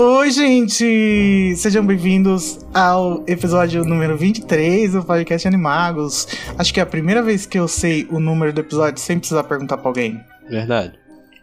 [0.00, 1.56] Oi, gente!
[1.56, 6.26] Sejam bem-vindos ao episódio número 23 do podcast Animagos.
[6.56, 9.44] Acho que é a primeira vez que eu sei o número do episódio sem precisar
[9.44, 10.24] perguntar pra alguém.
[10.48, 10.98] Verdade.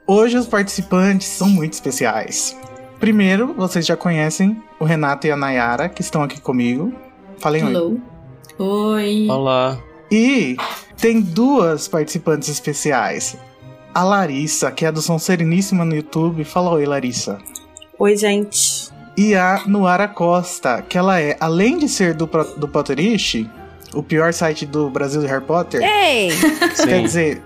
[0.07, 2.55] Hoje os participantes são muito especiais.
[2.99, 6.93] Primeiro, vocês já conhecem o Renato e a Nayara, que estão aqui comigo.
[7.39, 7.71] Falem oi.
[7.71, 8.01] Hello.
[8.57, 9.27] Oi.
[9.29, 9.77] Olá.
[10.11, 10.55] E
[10.97, 13.37] tem duas participantes especiais.
[13.93, 16.43] A Larissa, que é do Som Sereníssima no YouTube.
[16.43, 17.37] Fala oi, Larissa.
[17.97, 18.89] Oi, gente.
[19.17, 23.49] E a Nuara Costa, que ela é, além de ser do, do Potterish,
[23.93, 26.29] o pior site do Brasil de Harry Potter, Ei!
[26.75, 27.41] quer dizer,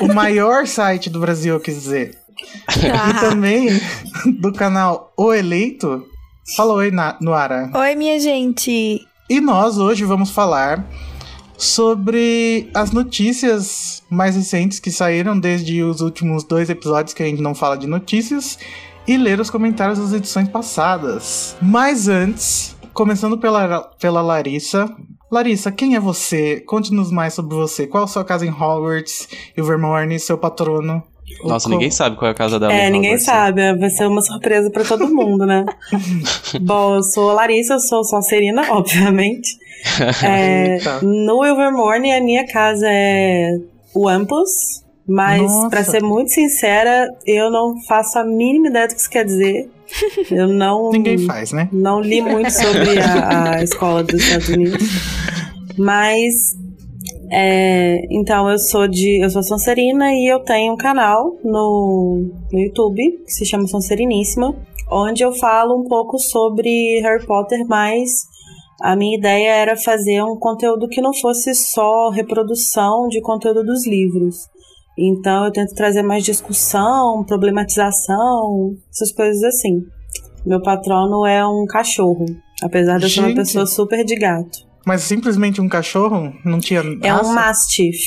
[0.00, 2.18] o maior site do Brasil, eu quis dizer.
[2.76, 3.68] E também
[4.40, 6.06] do canal O Eleito.
[6.56, 7.70] Fala oi, Na- Nuara.
[7.74, 9.00] Oi, minha gente!
[9.28, 10.86] E nós hoje vamos falar
[11.58, 17.42] sobre as notícias mais recentes que saíram desde os últimos dois episódios que a gente
[17.42, 18.58] não fala de notícias
[19.08, 21.56] e ler os comentários das edições passadas.
[21.60, 24.88] Mas antes, começando pela, pela Larissa.
[25.30, 26.60] Larissa, quem é você?
[26.60, 27.86] Conte-nos mais sobre você.
[27.86, 31.02] Qual a sua casa em Hogwarts, Ilvermorny, seu patrono?
[31.42, 32.72] Nossa, O- ninguém sabe qual é a casa dela.
[32.72, 33.24] É, em ninguém Hogwarts.
[33.26, 35.64] sabe, vai ser uma surpresa pra todo mundo, né?
[36.62, 39.58] Bom, eu sou a Larissa, eu sou Sonserina, obviamente.
[40.24, 43.58] É, no Ilvermorny, a minha casa é
[43.92, 49.00] o Ampus, mas pra ser muito sincera, eu não faço a mínima ideia do que
[49.00, 49.68] isso quer dizer.
[50.30, 50.90] Eu não.
[50.90, 51.68] Ninguém faz, né?
[51.72, 54.82] Não li muito sobre a, a escola dos Estados Unidos.
[55.78, 56.34] Mas.
[57.30, 59.22] é, então, eu sou de.
[59.22, 64.54] Eu sou Sonserina e eu tenho um canal no, no YouTube que se chama Sonseriníssima,
[64.90, 68.26] onde eu falo um pouco sobre Harry Potter, mas
[68.80, 73.86] a minha ideia era fazer um conteúdo que não fosse só reprodução de conteúdo dos
[73.86, 74.36] livros.
[74.98, 79.84] Então eu tento trazer mais discussão, problematização, essas coisas assim.
[80.44, 82.24] Meu patrono é um cachorro,
[82.62, 84.66] apesar de eu ser uma pessoa super de gato.
[84.86, 86.32] Mas simplesmente um cachorro?
[86.44, 87.28] Não tinha É raça?
[87.30, 87.98] um Mastiff,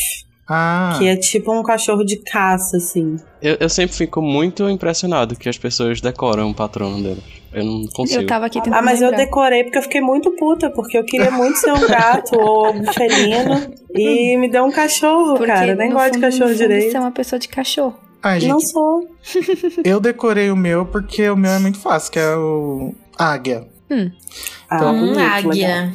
[0.49, 3.17] Ah, que é tipo um cachorro de caça, assim.
[3.41, 7.23] Eu, eu sempre fico muito impressionado que as pessoas decoram o patrono delas.
[7.53, 8.21] Eu não consigo.
[8.21, 9.25] Eu tava aqui tentando Ah, mas eu lembrar.
[9.25, 12.83] decorei porque eu fiquei muito puta, porque eu queria muito ser um gato ou um
[12.93, 13.73] felino.
[13.93, 15.75] E me deu um cachorro, Porque, cara.
[15.75, 16.91] Nem gosto de cachorro no fundo, direito.
[16.91, 17.95] Você é uma pessoa de cachorro.
[18.21, 19.07] Ai, Não gente, sou.
[19.83, 23.65] eu decorei o meu porque o meu é muito fácil, que é o águia.
[24.69, 25.31] Ah, Hum, bonito, legal.
[25.51, 25.93] águia.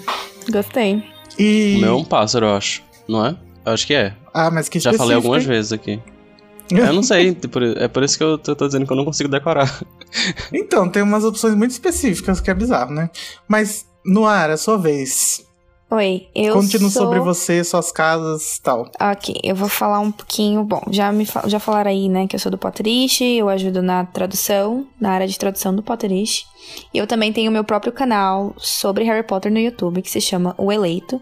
[0.50, 1.02] Gostei.
[1.38, 2.82] E O meu é um pássaro, eu acho.
[3.08, 3.36] Não é?
[3.66, 4.12] Eu acho que é.
[4.34, 5.48] Ah, mas que Já falei algumas hein?
[5.48, 6.00] vezes aqui.
[6.70, 7.36] Eu não sei,
[7.76, 9.70] é por isso que eu tô, tô dizendo que eu não consigo decorar.
[10.52, 13.10] Então, tem umas opções muito específicas que é bizarro, né?
[13.48, 15.44] Mas Noara, sua vez.
[15.90, 17.02] Oi, eu Conte-nos sou...
[17.02, 18.90] sobre você, suas casas e tal.
[19.00, 20.64] Ok, eu vou falar um pouquinho.
[20.64, 23.82] Bom, já me fa- já falaram aí, né, que eu sou do Potterish, eu ajudo
[23.82, 26.44] na tradução, na área de tradução do Potterish.
[26.92, 30.54] E eu também tenho meu próprio canal sobre Harry Potter no YouTube, que se chama
[30.56, 31.20] O Eleito.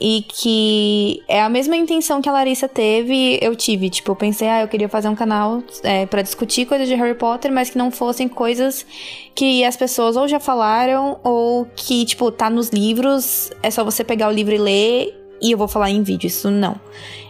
[0.00, 3.90] E que é a mesma intenção que a Larissa teve, eu tive.
[3.90, 7.14] Tipo, eu pensei, ah, eu queria fazer um canal é, para discutir coisas de Harry
[7.14, 8.86] Potter, mas que não fossem coisas
[9.34, 14.04] que as pessoas ou já falaram, ou que, tipo, tá nos livros, é só você
[14.04, 16.80] pegar o livro e ler e eu vou falar em vídeo, isso não.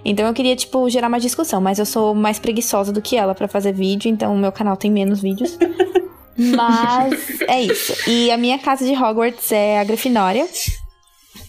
[0.04, 3.34] Então eu queria, tipo, gerar mais discussão, mas eu sou mais preguiçosa do que ela
[3.34, 5.58] pra fazer vídeo, então o meu canal tem menos vídeos.
[6.36, 7.94] mas é isso.
[8.08, 10.46] E a minha casa de Hogwarts é a Grifinória.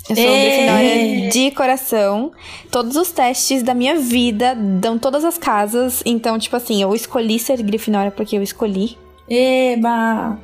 [0.09, 0.25] Eu sou!
[0.25, 2.31] Grifinória de coração.
[2.71, 6.01] Todos os testes da minha vida dão todas as casas.
[6.05, 8.97] Então, tipo assim, eu escolhi ser Grifinória porque eu escolhi.
[9.29, 10.39] Eba!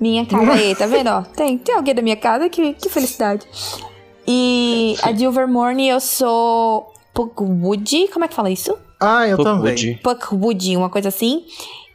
[0.00, 1.08] Minha casa aí, tá vendo?
[1.08, 3.46] Ó, tem, tem alguém da minha casa, que, que felicidade.
[4.26, 8.76] E a de Ilvermorny eu sou Puckwood, como é que fala isso?
[8.98, 9.74] Ah, eu também.
[9.74, 10.00] Pude.
[10.02, 11.44] Puckwood, uma coisa assim.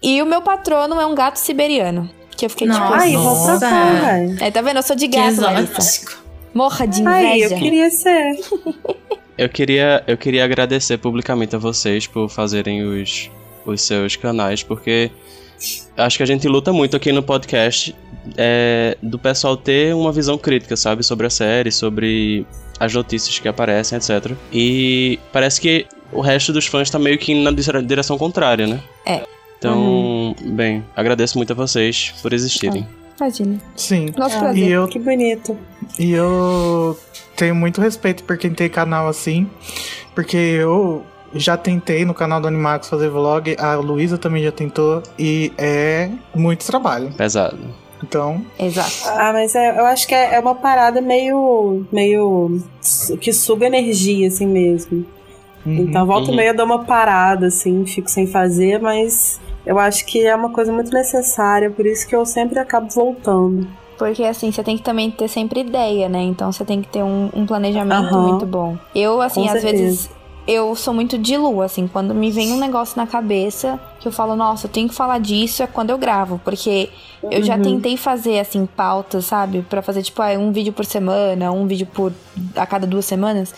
[0.01, 2.09] E o meu patrono é um gato siberiano.
[2.35, 2.95] Que eu fiquei tipo Nossa.
[2.95, 3.23] Ai, assim.
[3.23, 4.43] vou pra cá, velho.
[4.43, 4.77] É, tá vendo?
[4.77, 6.24] Eu sou de Que gato, Larissa.
[6.55, 7.53] Morra de Ai, inveja.
[7.55, 8.39] eu queria ser.
[9.37, 13.29] Eu queria, eu queria agradecer publicamente a vocês por fazerem os,
[13.65, 15.11] os seus canais, porque
[15.97, 17.93] acho que a gente luta muito aqui no podcast
[18.37, 22.45] é, do pessoal ter uma visão crítica, sabe, sobre a série, sobre
[22.79, 24.31] as notícias que aparecem, etc.
[24.53, 28.65] E parece que o resto dos fãs tá meio que indo na dire- direção contrária,
[28.65, 28.79] né?
[29.05, 29.23] É.
[29.59, 32.87] Então, bem, agradeço muito a vocês por existirem.
[33.19, 33.59] Imagina.
[33.75, 34.13] Sim.
[34.17, 34.69] Nosso Ah, E prazer.
[34.71, 35.57] eu, Que bonito.
[35.97, 36.97] e eu
[37.35, 39.49] tenho muito respeito por quem tem canal assim,
[40.13, 41.03] porque eu
[41.33, 46.09] já tentei no canal do Animax fazer vlog, a Luísa também já tentou, e é
[46.33, 47.11] muito trabalho.
[47.13, 47.57] Pesado.
[48.03, 48.91] Então, Exato.
[49.17, 51.85] Ah, mas é- eu acho que é, é uma parada meio.
[51.91, 52.61] meio.
[53.19, 55.05] que suga energia, assim mesmo.
[55.65, 55.75] uhum.
[55.77, 56.33] Então, volta Uhum.
[56.33, 60.35] e meia eu dou uma parada, assim, fico sem fazer, mas eu acho que é
[60.35, 63.67] uma coisa muito necessária, por isso que eu sempre acabo voltando.
[63.97, 66.21] Porque assim, você tem que também ter sempre ideia, né?
[66.21, 68.21] Então você tem que ter um, um planejamento Aham.
[68.21, 68.77] muito bom.
[68.93, 69.83] Eu, assim, Com às certeza.
[69.83, 70.09] vezes.
[70.47, 74.11] Eu sou muito de lua, assim, quando me vem um negócio na cabeça que eu
[74.11, 76.89] falo, nossa, eu tenho que falar disso, é quando eu gravo, porque
[77.31, 77.63] eu já Uhum.
[77.63, 79.63] tentei fazer, assim, pautas, sabe?
[79.67, 82.13] Pra fazer, tipo, ah, um vídeo por semana, um vídeo por
[82.55, 83.55] a cada duas semanas.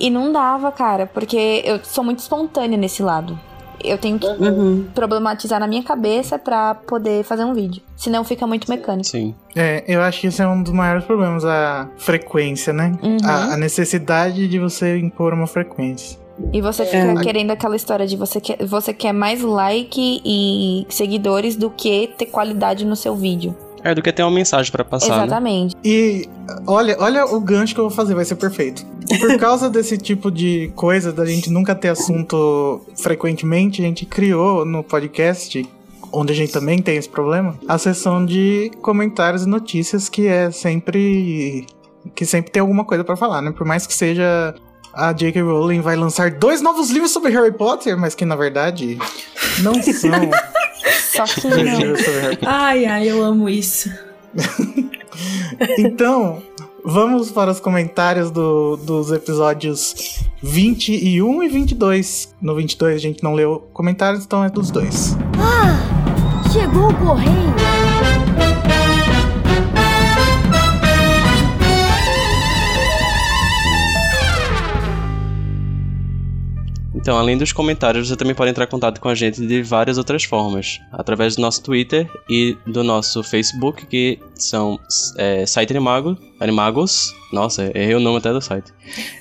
[0.00, 3.38] E não dava, cara, porque eu sou muito espontânea nesse lado.
[3.86, 4.86] Eu tenho que Uhum.
[4.94, 7.82] problematizar na minha cabeça pra poder fazer um vídeo.
[7.96, 9.08] Senão fica muito mecânico.
[9.08, 9.34] Sim.
[9.54, 12.92] É, eu acho que esse é um dos maiores problemas, a frequência, né?
[13.02, 13.16] Uhum.
[13.24, 16.18] A, a necessidade de você impor uma frequência.
[16.52, 17.16] E você fica É.
[17.22, 22.26] querendo aquela história de você quer, você quer mais like e seguidores do que ter
[22.26, 23.56] qualidade no seu vídeo.
[23.86, 25.26] É do que ter uma mensagem pra passar, né?
[25.26, 25.76] Exatamente.
[25.84, 26.28] E
[26.66, 28.84] olha, olha o gancho que eu vou fazer, vai ser perfeito.
[29.20, 34.64] Por causa desse tipo de coisa, da gente nunca ter assunto frequentemente, a gente criou
[34.64, 35.64] no podcast,
[36.10, 40.50] onde a gente também tem esse problema, a seção de comentários e notícias que é
[40.50, 41.64] sempre.
[42.12, 43.52] que sempre tem alguma coisa pra falar, né?
[43.52, 44.52] Por mais que seja.
[44.92, 45.42] A J.K.
[45.42, 48.96] Rowling vai lançar dois novos livros sobre Harry Potter, mas que na verdade
[49.62, 50.10] não são
[51.16, 51.58] Só que não.
[52.46, 53.90] Ai, ai, eu amo isso.
[55.78, 56.42] Então,
[56.84, 62.34] vamos para os comentários do- dos episódios 21 e 22.
[62.40, 65.16] No 22 a gente não leu comentários, então é dos dois.
[66.52, 67.75] Chegou o correio.
[76.96, 79.98] Então, além dos comentários, você também pode entrar em contato com a gente de várias
[79.98, 80.80] outras formas.
[80.90, 84.80] Através do nosso Twitter e do nosso Facebook, que são
[85.18, 87.14] é, Site Animago, Animagos.
[87.32, 88.72] Nossa, errei o nome até do site.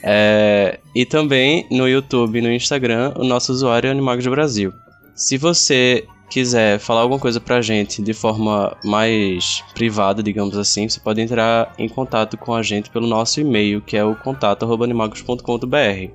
[0.02, 4.72] É, e também no YouTube e no Instagram, o nosso usuário é Animagos do Brasil.
[5.14, 11.00] Se você quiser falar alguma coisa pra gente de forma mais privada, digamos assim, você
[11.00, 16.10] pode entrar em contato com a gente pelo nosso e-mail, que é o contato.animagos.com.br,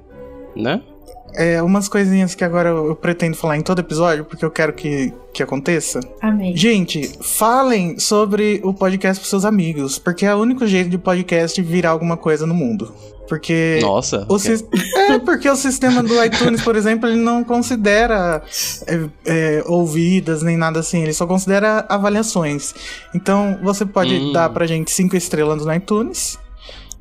[0.57, 0.83] né?
[1.35, 5.12] É, umas coisinhas que agora eu pretendo falar em todo episódio, porque eu quero que,
[5.32, 6.00] que aconteça.
[6.21, 6.56] Amém.
[6.56, 11.61] Gente, falem sobre o podcast pros seus amigos, porque é o único jeito de podcast
[11.62, 12.93] virar alguma coisa no mundo.
[13.29, 13.79] Porque.
[13.81, 14.27] Nossa.
[14.29, 14.65] O sis-
[14.97, 18.43] É, porque o sistema do iTunes, por exemplo, ele não considera
[18.88, 22.75] é, é, ouvidas nem nada assim, ele só considera avaliações.
[23.15, 24.33] Então, você pode Hum.
[24.33, 26.37] dar pra gente cinco estrelas no iTunes,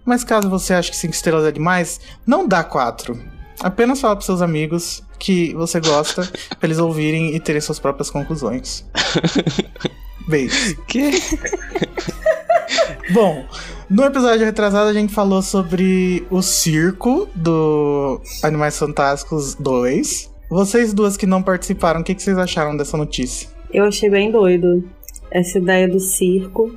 [0.05, 3.19] mas caso você ache que cinco estrelas é demais, não dá quatro.
[3.61, 6.23] Apenas fala pros seus amigos que você gosta,
[6.59, 8.85] pra eles ouvirem e terem suas próprias conclusões.
[10.27, 10.77] Beijo.
[10.87, 11.11] Que?
[13.11, 13.43] Bom,
[13.89, 20.31] no episódio retrasado a gente falou sobre o circo do Animais Fantásticos 2.
[20.49, 23.49] Vocês duas que não participaram, o que, que vocês acharam dessa notícia?
[23.73, 24.83] Eu achei bem doido
[25.31, 26.71] essa ideia do circo.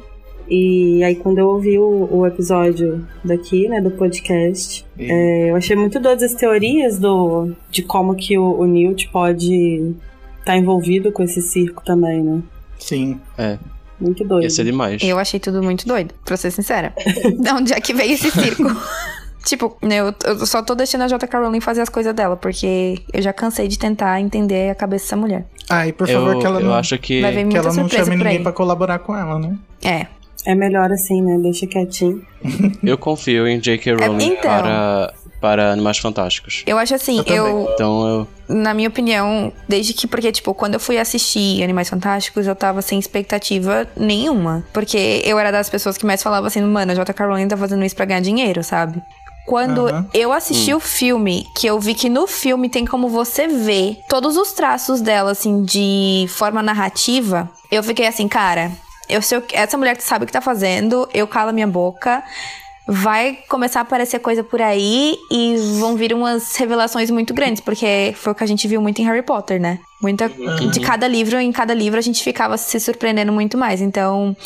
[0.55, 5.75] E aí, quando eu ouvi o, o episódio daqui, né, do podcast, é, eu achei
[5.75, 9.95] muito doidas as teorias do, de como que o, o Newt pode
[10.39, 12.43] estar envolvido com esse circo também, né?
[12.79, 13.19] Sim.
[13.99, 14.43] Muito doido.
[14.43, 15.03] Ia ser demais.
[15.03, 16.93] Eu achei tudo muito doido, pra ser sincera.
[17.41, 18.65] de onde é que veio esse circo?
[19.47, 21.41] tipo, eu, eu só tô deixando a J.K.
[21.41, 25.17] Rowling fazer as coisas dela, porque eu já cansei de tentar entender a cabeça dessa
[25.17, 25.47] mulher.
[25.71, 27.23] Ah, e por eu, favor, que ela eu não, acho que.
[27.23, 29.57] Vai ver que ela não chame ninguém pra colaborar com ela, né?
[29.83, 30.07] É.
[30.47, 31.39] É melhor assim, né?
[31.39, 32.23] Deixa quietinho.
[32.83, 33.95] Eu confio em J.K.
[33.95, 34.41] Rowling então.
[34.43, 36.63] para, para Animais Fantásticos.
[36.67, 38.55] Eu acho assim, Eu eu, Então eu.
[38.57, 42.83] na minha opinião, desde que, porque, tipo, quando eu fui assistir Animais Fantásticos, eu tava
[42.83, 44.65] sem expectativa nenhuma.
[44.73, 47.25] Porque eu era das pessoas que mais falava assim, mano, a J.K.
[47.27, 49.01] Rowling tá fazendo isso pra ganhar dinheiro, sabe?
[49.47, 50.07] Quando Aham.
[50.15, 54.37] eu assisti o filme, que eu vi que no filme tem como você ver todos
[54.37, 58.71] os traços dela, assim, de forma narrativa, eu fiquei assim, cara,
[59.13, 62.23] eu sei que- essa mulher que sabe o que tá fazendo, eu calo minha boca.
[62.89, 68.13] Vai começar a aparecer coisa por aí e vão vir umas revelações muito grandes, porque
[68.17, 69.79] foi o que a gente viu muito em Harry Potter, né?
[70.03, 73.81] Muita de cada livro, em cada livro a gente ficava se surpreendendo muito mais.
[73.81, 74.37] Então,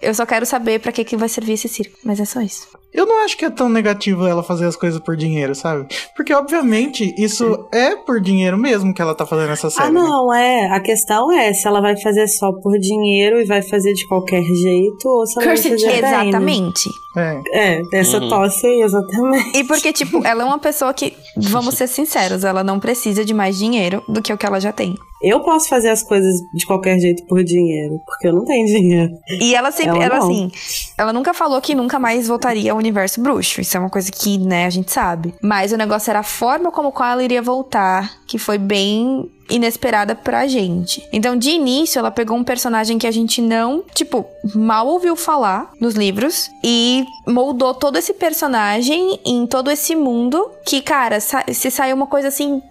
[0.00, 2.66] eu só quero saber pra que que vai servir esse circo, mas é só isso.
[2.92, 5.86] Eu não acho que é tão negativo ela fazer as coisas por dinheiro, sabe?
[6.14, 9.88] Porque, obviamente, isso é por dinheiro mesmo que ela tá fazendo essa série.
[9.88, 9.98] Ah, né?
[10.00, 10.66] não, é.
[10.66, 14.42] A questão é se ela vai fazer só por dinheiro e vai fazer de qualquer
[14.42, 16.08] jeito ou se ela vai Cursed fazer bem, né?
[16.28, 16.90] Exatamente.
[17.16, 17.40] É.
[17.54, 18.28] É, essa Uhum.
[18.28, 19.58] tosse aí, exatamente.
[19.58, 23.32] E porque, tipo, ela é uma pessoa que vamos ser sinceros, ela não precisa de
[23.32, 24.94] mais dinheiro do que o que ela já tem.
[25.22, 29.12] Eu posso fazer as coisas de qualquer jeito por dinheiro, porque eu não tenho dinheiro.
[29.40, 30.50] E ela sempre, Ela ela, assim,
[30.98, 33.60] ela nunca falou que nunca mais voltaria ao universo bruxo.
[33.60, 35.32] Isso é uma coisa que, né, a gente sabe.
[35.40, 40.14] Mas o negócio era a forma como qual ela iria voltar, que foi bem inesperada
[40.14, 41.06] pra gente.
[41.12, 45.70] Então, de início, ela pegou um personagem que a gente não, tipo, mal ouviu falar
[45.80, 51.70] nos livros e moldou todo esse personagem em todo esse mundo que, cara, sa se
[51.70, 52.62] saiu uma coisa assim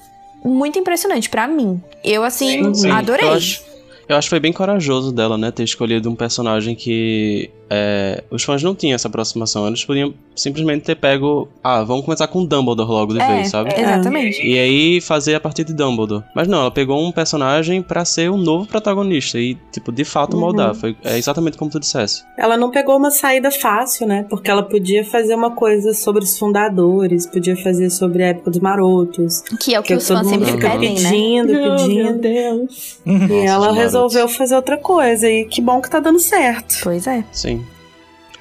[0.43, 1.81] muito impressionante pra mim.
[2.03, 3.27] Eu assim Sim, adorei.
[3.27, 3.63] Eu acho,
[4.09, 5.51] eu acho que foi bem corajoso dela, né?
[5.51, 9.65] Ter escolhido um personagem que é, os fãs não tinham essa aproximação.
[9.65, 11.47] Eles podiam simplesmente ter pego.
[11.63, 13.73] Ah, vamos começar com Dumbledore logo de É, vez, sabe?
[13.79, 14.45] Exatamente.
[14.45, 16.23] E aí fazer a partir de Dumbledore.
[16.35, 20.33] Mas não, ela pegou um personagem pra ser o novo protagonista e, tipo, de fato
[20.33, 20.41] Uhum.
[20.41, 20.75] moldar.
[20.75, 22.23] Foi, é exatamente como tu dissesse.
[22.37, 24.25] Ela não pegou uma saída fácil, né?
[24.29, 28.59] Porque ela podia fazer uma coisa sobre os fundadores, podia fazer sobre a época dos
[28.59, 29.41] marotos.
[29.59, 31.09] Que é o que, Que os fãs sempre pedem, né?
[31.09, 32.19] pedindo, pedindo.
[32.19, 32.99] Deus.
[33.05, 35.29] E Nossa, ela resolveu fazer outra coisa.
[35.29, 36.75] E que bom que tá dando certo.
[36.83, 37.23] Pois é.
[37.31, 37.60] Sim.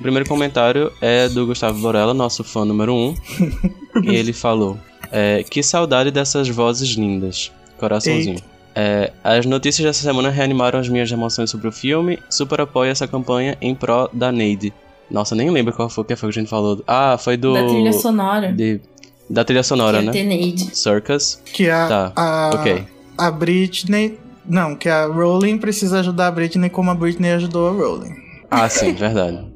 [0.01, 3.15] O primeiro comentário é do Gustavo Borella, nosso fã número um.
[4.03, 4.79] e ele falou:
[5.13, 7.53] é, Que saudade dessas vozes lindas.
[7.79, 8.39] Coraçãozinho.
[8.75, 12.19] É, as notícias dessa semana reanimaram as minhas emoções sobre o filme.
[12.31, 14.73] Super apoio essa campanha em pró da Neide.
[15.11, 16.83] Nossa, nem lembro qual foi, que foi que a gente falou.
[16.87, 17.53] Ah, foi do.
[17.53, 18.53] Da trilha sonora.
[18.53, 18.81] de-
[19.29, 20.13] da trilha sonora, que é né?
[20.13, 20.77] Teneide.
[20.77, 21.41] Circus.
[21.53, 22.85] Que a, Tá, a, ok.
[23.19, 24.19] a Britney.
[24.47, 28.15] Não, que a Rowling precisa ajudar a Britney como a Britney ajudou a Rowling.
[28.51, 29.50] Ah, sim, verdade.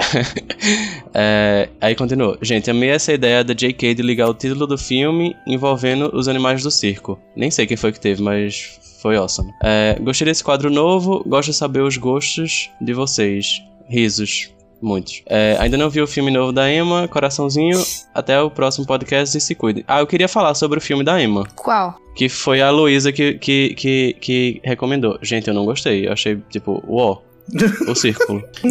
[1.12, 2.38] É, aí continua.
[2.40, 6.62] Gente, amei essa ideia da JK de ligar o título do filme envolvendo os animais
[6.62, 7.18] do circo.
[7.34, 9.50] Nem sei quem foi que teve, mas foi awesome.
[9.62, 13.60] É, gostei desse quadro novo, gosto de saber os gostos de vocês.
[13.88, 14.50] Risos.
[14.80, 15.22] Muitos.
[15.26, 17.82] É, ainda não vi o filme novo da Emma, coraçãozinho.
[18.14, 19.84] Até o próximo podcast e se cuide.
[19.86, 21.44] Ah, eu queria falar sobre o filme da Emma.
[21.54, 21.96] Qual?
[22.14, 25.18] Que foi a Luísa que, que, que, que recomendou.
[25.20, 26.06] Gente, eu não gostei.
[26.06, 27.18] Eu achei, tipo, uó.
[27.88, 28.42] O círculo.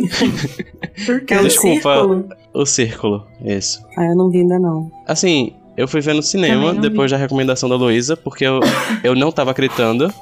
[1.29, 1.93] É Desculpa.
[1.95, 2.25] círculo.
[2.53, 3.81] o círculo, isso.
[3.98, 4.91] Ah, eu não vi ainda não.
[5.07, 8.59] Assim, eu fui ver no cinema depois da recomendação da Luísa, porque eu,
[9.03, 10.13] eu não tava acreditando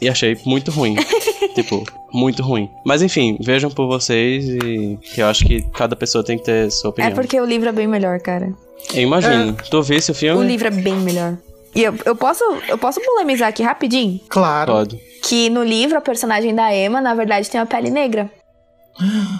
[0.00, 0.96] e achei muito ruim.
[1.54, 2.68] tipo, muito ruim.
[2.84, 6.70] Mas enfim, vejam por vocês e que eu acho que cada pessoa tem que ter
[6.70, 7.12] sua opinião.
[7.12, 8.52] É porque o livro é bem melhor, cara.
[8.94, 9.54] Eu imagino.
[9.70, 10.46] Tu visse o O filme?
[10.46, 11.36] livro é bem melhor.
[11.76, 14.18] E eu, eu posso eu posso polemizar aqui rapidinho?
[14.28, 14.72] Claro.
[14.72, 14.98] Pode.
[15.22, 18.30] Que no livro, a personagem da Emma, na verdade, tem uma pele negra.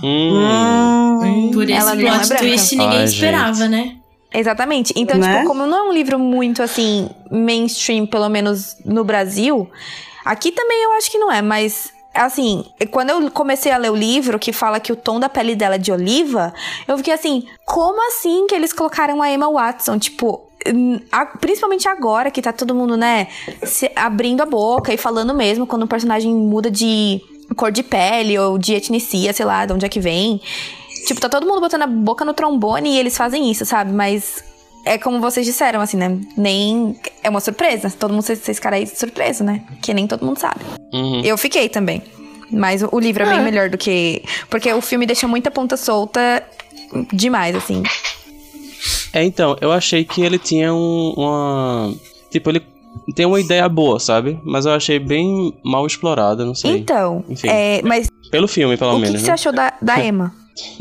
[0.03, 1.21] Hum.
[1.23, 2.45] Hum, Por esse Ela não é plot branca.
[2.45, 3.97] twist ninguém Ai, esperava, né?
[4.35, 4.93] Exatamente.
[4.97, 5.37] Então, Né?
[5.37, 9.71] tipo, como não é um livro muito, assim, mainstream, pelo menos no Brasil,
[10.25, 11.95] aqui também eu acho que não é, mas.
[12.15, 15.55] Assim, quando eu comecei a ler o livro que fala que o tom da pele
[15.55, 16.51] dela é de oliva,
[16.89, 19.99] eu fiquei assim, como assim que eles colocaram a Emma Watson?
[19.99, 20.46] Tipo,
[21.41, 23.29] principalmente agora que tá todo mundo, né,
[23.63, 27.21] se- abrindo a boca e falando mesmo quando um personagem muda de
[27.57, 30.41] cor de pele ou de etnicia, sei lá, de onde é que vem.
[31.07, 33.93] Tipo, tá todo mundo botando a boca no trombone e eles fazem isso, sabe?
[33.93, 34.43] Mas
[34.85, 36.19] é como vocês disseram, assim, né?
[36.37, 36.99] Nem.
[37.23, 37.93] É uma surpresa.
[37.97, 39.63] Todo mundo, vocês caras aí, surpresa, né?
[39.81, 40.61] Que nem todo mundo sabe.
[40.93, 41.21] Uhum.
[41.25, 42.03] Eu fiquei também.
[42.51, 44.23] Mas o, o livro é bem melhor do que.
[44.51, 46.43] Porque o filme deixa muita ponta solta
[47.13, 47.83] demais, assim.
[49.17, 51.95] É, então, eu achei que ele tinha um, uma.
[52.31, 52.63] Tipo, ele
[53.15, 54.39] tem uma ideia boa, sabe?
[54.45, 56.73] Mas eu achei bem mal explorada, não sei.
[56.77, 57.49] Então, Enfim.
[57.49, 59.17] é, mas Pelo filme, pelo o que, menos.
[59.17, 59.33] que você né?
[59.33, 60.35] achou da, da Emma?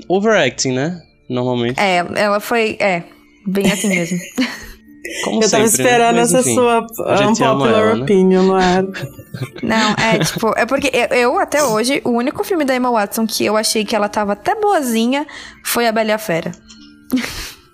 [0.10, 1.02] Overacting, né?
[1.30, 1.80] Normalmente.
[1.80, 2.76] É, ela foi.
[2.78, 3.04] É,
[3.48, 4.20] bem assim mesmo.
[5.24, 5.90] Como Eu tava sempre, né?
[5.90, 6.56] esperando Mas, essa enfim.
[6.56, 8.04] sua unpopular ela, né?
[8.04, 8.84] opinion no ar.
[9.64, 13.26] Não, é tipo, é porque eu, eu, até hoje, o único filme da Emma Watson
[13.26, 15.26] que eu achei que ela tava até boazinha
[15.64, 16.52] foi A Bela e a Fera.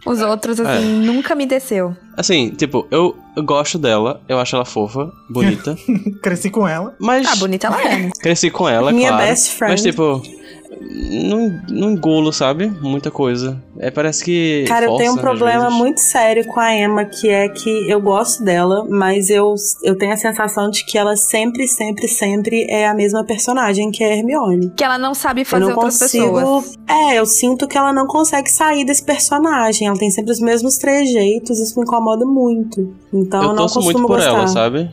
[0.05, 1.05] Os outros, assim, É.
[1.05, 1.96] nunca me desceu.
[2.17, 5.75] Assim, tipo, eu, eu gosto dela, eu acho ela fofa, bonita,
[6.24, 6.96] Cresci com ela.
[7.00, 8.10] mas Ah, bonita ela é, né?
[8.20, 9.25] cresci com ela, Minha claro.
[9.27, 9.72] best friend.
[9.74, 10.22] Mas, tipo,
[10.89, 12.67] não, não engulo, sabe?
[12.81, 13.61] Muita coisa.
[13.79, 14.65] É, parece que.
[14.67, 15.77] Cara, eu tenho um força, às problema vezes.
[15.77, 20.13] muito sério com a Emma, que é que eu gosto dela, mas eu, eu tenho
[20.13, 24.15] a sensação de que ela sempre, sempre, sempre é a mesma personagem que é a
[24.17, 24.71] Hermione.
[24.75, 26.33] Que ela não sabe Eu fazer não outras consigo.
[26.33, 26.77] pessoas.
[26.88, 29.88] É, eu sinto que ela não consegue sair desse personagem.
[29.88, 32.93] Ela tem sempre os mesmos trejeitos, isso me incomoda muito.
[33.13, 34.29] Então eu, Eu não costumo muito por gostar.
[34.29, 34.91] ela, sabe?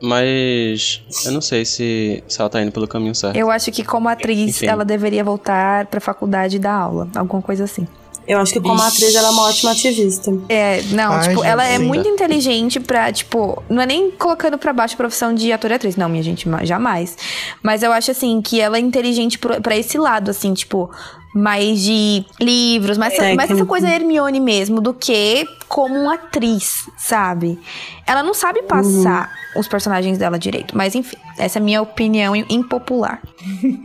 [0.00, 3.36] Mas eu não sei se, se ela tá indo pelo caminho certo.
[3.36, 4.66] Eu acho que como atriz, Enfim.
[4.66, 7.08] ela deveria voltar pra faculdade e dar aula.
[7.16, 7.86] Alguma coisa assim.
[8.28, 8.86] Eu acho que como Ixi.
[8.88, 10.32] atriz ela é uma ótima ativista.
[10.48, 14.72] É, não, Ai, tipo, ela é muito inteligente pra, tipo, não é nem colocando pra
[14.72, 17.16] baixo a profissão de ator e atriz, não, minha gente, ma- jamais.
[17.62, 20.90] Mas eu acho, assim, que ela é inteligente pro- pra esse lado, assim, tipo,
[21.36, 27.58] mais de livros, mais, mais essa coisa Hermione mesmo, do que como uma atriz, sabe?
[28.06, 30.74] Ela não sabe passar os personagens dela direito.
[30.76, 33.20] Mas enfim, essa é a minha opinião impopular.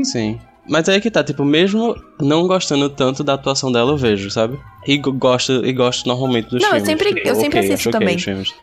[0.04, 0.40] Sim.
[0.70, 4.58] Mas aí que tá, tipo, mesmo não gostando tanto da atuação dela, eu vejo, sabe?
[4.88, 6.88] E go- gosto, e gosto normalmente dos Não, eu filmes.
[6.88, 8.16] sempre- tipo, eu sempre ok, assisto acho ok também.
[8.16, 8.54] os filmes.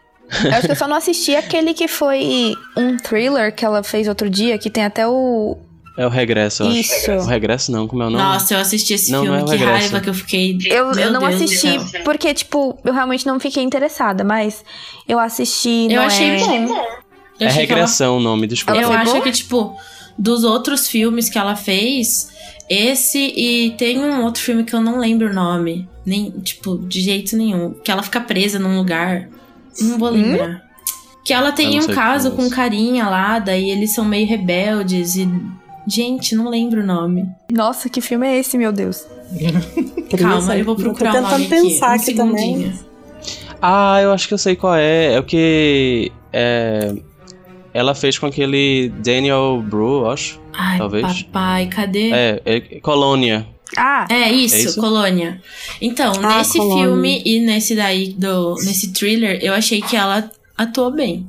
[0.44, 4.06] Eu acho que eu só não assisti aquele que foi um thriller que ela fez
[4.08, 5.56] outro dia, que tem até o.
[5.98, 6.78] É o Regresso, eu acho.
[6.78, 7.10] Isso.
[7.10, 8.22] O Regresso não, como é o nome?
[8.22, 9.78] Nossa, eu assisti esse Não, não filme, é o que Regresso.
[9.80, 10.56] raiva que eu fiquei.
[10.70, 12.02] Eu, Meu eu não Deus assisti céu.
[12.04, 14.64] porque, tipo, eu realmente não fiquei interessada, mas
[15.08, 15.88] eu assisti.
[15.90, 16.38] Eu não achei é...
[16.38, 16.64] bom.
[16.68, 18.80] Eu É que ela- Regressão o nome, desculpa.
[18.80, 19.24] Eu acho boa?
[19.24, 19.76] que, tipo,
[20.16, 22.30] dos outros filmes que ela fez,
[22.70, 25.88] esse e tem um outro filme que eu não lembro o nome.
[26.06, 27.70] Nem, tipo, de jeito nenhum.
[27.74, 29.28] Que ela fica presa num lugar.
[29.80, 30.62] Não vou lembrar.
[31.24, 35.16] Que ela tem não um caso é com carinha lá, daí eles são meio rebeldes
[35.16, 35.28] e.
[35.88, 37.26] Gente, não lembro o nome.
[37.50, 39.06] Nossa, que filme é esse, meu Deus?
[40.18, 41.68] Calma, eu vou procurar tô o tentando nome aqui.
[41.70, 42.36] pensar um aqui também.
[42.56, 42.78] segundinho.
[43.60, 45.14] Ah, eu acho que eu sei qual é.
[45.14, 46.12] É o que.
[46.32, 46.94] É,
[47.74, 50.40] ela fez com aquele Daniel Bru, eu acho.
[50.52, 51.22] Ai, Talvez.
[51.24, 52.10] papai, cadê?
[52.12, 53.46] É, é Colônia.
[53.76, 54.80] Ah, É isso, É isso?
[54.80, 55.40] Colônia.
[55.80, 56.84] Então, Ah, nesse Colônia.
[56.84, 61.26] filme e nesse daí do nesse thriller, eu achei que ela atuou bem.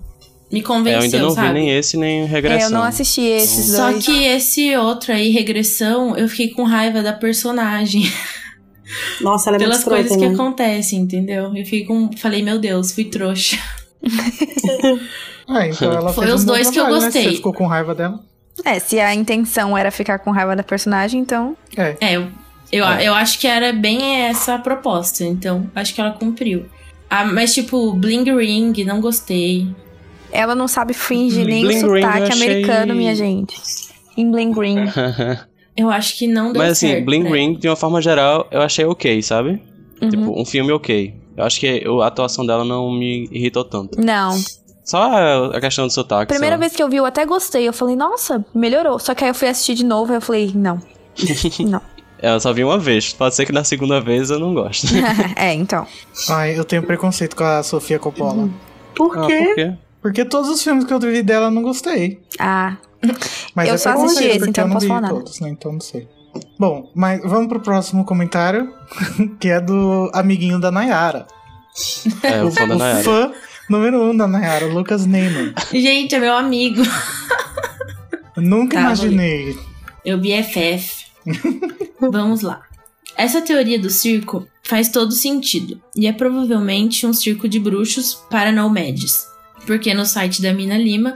[0.52, 1.48] Me É, convenceu, eu ainda não sabe?
[1.48, 2.60] vi nem esse, nem Regressão.
[2.62, 4.04] é, eu não assisti esses Só dois.
[4.06, 8.04] que esse outro aí, regressão, eu fiquei com raiva da personagem.
[9.22, 10.34] Nossa, ela é muito pelas escrota, coisas que né?
[10.34, 11.56] acontecem, entendeu?
[11.56, 12.10] Eu fiquei com.
[12.18, 13.58] Falei, meu Deus, fui trouxa.
[15.52, 17.06] Ah, então ela Foi fez os um dois que eu trabalho, né?
[17.08, 17.24] gostei.
[17.24, 18.20] Você ficou com raiva dela?
[18.64, 21.58] É, se a intenção era ficar com raiva da personagem, então.
[21.76, 21.98] É.
[22.00, 22.28] É, eu,
[22.72, 23.08] eu, É.
[23.08, 26.68] eu acho que era bem essa a proposta, então acho que ela cumpriu.
[27.10, 29.68] Ah, mas tipo, Bling Ring, não gostei.
[30.32, 33.56] Ela não sabe fingir nem Bling o Ring sotaque achei- americano, minha gente.
[34.18, 34.78] Em Bling Ring.
[35.76, 37.06] Eu acho que não deu Mas assim, certo.
[37.06, 37.30] Bling né?
[37.32, 39.62] Ring, de uma forma geral, eu achei ok, sabe?
[40.02, 40.10] Uhum.
[40.10, 41.14] Tipo, um filme ok.
[41.38, 43.98] Eu acho que a atuação dela não me irritou tanto.
[44.02, 44.38] Não.
[44.84, 46.34] Só a questão do sotaque.
[46.34, 46.60] Primeira só.
[46.60, 47.66] vez que eu vi, eu até gostei.
[47.66, 49.00] Eu falei, nossa, melhorou.
[49.00, 50.82] Só que aí eu fui assistir de novo e eu falei, não.
[51.66, 51.82] não.
[52.22, 53.14] Eu só vi uma vez.
[53.14, 54.88] Pode ser que na segunda vez eu não goste.
[55.38, 55.88] é, então.
[56.28, 58.50] Ai, eu tenho preconceito com a Sofia Coppola.
[58.94, 59.44] Por Ah, quê?
[59.46, 59.74] por quê?
[60.02, 62.22] Porque todos os filmes que eu vi dela eu não gostei.
[62.40, 62.78] Ah,
[63.56, 65.14] Mas Eu é só assisti esse, então eu não posso vi falar nada.
[65.14, 65.50] todos, né?
[65.50, 66.08] Então não sei.
[66.60, 68.72] Bom, mas vamos pro próximo comentário,
[69.40, 71.26] que é do amiguinho da Nayara.
[72.24, 73.04] É, o fã da o Nayara.
[73.04, 73.32] fã
[73.70, 75.54] número um da Nayara, o Lucas Neyman.
[75.72, 76.82] Gente, é meu amigo.
[78.38, 79.58] Nunca Tá, imaginei.
[80.06, 81.06] Eu BFF.
[82.00, 82.62] Vamos lá.
[83.18, 85.82] Essa teoria do circo faz todo sentido.
[85.96, 89.28] E é provavelmente um circo de bruxos para nomads.
[89.66, 91.16] Porque no site da Mina Lima,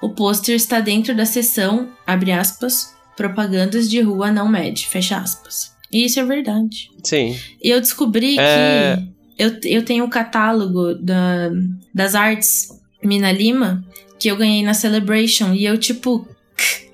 [0.00, 5.72] o pôster está dentro da seção, abre aspas, propagandas de rua nomad, fecha aspas.
[5.92, 6.90] E isso é verdade.
[7.02, 7.36] Sim.
[7.62, 8.96] E eu descobri É.
[9.36, 11.50] que eu, eu tenho o catálogo da,
[11.94, 12.68] das artes
[13.02, 13.84] Mina Lima
[14.18, 15.54] que eu ganhei na Celebration.
[15.54, 16.26] E eu, tipo,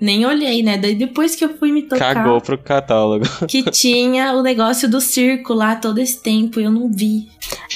[0.00, 0.76] nem olhei, né?
[0.76, 3.24] Daí depois que eu fui me tocar Cagou pro catálogo.
[3.48, 7.28] que tinha o negócio do circo lá todo esse tempo e eu não vi.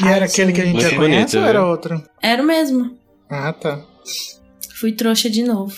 [0.02, 2.02] E era aquele que a gente já conhece bonito, ou era outro?
[2.22, 2.96] Era o mesmo.
[3.30, 3.80] Ah, tá.
[4.76, 5.74] Fui trouxa de novo.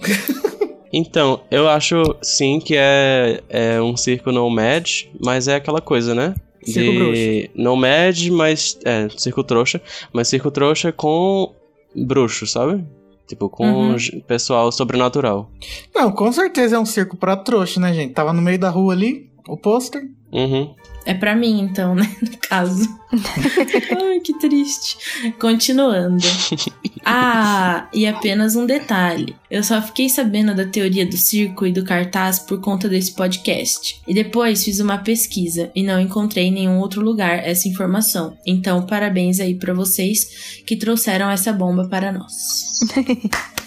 [0.94, 4.86] Então, eu acho sim que é, é um circo nomad,
[5.18, 6.34] mas é aquela coisa, né?
[6.62, 8.78] Circo de nomad, mas.
[8.84, 9.80] É, circo trouxa,
[10.12, 11.50] mas circo trouxa com
[11.96, 12.84] bruxos, sabe?
[13.26, 13.96] Tipo, com Uhum.
[14.28, 15.50] pessoal sobrenatural.
[15.94, 18.12] Não, com certeza é um circo pra trouxa, né, gente?
[18.12, 20.02] Tava no meio da rua ali, o pôster.
[20.30, 20.74] Uhum.
[21.04, 22.08] É pra mim, então, né?
[22.22, 22.88] No caso.
[23.12, 25.32] Ai, que triste.
[25.38, 26.22] Continuando.
[27.04, 29.34] Ah, e apenas um detalhe.
[29.50, 34.00] Eu só fiquei sabendo da teoria do circo e do cartaz por conta desse podcast.
[34.06, 38.36] E depois fiz uma pesquisa e não encontrei em nenhum outro lugar essa informação.
[38.46, 42.80] Então, parabéns aí pra vocês que trouxeram essa bomba para nós.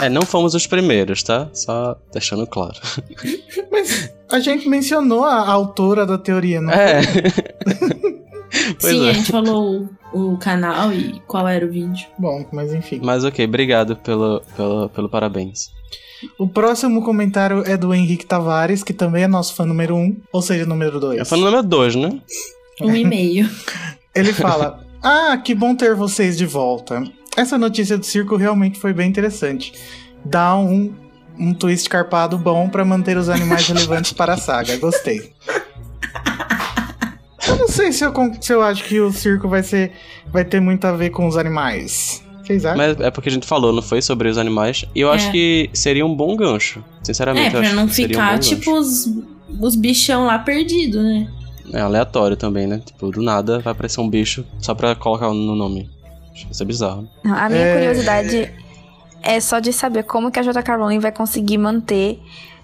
[0.00, 1.48] É, não fomos os primeiros, tá?
[1.52, 2.78] Só deixando claro.
[3.70, 7.00] Mas a gente mencionou a autora da teoria, não É.
[8.78, 9.10] Sim, é.
[9.10, 12.06] a gente falou o, o canal e qual era o vídeo.
[12.18, 13.00] Bom, mas enfim.
[13.00, 15.70] Mas ok, obrigado pelo, pelo, pelo parabéns.
[16.38, 20.42] O próximo comentário é do Henrique Tavares, que também é nosso fã número um, ou
[20.42, 21.18] seja, número dois.
[21.18, 22.20] Eu falo número 2, né?
[22.80, 23.48] Um e-mail.
[24.14, 27.02] Ele fala: Ah, que bom ter vocês de volta.
[27.40, 29.72] Essa notícia do circo realmente foi bem interessante.
[30.24, 30.92] Dá um,
[31.38, 34.76] um twist carpado bom pra manter os animais relevantes para a saga.
[34.76, 35.32] Gostei.
[37.48, 39.92] Eu não sei se eu, se eu acho que o circo vai ser.
[40.30, 42.22] vai ter muito a ver com os animais.
[42.44, 42.76] Vocês acham?
[42.76, 44.02] Mas é porque a gente falou, não foi?
[44.02, 44.84] Sobre os animais.
[44.94, 45.32] E eu acho É.
[45.32, 46.84] que seria um bom gancho.
[47.02, 49.08] Sinceramente, É, eu pra acho não que seria um ficar bom tipo os,
[49.58, 51.26] os bichão lá perdidos, né?
[51.72, 52.82] É aleatório também, né?
[52.84, 55.88] Tipo, do nada vai aparecer um bicho só pra colocar no nome.
[56.32, 57.08] Acho que Isso é bizarro.
[57.24, 57.74] Não, a minha É.
[57.74, 58.52] curiosidade
[59.22, 60.76] é só de saber como que a J.K.
[60.76, 62.18] Rowling vai conseguir manter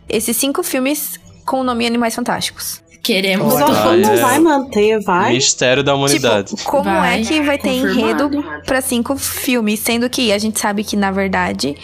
[0.08, 2.82] esses cinco filmes com o nome Animais Fantásticos.
[3.02, 3.66] Queremos todos.
[3.78, 4.16] que não é.
[4.16, 5.32] vai manter, vai.
[5.34, 6.56] Mistério da humanidade.
[6.56, 8.00] Tipo, como Vai, é que vai ter confirmado.
[8.34, 9.78] enredo pra cinco filmes?
[9.78, 11.76] Sendo que a gente sabe que, na verdade,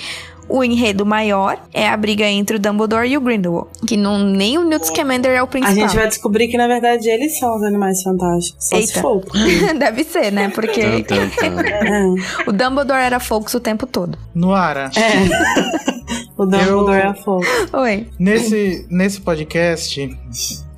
[0.48, 3.68] o enredo maior é a briga entre o Dumbledore e o Grindelwald.
[3.86, 5.74] Que não, nem o Newt Scamander é o A principal.
[5.74, 8.64] gente vai descobrir que, na verdade, eles são os animais fantásticos.
[8.68, 9.00] Só se Eita.
[9.00, 9.20] for.
[9.20, 10.48] porque- Deve ser, né?
[10.50, 10.80] Porque.
[10.80, 12.48] É.
[12.48, 14.18] o Dumbledore era Focus o tempo todo.
[14.34, 15.92] Noara, É.
[16.36, 17.40] O Dumbledore Eu-
[17.74, 17.76] é.
[17.80, 18.06] Oi.
[18.18, 20.18] nesse, nesse podcast,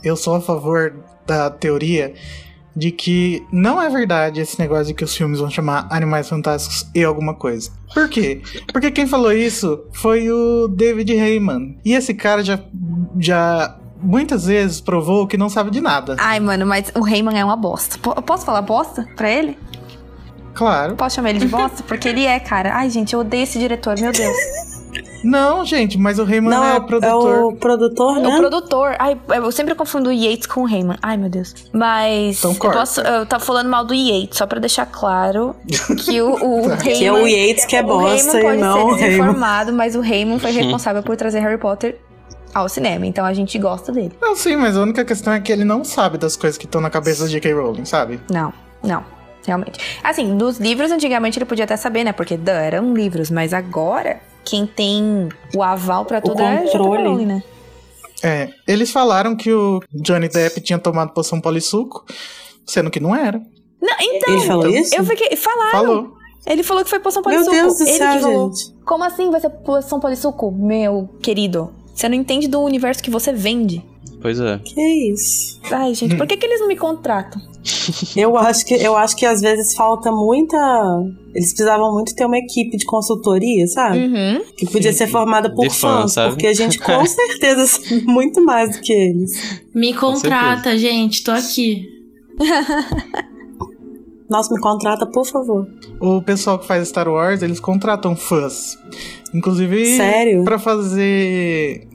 [0.03, 0.93] eu sou a favor
[1.27, 2.13] da teoria
[2.77, 6.87] de que não é verdade esse negócio de que os filmes vão chamar Animais Fantásticos
[6.95, 7.71] e alguma coisa.
[7.93, 8.41] Por quê?
[8.73, 11.79] Porque quem falou isso foi o David Heyman.
[11.85, 12.59] E esse cara já,
[13.19, 16.17] já muitas vezes provou que não sabe de nada.
[16.19, 17.97] Ai, mano, mas o Rayman é uma bosta.
[17.99, 19.57] Po- posso falar bosta pra ele?
[20.53, 20.95] Claro.
[20.95, 21.83] Posso chamar ele de bosta?
[21.83, 22.75] Porque ele é, cara.
[22.77, 24.37] Ai, gente, eu odeio esse diretor, meu Deus.
[25.23, 27.45] Não, gente, mas o Heyman Não, é é, produtor.
[27.45, 28.29] o produtor, É né?
[28.29, 28.97] o produtor.
[28.99, 30.97] Ai, eu sempre confundo o Yates com o Heyman.
[31.03, 31.55] Ai, meu Deus.
[31.73, 32.79] Mas Então eu, corta.
[32.79, 35.57] posso, eu tava falando mal do Yates, só pra deixar claro
[36.05, 36.77] que o, o Heyman...
[36.79, 39.11] Que é o Yates que é o bosta e pode não o ser Heyman.
[39.19, 41.99] desinformado, mas o Heyman foi responsável por trazer Harry Potter
[42.55, 43.05] ao cinema.
[43.07, 44.13] Então a gente gosta dele.
[44.21, 46.81] Não, sim, mas a única questão é que ele não sabe das coisas que estão
[46.81, 47.53] na cabeça da J.K.
[47.53, 48.21] Rowling, sabe?
[48.31, 48.53] Não,
[48.83, 49.03] não.
[49.47, 49.79] Realmente.
[50.03, 52.13] Assim, dos livros, antigamente ele podia até saber, né?
[52.13, 53.31] Porque duh, eram livros.
[53.31, 57.09] Mas agora, quem tem o aval pra tudo é a controle.
[57.09, 57.43] Rowling, né?
[58.23, 62.05] É, eles falaram que o Johnny Depp tinha tomado poção polissuco,
[62.67, 63.39] sendo que não era.
[63.81, 64.95] Não, então, Ele falou isso?
[64.95, 65.37] eu fiquei...
[65.37, 65.71] Falaram.
[65.71, 66.15] Falou.
[66.47, 67.55] Ele falou que foi poção Meu polissuco.
[67.57, 68.53] Deus do ele céu, que falou.
[68.53, 68.75] gente.
[68.85, 71.71] Como assim vai ser poção polissuco, meu querido?
[71.95, 73.85] Você não entende do universo que você vende.
[74.21, 74.59] Pois é.
[74.59, 74.81] Que
[75.13, 75.61] isso?
[75.71, 77.41] Ai, gente, por que, que eles não me contratam?
[78.17, 80.57] Eu acho que eu acho que às vezes falta muita.
[81.35, 83.99] Eles precisavam muito ter uma equipe de consultoria, sabe?
[83.99, 84.43] Uhum.
[84.57, 84.99] Que podia Sim.
[84.99, 86.31] ser formada por De fã, fãs, sabe?
[86.35, 89.63] porque a gente com certeza sabe muito mais do que eles.
[89.75, 91.87] Me contrata, gente, tô aqui.
[94.29, 95.67] Nossa, me contrata, por favor.
[96.01, 98.77] O pessoal que faz Star Wars, eles contratam fãs.
[99.35, 100.45] Inclusive, Sério?
[100.45, 101.87] pra fazer.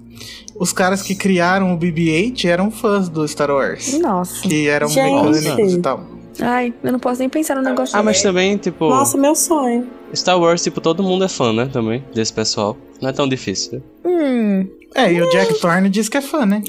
[0.60, 3.94] Os caras que criaram o BB-8 eram fãs do Star Wars.
[4.00, 4.42] Nossa.
[4.42, 6.06] Que eram mecânicos e tal.
[6.42, 7.98] Ai, eu não posso nem pensar no negócio.
[7.98, 9.88] Ah, mas também, tipo, Nossa, meu sonho.
[10.14, 11.70] Star Wars, tipo, todo mundo é fã, né?
[11.72, 12.78] Também, desse pessoal.
[13.02, 13.82] Não é tão difícil.
[14.06, 14.68] Hum.
[14.96, 16.62] É, e o Jack Thorne diz que é fã, né?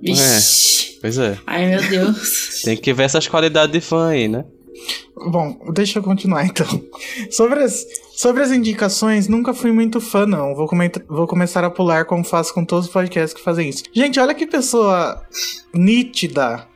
[0.00, 0.80] Vixe.
[1.00, 1.38] Pois é.
[1.46, 2.60] Ai, meu Deus.
[2.62, 4.44] Tem que ver essas qualidades de fã aí, né?
[5.26, 6.66] Bom, deixa eu continuar então.
[7.30, 10.54] Sobre as, sobre as indicações, nunca fui muito fã, não.
[10.54, 13.82] Vou, comenta- vou começar a pular como faço com todos os podcasts que fazem isso.
[13.92, 15.22] Gente, olha que pessoa
[15.74, 16.66] nítida,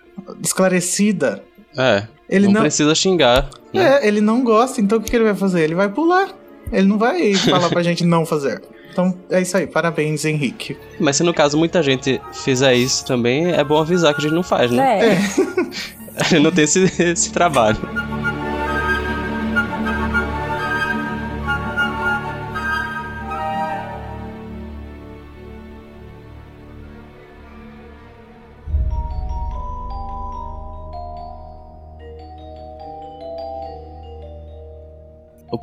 [0.43, 1.43] esclarecida.
[1.77, 2.07] É.
[2.29, 3.51] Ele não, não, precisa xingar.
[3.73, 3.99] Né?
[4.01, 5.63] É, ele não gosta, então o que que ele vai fazer?
[5.63, 6.29] Ele vai pular.
[6.73, 8.63] Ele não vai falar pra gente não fazer.
[8.91, 10.77] Então é isso aí, parabéns, Henrique.
[11.01, 14.35] Mas se no caso muita gente fizer isso também, é bom avisar que a gente
[14.35, 15.15] não faz, né?
[15.15, 15.19] É.
[16.17, 17.77] A gente não tem esse, esse trabalho.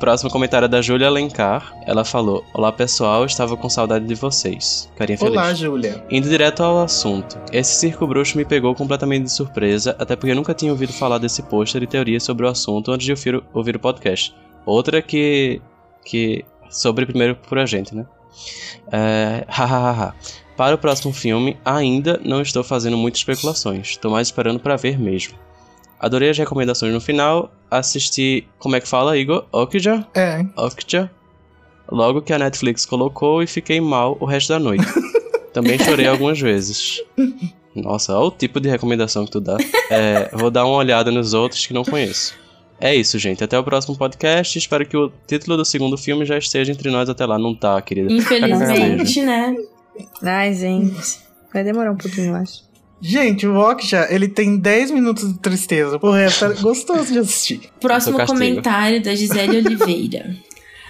[0.02, 1.72] Próximo comentário é da Júlia Alencar.
[1.86, 4.90] Ela falou: Olá pessoal, estava com saudade de vocês.
[4.96, 5.32] Carinha feliz.
[5.32, 6.04] Olá, Júlia.
[6.10, 7.38] Indo direto ao assunto.
[7.52, 11.18] Esse circo bruxo me pegou completamente de surpresa, até porque eu nunca tinha ouvido falar
[11.18, 14.34] desse pôster e teorias sobre o assunto antes de ouvir, ouvir o podcast.
[14.66, 15.62] Outra que.
[16.04, 16.44] que.
[16.68, 18.04] sobre primeiro por a gente, né?
[18.90, 19.44] É.
[19.46, 20.16] Hahaha.
[20.56, 24.98] Para o próximo filme, ainda não estou fazendo muitas especulações, estou mais esperando para ver
[24.98, 25.38] mesmo.
[26.02, 28.44] Adorei as recomendações no final, assisti.
[28.58, 29.46] como é que fala, Igor?
[29.52, 30.04] Okja?
[30.16, 31.08] É, Okja.
[31.88, 34.84] Logo que a Netflix colocou e fiquei mal o resto da noite.
[35.54, 37.00] Também chorei algumas vezes.
[37.72, 39.56] Nossa, olha o tipo de recomendação que tu dá.
[39.90, 42.34] É, vou dar uma olhada nos outros que não conheço.
[42.80, 43.44] É isso, gente.
[43.44, 44.58] Até o próximo podcast.
[44.58, 47.38] Espero que o título do segundo filme já esteja entre nós até lá.
[47.38, 48.12] Não tá, querida.
[48.12, 49.54] Infelizmente, né?
[50.20, 51.20] Ai, gente.
[51.54, 52.71] Vai demorar um pouquinho, eu acho.
[53.04, 55.98] Gente, o Okja, ele tem 10 minutos de tristeza.
[56.00, 57.62] O resto é gostoso de assistir.
[57.80, 60.36] Próximo comentário da Gisele Oliveira.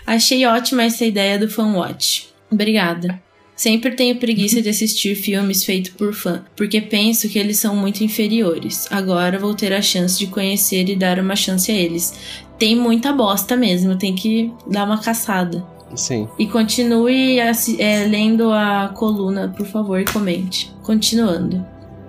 [0.06, 2.28] Achei ótima essa ideia do fanwatch.
[2.50, 3.18] Obrigada.
[3.56, 8.04] Sempre tenho preguiça de assistir filmes feitos por fã, porque penso que eles são muito
[8.04, 8.86] inferiores.
[8.90, 12.12] Agora vou ter a chance de conhecer e dar uma chance a eles.
[12.58, 15.64] Tem muita bosta mesmo, tem que dar uma caçada.
[15.94, 16.28] Sim.
[16.38, 20.72] E continue é, lendo a coluna, por favor, e comente.
[20.82, 21.64] Continuando.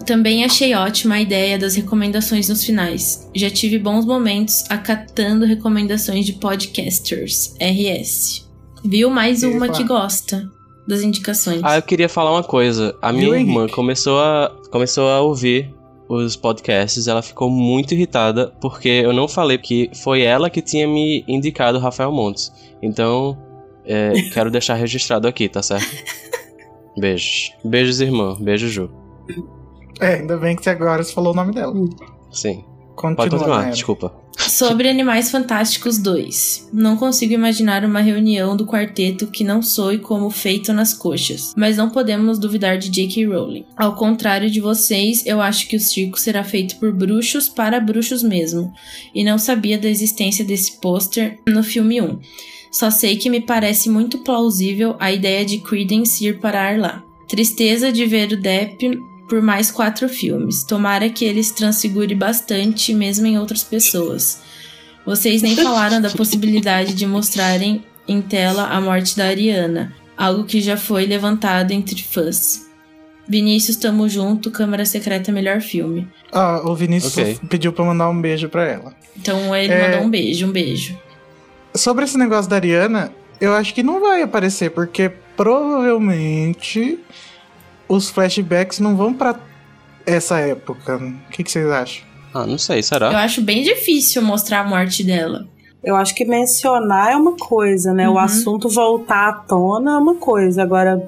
[0.06, 3.30] Também achei ótima a ideia das recomendações nos finais.
[3.34, 8.50] Já tive bons momentos acatando recomendações de podcasters, RS.
[8.84, 10.52] Viu mais uma que gosta
[10.86, 11.62] das indicações.
[11.64, 12.96] Ah, eu queria falar uma coisa.
[13.02, 15.74] A minha irmã começou a, começou a ouvir
[16.10, 20.86] os podcasts, ela ficou muito irritada porque eu não falei que foi ela que tinha
[20.86, 22.52] me indicado o Rafael Montes.
[22.82, 23.38] Então,
[23.86, 25.88] é, quero deixar registrado aqui, tá certo?
[26.98, 27.54] Beijos.
[27.64, 28.36] Beijos, irmã.
[28.40, 28.92] Beijo, Ju.
[30.00, 31.74] É, ainda bem que você agora você falou o nome dela.
[32.32, 32.64] Sim.
[32.96, 33.74] Continua, Pode continuar, Nayara.
[33.74, 34.24] desculpa.
[34.38, 36.70] Sobre Animais Fantásticos 2.
[36.74, 41.78] Não consigo imaginar uma reunião do quarteto que não soe como feito nas coxas, mas
[41.78, 43.26] não podemos duvidar de J.K.
[43.28, 43.66] Rowling.
[43.76, 48.22] Ao contrário de vocês, eu acho que o circo será feito por bruxos para bruxos
[48.22, 48.72] mesmo,
[49.14, 52.20] e não sabia da existência desse pôster no filme 1.
[52.72, 57.04] Só sei que me parece muito plausível a ideia de Credence ir parar lá.
[57.28, 60.64] Tristeza de ver o Depp por mais quatro filmes.
[60.64, 64.42] Tomara que eles transfigure bastante, mesmo em outras pessoas.
[65.06, 70.62] Vocês nem falaram da possibilidade de mostrarem em tela a morte da Ariana, algo que
[70.62, 72.62] já foi levantado entre fãs.
[73.28, 76.08] Vinícius, tamo junto, Câmara Secreta melhor filme.
[76.32, 77.40] Ah, o Vinícius Ok.
[77.50, 78.94] pediu pra eu mandar um beijo pra ela.
[79.18, 79.82] Então ele É.
[79.92, 80.98] mandou um beijo, um beijo.
[81.74, 87.00] Sobre esse negócio da Ariana, eu acho que não vai aparecer, porque provavelmente
[87.96, 89.40] os flashbacks não vão pra
[90.06, 90.98] essa época.
[90.98, 92.04] O que, que vocês acham?
[92.34, 93.10] Ah, não sei, Eu será?
[93.24, 95.48] acho bem difícil mostrar a morte dela.
[95.84, 98.08] Eu acho que mencionar é uma coisa, né?
[98.08, 98.16] Uhum.
[98.16, 100.64] O assunto voltar à tona é uma coisa.
[100.64, 101.08] Agora,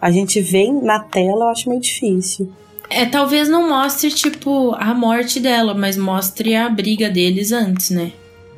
[0.00, 2.50] a gente vê na tela, eu acho meio difícil.
[2.88, 8.12] É, talvez não mostre, tipo, a morte dela, mas mostre a briga deles antes, né?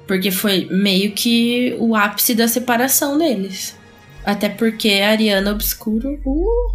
[0.06, 3.76] Porque foi meio que o ápice da separação deles.
[4.24, 6.18] Até porque a Ariana Obscuro.
[6.24, 6.72] Uh,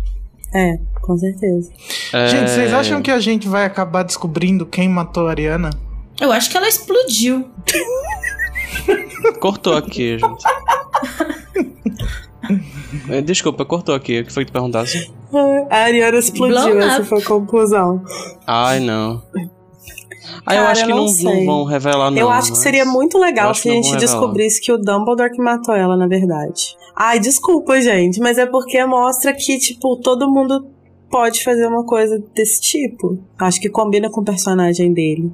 [0.53, 1.71] É, com certeza.
[2.13, 5.69] É, Gente, vocês acham que a gente vai acabar descobrindo quem matou a Ariana?
[6.21, 7.49] eu acho que ela explodiu.
[9.39, 10.43] Cortou aqui, gente.
[13.09, 14.19] É, Desculpa, cortou aqui.
[14.21, 15.11] O que foi que tu perguntasse?
[15.69, 17.09] A Ariana explodiu, Blown essa up.
[17.09, 18.03] foi a conclusão.
[18.45, 19.21] Ai, não.
[20.45, 21.45] Ah, eu Cara, acho que eu não, não não sei.
[21.45, 22.17] vão revelar, não.
[22.17, 25.73] eu acho que seria muito legal se a gente descobrisse que o Dumbledore que matou
[25.73, 26.75] ela, na verdade.
[26.95, 30.67] Ai, desculpa, gente, mas é porque mostra que, tipo, todo mundo
[31.09, 33.19] pode fazer uma coisa desse tipo.
[33.39, 35.31] Acho que combina com o personagem dele.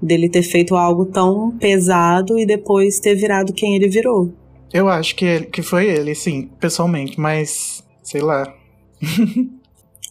[0.00, 4.32] Dele ter feito algo tão pesado e depois ter virado quem ele virou.
[4.72, 8.52] Eu acho que, ele- que foi ele, sim, pessoalmente, mas sei lá.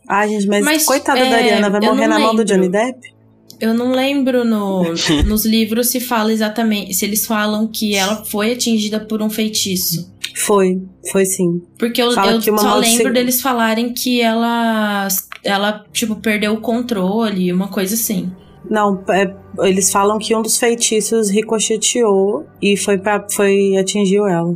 [0.07, 2.45] Ai, gente, mas, Mas, coitada é, da Ariana, vai morrer não na mão do lembro.
[2.55, 3.13] Johnny Depp?
[3.59, 4.83] Eu não lembro no,
[5.27, 6.93] nos livros se fala exatamente.
[6.93, 10.13] Se eles falam que ela foi atingida por um feitiço.
[10.45, 11.61] Foi, foi sim.
[11.79, 15.07] Porque eu, eu só lembro deles falarem que ela.
[15.43, 18.31] Ela, tipo, perdeu o controle, uma coisa assim.
[18.69, 24.55] Não, é, eles falam que um dos feitiços ricocheteou e foi para foi atingiu ela.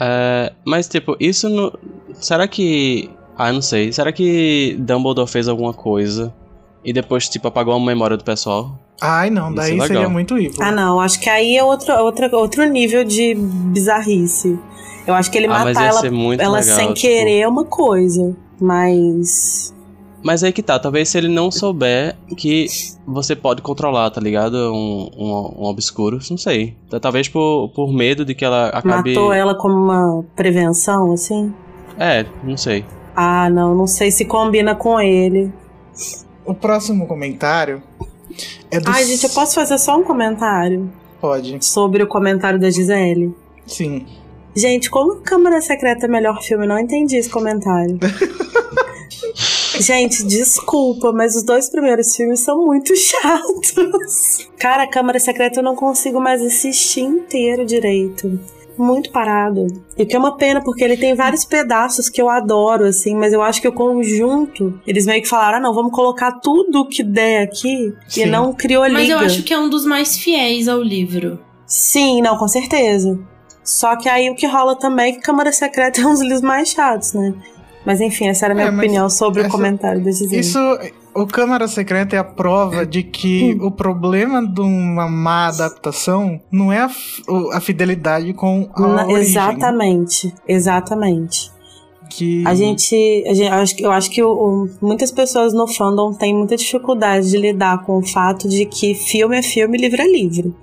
[0.00, 1.72] É, mas, tipo, isso não.
[2.14, 3.10] Será que.
[3.36, 3.92] Ah, não sei.
[3.92, 6.32] Será que Dumbledore fez alguma coisa
[6.82, 8.78] e depois, tipo, apagou a memória do pessoal?
[9.00, 9.86] Ai, não, Isso daí é legal.
[9.88, 10.56] seria muito evil.
[10.60, 14.58] Ah, não, acho que aí é outro, outro, outro nível de bizarrice.
[15.06, 16.62] Eu acho que ele ah, matar ela, ela legal.
[16.62, 19.72] sem tipo- querer é uma coisa, mas
[20.22, 22.66] Mas aí que tá, talvez se ele não souber que
[23.06, 24.56] você pode controlar, tá ligado?
[24.72, 26.76] Um, um, um obscuro, não sei.
[27.00, 29.10] Talvez por, por medo de que ela acabe.
[29.14, 31.54] matou ela como uma prevenção, assim.
[31.98, 32.84] É, não sei.
[33.14, 35.52] Ah, não, não sei se combina com ele.
[36.44, 37.82] O próximo comentário
[38.70, 38.90] é do.
[38.90, 43.34] Ai, gente, eu posso fazer só um comentário Pode, sobre o comentário da Gisele?
[43.66, 44.06] sim.
[44.54, 46.66] Gente, como Câmara Secreta é melhor filme?
[46.66, 47.98] Não entendi esse comentário.
[49.78, 54.48] Gente, desculpa, mas os dois primeiros filmes são muito chatos.
[54.58, 58.40] Cara, Câmara Secreta eu não consigo mais assistir inteiro direito.
[58.78, 59.66] Muito parado.
[59.96, 63.14] E o que é uma pena, porque ele tem vários pedaços que eu adoro, assim,
[63.14, 66.86] mas eu acho que o conjunto, eles meio que falaram: ah, não, vamos colocar tudo
[66.86, 68.22] que der aqui Sim.
[68.22, 68.98] e não criou liga.
[68.98, 71.38] Mas eu acho que é um dos mais fiéis ao livro.
[71.66, 73.18] Sim, não, com certeza.
[73.64, 76.42] Só que aí o que rola também é que Câmara Secreta é um dos livros
[76.42, 77.34] mais chatos, né?
[77.84, 80.40] Mas enfim, essa era a minha É, opinião sobre o essa- comentário da Gisele.
[80.40, 80.58] Isso,
[81.16, 86.72] o Câmara Secreta é a prova de que o problema de uma má adaptação não
[86.72, 86.90] é a,
[87.28, 89.22] o- a fidelidade com a Na- origem.
[89.22, 91.50] exatamente, exatamente.
[92.10, 92.46] Que...
[92.46, 92.94] A gente,
[93.26, 96.32] a gente- eu acho, que- eu acho que o- o- muitas pessoas no fandom têm
[96.34, 100.54] muita dificuldade de lidar com o fato de que filme é filme, livro é livro.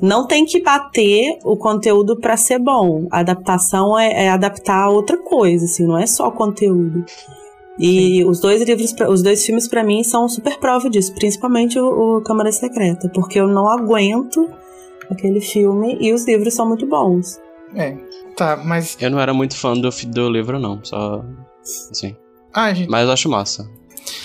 [0.00, 3.06] não tem que bater o conteúdo para ser bom.
[3.08, 7.04] A adaptação é, é, adaptar a outra coisa, assim, não é só conteúdo.
[7.78, 8.28] E Sim.
[8.28, 12.22] os dois livros, os dois filmes para mim são super prova disso, principalmente o, o
[12.22, 14.48] Câmara Secreta, porque eu não aguento
[15.10, 17.40] aquele filme e os livros são muito bons.
[17.74, 17.96] É,
[18.36, 18.96] tá, mas.
[19.00, 21.24] Eu não era muito fã do, do livro, não, só.
[21.90, 22.14] Assim.
[22.52, 22.90] Ah, gente...
[22.90, 23.68] Mas eu acho massa.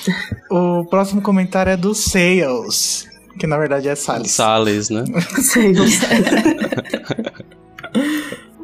[0.50, 3.06] O próximo comentário é do Sales,
[3.38, 4.32] que na verdade é Salles.
[4.32, 5.04] Salles, né?
[5.42, 6.00] Sales.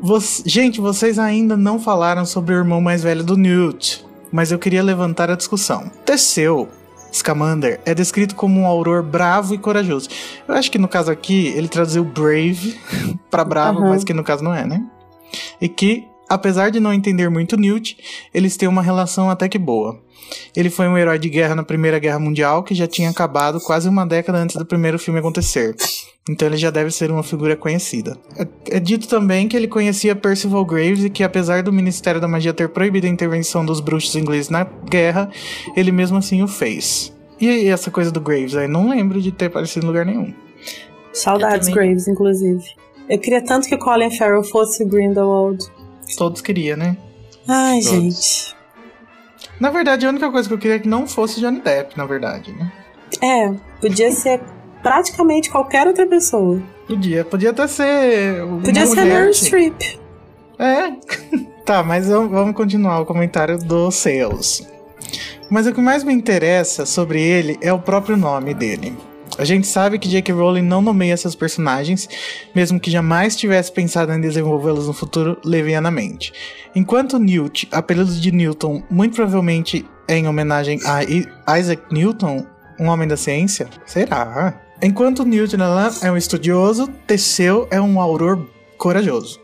[0.02, 0.44] Você...
[0.46, 4.03] Gente, vocês ainda não falaram sobre o irmão mais velho do Newt,
[4.34, 5.92] mas eu queria levantar a discussão.
[6.04, 6.68] Teseu,
[7.14, 10.10] Scamander, é descrito como um auror bravo e corajoso.
[10.48, 12.80] Eu acho que no caso aqui ele traduziu brave
[13.30, 13.90] para bravo, uhum.
[13.90, 14.84] mas que no caso não é, né?
[15.62, 17.98] E que, apesar de não entender muito Newt,
[18.34, 20.00] eles têm uma relação até que boa.
[20.56, 23.90] Ele foi um herói de guerra na Primeira Guerra Mundial que já tinha acabado quase
[23.90, 25.76] uma década antes do primeiro filme acontecer.
[26.30, 28.18] Então ele já deve ser uma figura conhecida.
[28.38, 32.28] É, é, dito também que ele conhecia Percival Graves e que, apesar do Ministério da
[32.28, 35.30] Magia ter proibido a intervenção dos bruxos ingleses na guerra,
[35.76, 37.14] ele mesmo assim o fez.
[37.42, 38.70] E essa coisa do Graves aí?
[38.70, 40.34] Não lembro de ter aparecido em lugar nenhum.
[41.12, 42.64] Saudades Graves, inclusive.
[43.10, 45.66] Eu queria tanto que o Colin Farrell fosse Grindelwald.
[46.16, 46.98] Todos queriam, né?
[47.48, 47.90] Ai, Todos.
[47.90, 48.56] gente.
[49.60, 52.06] Na verdade, a única coisa que eu queria é que não fosse Johnny Depp, na
[52.06, 52.72] verdade, né?
[53.22, 54.42] É, podia ser
[54.82, 56.62] praticamente qualquer outra pessoa.
[56.88, 58.46] Podia, podia até ser.
[58.64, 60.00] Podia ser Meryl Streep.
[60.60, 60.92] É.
[61.66, 64.68] tá, mas vamos continuar o comentário do Sales.
[65.50, 68.98] Mas o que mais me interessa sobre ele é o próprio nome dele.
[69.38, 70.34] A gente sabe que J.K.
[70.34, 72.08] Rowling não nomeia seus personagens,
[72.54, 76.32] mesmo que jamais tivesse pensado em desenvolvê-los no futuro levianamente.
[76.76, 82.46] Enquanto Newt, apelido de Newton, muito provavelmente é em homenagem a Isaac Newton,
[82.80, 84.62] um homem da ciência, será?
[84.82, 85.56] Enquanto Newt
[86.02, 88.46] é um estudioso, Teseu é um auror
[88.78, 89.40] corajoso.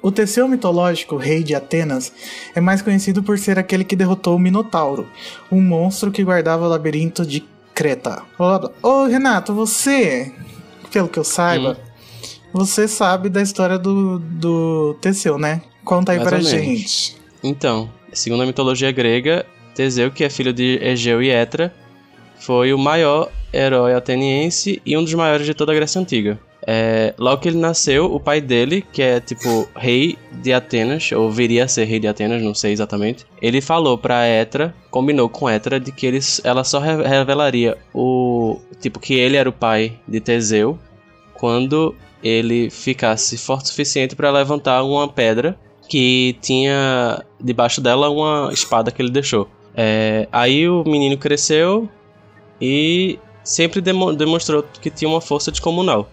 [0.00, 2.12] O Teseu mitológico, rei de Atenas,
[2.54, 5.06] é mais conhecido por ser aquele que derrotou o Minotauro,
[5.50, 7.40] um monstro que guardava o labirinto de
[7.74, 8.22] Creta.
[8.82, 10.32] Ô Renato, você,
[10.92, 12.38] pelo que eu saiba, hum.
[12.52, 15.62] você sabe da história do, do Teseu, né?
[15.84, 17.16] Conta aí Mais pra gente.
[17.42, 21.74] Então, segundo a mitologia grega, Teseu, que é filho de Egeu e Etra,
[22.38, 26.38] foi o maior herói ateniense e um dos maiores de toda a Grécia Antiga.
[26.66, 31.30] É, logo que ele nasceu, o pai dele, que é tipo rei de Atenas, ou
[31.30, 35.50] viria a ser rei de Atenas, não sei exatamente, ele falou pra Etra, combinou com
[35.50, 38.58] Etra de que eles, ela só revelaria o.
[38.80, 40.78] Tipo, que ele era o pai de Teseu
[41.34, 48.50] quando ele ficasse forte o suficiente para levantar uma pedra que tinha debaixo dela uma
[48.52, 49.48] espada que ele deixou.
[49.74, 51.88] É, aí o menino cresceu
[52.60, 56.08] e sempre demo demonstrou que tinha uma força descomunal.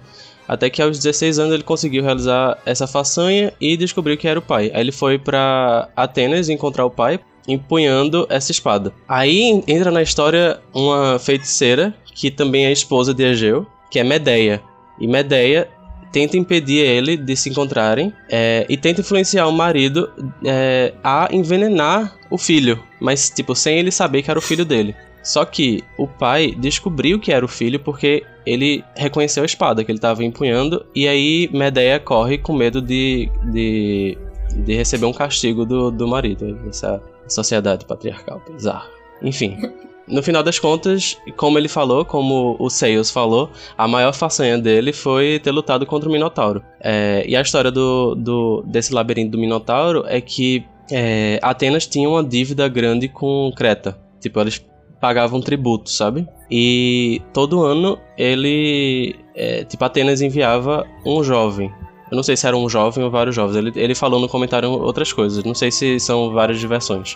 [0.49, 4.41] Até que aos 16 anos ele conseguiu realizar essa façanha e descobriu que era o
[4.41, 4.71] pai.
[4.73, 8.91] Aí ele foi para Atenas encontrar o pai, empunhando essa espada.
[9.07, 14.59] Aí entra na história uma feiticeira que também é esposa de Egeu, que é Medeia.
[14.99, 15.69] E Medeia
[16.11, 20.11] tenta impedir ele de se encontrarem é, e tenta influenciar o marido
[20.43, 24.95] é, a envenenar o filho, mas tipo sem ele saber que era o filho dele.
[25.23, 29.91] Só que o pai descobriu que era o filho porque ele reconheceu a espada que
[29.91, 34.17] ele estava empunhando e aí Medeia corre com medo de, de,
[34.55, 36.57] de receber um castigo do, do marido.
[36.67, 38.89] Essa sociedade patriarcal bizarra.
[39.21, 39.57] Enfim.
[40.09, 44.91] No final das contas, como ele falou, como o Sales falou, a maior façanha dele
[44.91, 46.63] foi ter lutado contra o Minotauro.
[46.81, 52.09] É, e a história do, do, desse labirinto do Minotauro é que é, Atenas tinha
[52.09, 53.99] uma dívida grande com Creta.
[54.19, 54.65] Tipo, eles
[54.99, 56.27] pagavam tributo, sabe?
[56.49, 61.71] E todo ano ele, é, tipo, Atenas enviava um jovem.
[62.11, 63.55] Eu não sei se era um jovem ou vários jovens.
[63.55, 65.43] Ele, ele falou no comentário outras coisas.
[65.43, 67.15] Não sei se são várias diversões.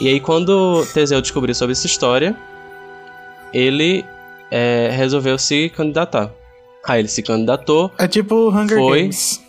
[0.00, 2.36] E aí, quando Teseu descobriu sobre essa história,
[3.52, 4.04] ele
[4.50, 6.32] é, resolveu se candidatar.
[6.84, 7.90] Aí ele se candidatou.
[7.98, 9.02] É tipo Hunger foi...
[9.02, 9.40] Games.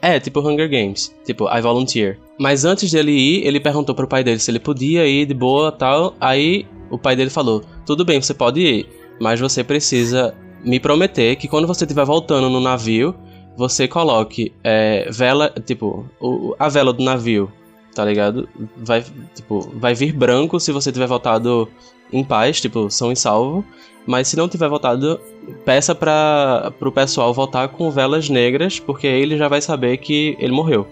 [0.00, 1.12] É, tipo Hunger Games.
[1.24, 2.18] Tipo, I volunteer.
[2.38, 5.72] Mas antes dele ir, ele perguntou pro pai dele se ele podia ir de boa
[5.72, 6.14] tal.
[6.20, 8.88] Aí o pai dele falou: Tudo bem, você pode ir,
[9.20, 10.34] mas você precisa
[10.64, 13.14] me prometer que quando você estiver voltando no navio,
[13.56, 17.52] você coloque é, vela, tipo, o, a vela do navio,
[17.94, 18.48] tá ligado?
[18.76, 21.68] Vai, tipo, vai vir branco se você tiver voltado
[22.12, 23.64] em paz, tipo, são em salvo.
[24.06, 25.20] Mas se não tiver voltado,
[25.64, 30.52] peça para pro pessoal voltar com velas negras, porque ele já vai saber que ele
[30.52, 30.86] morreu.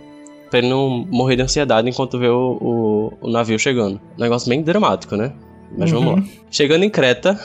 [0.51, 4.01] Pra ele não morrer de ansiedade enquanto vê o, o, o navio chegando.
[4.19, 5.33] Negócio bem dramático, né?
[5.77, 6.01] Mas uhum.
[6.01, 6.29] vamos lá.
[6.51, 7.39] Chegando em Creta,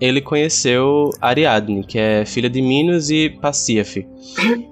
[0.00, 4.06] ele conheceu Ariadne, que é filha de Minos e Pacíafe.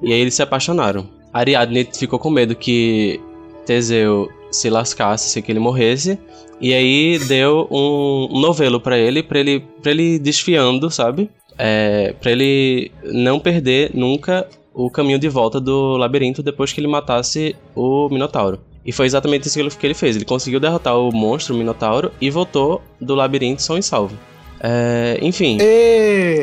[0.03, 1.09] E aí eles se apaixonaram.
[1.33, 3.21] Ariadne ficou com medo que
[3.65, 6.19] Teseu se lascasse, se que ele morresse.
[6.61, 11.31] E aí deu um, novelo para ele, para ele, para ele desfiando, sabe?
[11.57, 16.87] É, para ele não perder nunca o caminho de volta do labirinto depois que ele
[16.87, 18.61] matasse o Minotauro.
[18.85, 20.17] E foi exatamente isso que ele fez.
[20.17, 24.17] Ele conseguiu derrotar o monstro, o Minotauro, e voltou do labirinto são e salvo.
[24.61, 25.59] É, enfim.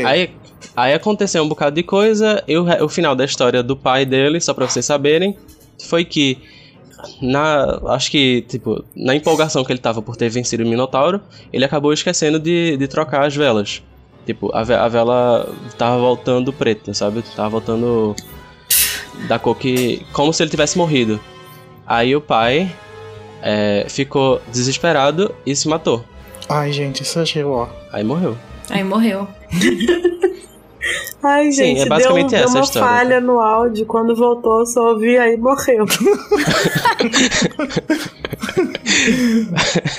[0.05, 0.31] Aí,
[0.75, 2.43] aí aconteceu um bocado de coisa.
[2.47, 5.35] E o, o final da história do pai dele, só pra vocês saberem,
[5.87, 6.37] foi que.
[7.21, 11.21] Na, acho que, tipo, na empolgação que ele tava por ter vencido o Minotauro,
[11.53, 13.83] ele acabou esquecendo de, de trocar as velas.
[14.25, 17.23] Tipo, a, a vela tava voltando preta, sabe?
[17.35, 18.15] Tava voltando
[19.27, 20.05] da cor que.
[20.11, 21.19] como se ele tivesse morrido.
[21.87, 22.69] Aí o pai
[23.41, 26.03] é, ficou desesperado e se matou.
[26.49, 27.67] Ai, gente, isso achei ó.
[27.91, 28.37] Aí morreu.
[28.69, 29.27] Aí morreu.
[31.23, 33.85] Ai, Sim, gente, é basicamente deu, deu essa a uma história, falha no áudio.
[33.85, 35.85] Quando voltou, só ouvi aí morreu.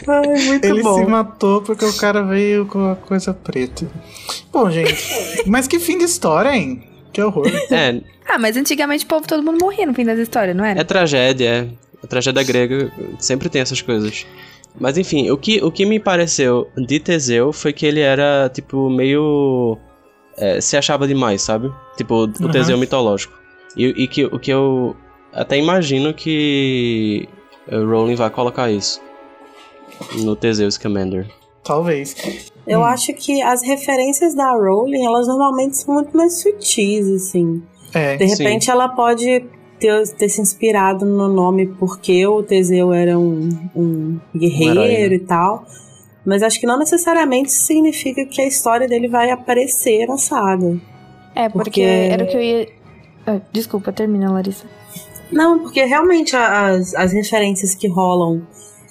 [0.06, 0.98] Ai, muito Ele bom.
[0.98, 3.86] se matou porque o cara veio com a coisa preta.
[4.52, 4.94] Bom, gente,
[5.46, 6.82] mas que fim de história, hein?
[7.18, 7.46] Que horror.
[7.72, 10.80] É, Ah, mas antigamente o povo todo mundo morria no fim das histórias, não era?
[10.80, 11.68] É tragédia, é.
[12.04, 14.24] A tragédia grega sempre tem essas coisas.
[14.78, 18.88] Mas enfim, o que, o que me pareceu de Teseu foi que ele era, tipo,
[18.88, 19.76] meio.
[20.36, 21.72] é, se achava demais, sabe?
[21.96, 22.50] Tipo, o Uhum.
[22.52, 23.34] Teseu mitológico.
[23.76, 24.94] E, e que, o que eu
[25.32, 27.28] até imagino que
[27.66, 29.00] o Rowling vai colocar isso
[30.22, 31.26] no Teseus Commander.
[31.64, 32.14] Talvez.
[32.68, 32.84] Eu Hum.
[32.84, 37.62] acho que as referências da Rowling, elas normalmente são muito mais sutis, assim.
[37.94, 38.16] É.
[38.16, 38.42] De Sim.
[38.44, 39.44] repente ela pode
[39.80, 45.14] ter, ter se inspirado no nome porque o Teseu era um, um guerreiro Um né?
[45.14, 45.64] e tal.
[46.26, 50.76] Mas acho que não necessariamente significa que a história dele vai aparecer na saga.
[51.34, 52.68] É, porque, Porque- era o que eu ia.
[53.26, 54.66] Ah, desculpa, termina, Larissa.
[55.32, 58.42] Não, porque realmente a- as, as referências que rolam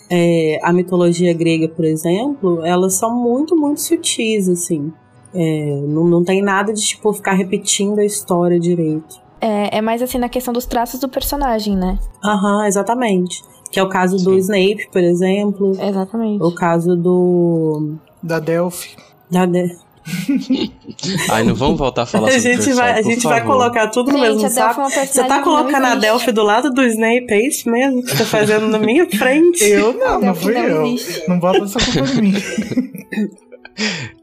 [0.09, 4.91] é, à mitologia grega, por exemplo, elas são muito, muito sutis, assim.
[5.33, 9.21] É, não, não tem nada de, tipo, ficar repetindo a história direito.
[9.39, 11.99] É, é mais assim na questão dos traços do personagem, né?
[12.23, 13.43] Aham, exatamente.
[13.71, 14.37] Que é o caso do Sim.
[14.37, 15.71] Snape, por exemplo.
[15.79, 16.43] Exatamente.
[16.43, 17.95] O caso do.
[18.23, 18.95] Da Delphi.
[19.29, 19.75] Da de...
[21.29, 23.53] Ai, não vamos voltar a falar A sobre gente, Perseus, vai, a gente vai favor.
[23.53, 24.89] colocar tudo no Gente, mesmo é saco.
[24.89, 25.95] Você tá colocando a.
[25.95, 29.63] Delphi do lado do Snape, é isso mesmo que você tá fazendo na minha frente?
[29.63, 30.85] Eu não, não fui não eu.
[30.85, 31.27] existe.
[31.27, 32.33] Não bota essa culpa em mim.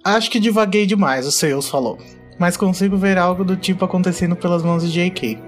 [0.02, 1.98] Acho que divaguei demais, o Sales falou.
[2.38, 5.38] Mas consigo ver algo do tipo acontecendo pelas mãos de J.K.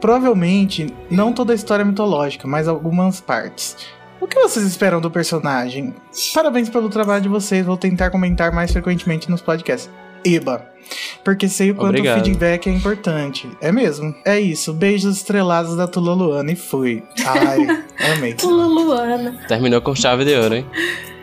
[0.00, 3.76] Provavelmente, não toda a história é mitológica, mas algumas partes.
[4.20, 5.94] O que vocês esperam do personagem?
[6.34, 9.90] Parabéns pelo trabalho de vocês, vou tentar comentar mais frequentemente nos podcasts.
[10.24, 10.68] Eba.
[11.24, 12.20] Porque sei o quanto Obrigado.
[12.20, 13.48] o feedback é importante.
[13.60, 14.14] É mesmo.
[14.24, 14.72] É isso.
[14.72, 17.02] Beijos estrelados da Tula Luana e fui.
[17.24, 17.66] Ai,
[18.12, 18.34] amei.
[18.34, 19.40] Tula Luana.
[19.48, 20.66] Terminou com chave de ouro, hein?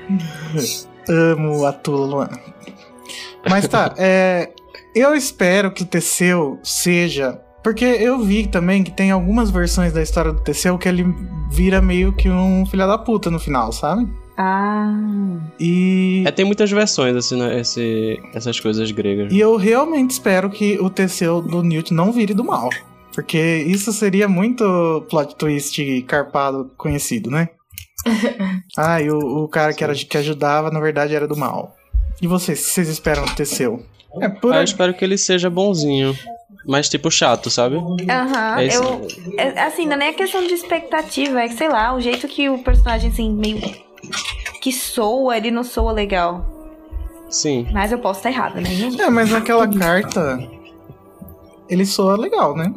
[1.07, 2.39] Amo a Tula Luana.
[3.47, 4.49] Mas tá, é,
[4.95, 7.39] eu espero que o Teseu seja.
[7.63, 11.05] Porque eu vi também que tem algumas versões da história do Teseu que ele
[11.51, 14.07] vira meio que um filho da puta no final, sabe?
[14.37, 14.93] Ah.
[15.59, 17.59] E, É, tem muitas versões, assim, né?
[17.59, 19.33] Esse, essas coisas gregas.
[19.33, 22.69] e eu realmente espero que o Teseu do Newt não vire do mal.
[23.13, 27.49] Porque isso seria muito plot twist carpado conhecido, né?
[28.77, 31.75] ah, e o, o cara que, era, que ajudava, na verdade, era do mal.
[32.21, 33.83] E vocês, o que vocês esperam do Teseu?
[34.21, 36.15] É por Ah, eu espero que ele seja bonzinho.
[36.67, 37.77] Mas, tipo, chato, sabe?
[37.77, 38.59] Aham.
[38.59, 38.83] É isso.
[38.83, 39.07] eu.
[39.37, 42.27] é, assim, não é nem a questão de expectativa, é que, sei lá, o jeito
[42.27, 43.61] que o personagem, assim, meio.
[44.61, 46.45] que soa, ele não soa legal.
[47.29, 47.67] Sim.
[47.71, 48.69] Mas eu posso estar errada, né?
[48.99, 50.39] É, mas naquela carta.
[51.69, 52.73] Ele soa legal, né?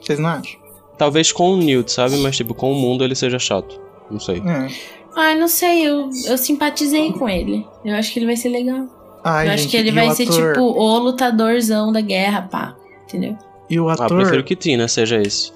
[0.00, 0.58] Vocês não acham?
[0.96, 2.16] Talvez com o Newt, sabe?
[2.18, 3.80] Mas, tipo, com o mundo ele seja chato.
[4.10, 4.38] Não sei.
[4.38, 4.68] É.
[5.16, 7.66] Ai, não sei, eu, eu simpatizei com ele.
[7.84, 8.86] Eu acho que ele vai ser legal.
[9.24, 12.42] Ai, eu acho gente, que ele vai o ser ator- tipo o lutadorzão da guerra,
[12.42, 12.76] pá.
[13.08, 13.36] Entendeu?
[13.70, 14.16] E o Ah, ator.
[14.18, 15.52] prefiro que Tina seja esse.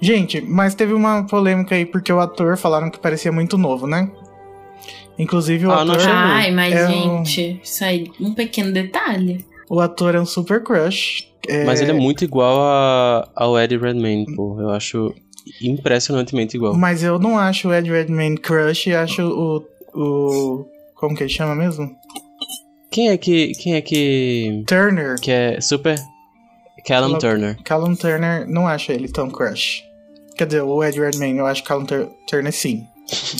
[0.00, 4.10] Gente, mas teve uma polêmica aí porque o ator falaram que parecia muito novo, né?
[5.18, 6.06] Inclusive o Ah, não ator.
[6.08, 9.44] Ai, mas É um- gente, isso aí, um pequeno detalhe.
[9.68, 11.26] O ator é um super crush.
[11.48, 14.60] É, Mas ele é muito igual a, ao Eddie Redmayne, pô.
[14.60, 15.14] Eu acho
[15.62, 16.74] impressionantemente igual.
[16.74, 19.64] Mas eu não acho o Ed Redmayne crush, acho o.
[19.94, 20.66] o.
[20.94, 21.90] Como que ele chama mesmo?
[22.90, 23.52] Quem é que.
[23.54, 24.64] Quem é que.
[24.66, 25.16] Turner.
[25.20, 25.96] Que é super.
[26.86, 27.56] Callum Turner.
[27.64, 29.82] Callum Turner não acha ele tão crush.
[30.36, 32.84] Quer dizer, o Ed Redmayne, eu acho Callum Tur- Turner sim.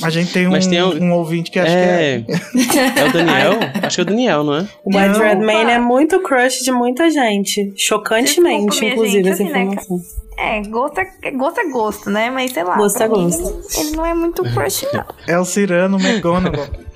[0.03, 2.23] A gente tem um, tem um- um ouvinte que acha É.
[2.23, 3.01] que é.
[3.01, 3.53] É o Daniel?
[3.83, 4.69] Acho que é o Daniel, não é?
[4.85, 5.21] O Ed Não.
[5.21, 7.73] Redmayne é muito crush de muita gente.
[7.77, 9.99] Chocantemente, Desculpa, inclusive, gente, essa assim, né, informação.
[10.39, 12.31] É, gosto é, gosto é gosto, né?
[12.31, 12.77] Mas sei lá.
[12.77, 13.61] Gosto é gosto.
[13.81, 15.05] Ele não é muito crush, não.
[15.27, 16.67] É o Cirano McGonagall.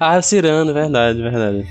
[0.00, 1.66] Ah, Cirano, verdade, verdade.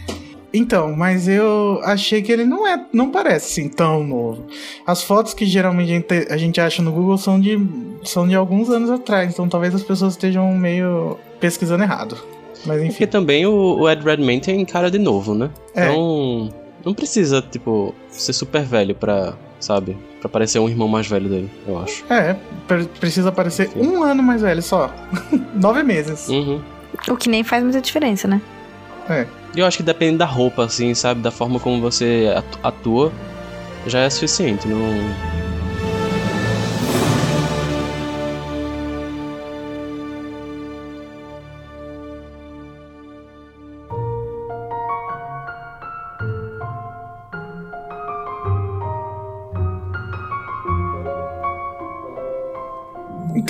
[0.58, 4.46] Então, mas eu achei que ele não é, não parece assim tão novo.
[4.86, 7.60] As fotos que geralmente a gente, a gente acha no Google são de,
[8.04, 12.18] são de alguns anos atrás, então talvez as pessoas estejam meio pesquisando errado.
[12.66, 15.50] Mas Porque enfim, também o, o Ed Redmayne tem cara de novo, né?
[15.76, 15.84] É.
[15.90, 16.50] Então,
[16.84, 19.96] não precisa, tipo, ser super velho pra, sabe?
[20.20, 22.04] Pra parecer um irmão mais velho dele, eu acho.
[22.12, 22.36] é,
[22.68, 24.92] pre- precisa parecer um ano mais velho só.
[25.54, 26.28] Nove meses.
[26.28, 26.60] Uhum.
[27.10, 28.42] O que nem faz muita diferença, né?
[29.10, 29.28] E
[29.62, 31.22] eu acho que depende da roupa, assim, sabe?
[31.22, 33.12] Da forma como você atu- atua,
[33.88, 34.68] já é suficiente.
[34.68, 35.45] Não...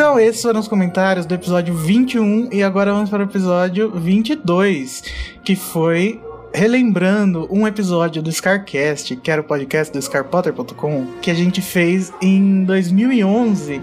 [0.06, 5.02] Então, esses foram os comentários do episódio 21 e agora vamos para o episódio 22,
[5.44, 6.22] que foi
[6.54, 12.14] relembrando um episódio do Scarcast, que era o podcast do scarpotter.com, que a gente fez
[12.22, 13.82] em 2011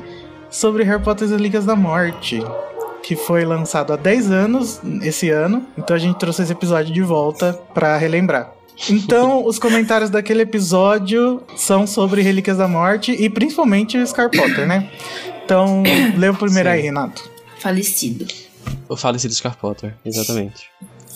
[0.49, 2.41] sobre Harry Potter e as Ligas da Morte,
[3.03, 5.67] que foi lançado há 10 anos esse ano.
[5.77, 8.53] Então a gente trouxe esse episódio de volta para relembrar.
[8.89, 14.69] Então, os comentários daquele episódio são sobre Relíquias da Morte e principalmente o Scar Potter,
[14.69, 14.89] né?
[15.45, 15.83] Então,
[16.17, 16.75] lê o primeiro Sim.
[16.75, 17.31] aí, Renato.
[17.59, 18.27] Falecido.
[18.89, 20.71] O falecido Scar Potter, exatamente.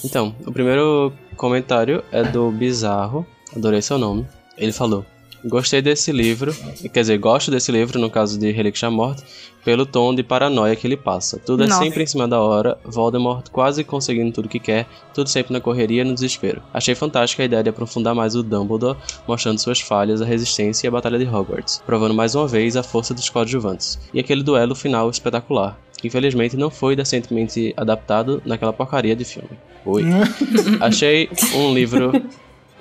[0.05, 4.27] Então, o primeiro comentário é do Bizarro, adorei seu nome.
[4.57, 5.05] Ele falou:
[5.49, 6.53] Gostei desse livro,
[6.92, 9.22] quer dizer, gosto desse livro, no caso de Relíquias da Morte,
[9.64, 11.38] pelo tom de paranoia que ele passa.
[11.38, 11.84] Tudo é Nossa.
[11.84, 16.03] sempre em cima da hora, Voldemort quase conseguindo tudo que quer, tudo sempre na correria
[16.03, 16.61] e no desespero.
[16.74, 20.88] Achei fantástica a ideia de aprofundar mais o Dumbledore, mostrando suas falhas, a resistência e
[20.88, 24.01] a batalha de Hogwarts, provando mais uma vez a força dos coadjuvantes.
[24.12, 29.51] E aquele duelo final espetacular, que infelizmente não foi decentemente adaptado naquela porcaria de filme.
[29.84, 30.03] Oi.
[30.80, 32.12] Achei um livro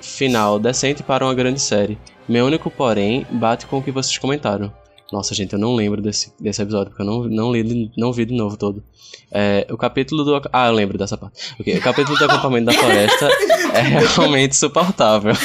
[0.06, 1.98] final decente para uma grande série.
[2.28, 4.72] Meu único porém bate com o que vocês comentaram.
[5.12, 8.26] Nossa, gente, eu não lembro desse, desse episódio, porque eu não, não, li, não vi
[8.26, 8.84] de novo todo.
[9.32, 10.42] É, o capítulo do.
[10.52, 11.54] Ah, eu lembro dessa parte.
[11.60, 13.30] Ok, o capítulo do acampamento da floresta
[13.74, 13.82] é
[14.16, 15.34] realmente suportável.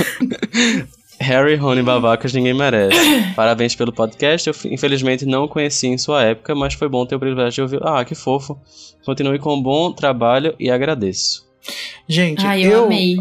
[1.20, 2.96] Harry, Rony babacas ninguém merece.
[3.36, 4.48] Parabéns pelo podcast.
[4.48, 7.74] Eu infelizmente não o conheci em sua época, mas foi bom ter o privilégio de
[7.74, 7.86] ouvir.
[7.86, 8.58] Ah, que fofo.
[9.04, 11.46] Continue com um bom trabalho e agradeço.
[12.08, 13.18] Gente, Ai, eu, eu, amei.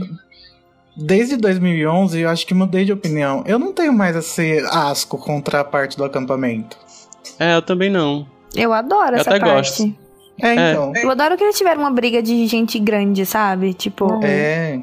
[0.99, 3.43] Desde 2011, eu acho que mudei de opinião.
[3.45, 6.77] Eu não tenho mais esse asco contra a parte do acampamento.
[7.39, 8.27] É, eu também não.
[8.55, 9.53] Eu adoro Eu essa até parte.
[9.83, 9.95] gosto.
[10.41, 10.93] É, então.
[10.95, 13.73] Eu adoro que eles tiveram uma briga de gente grande, sabe?
[13.73, 14.19] Tipo.
[14.23, 14.79] É.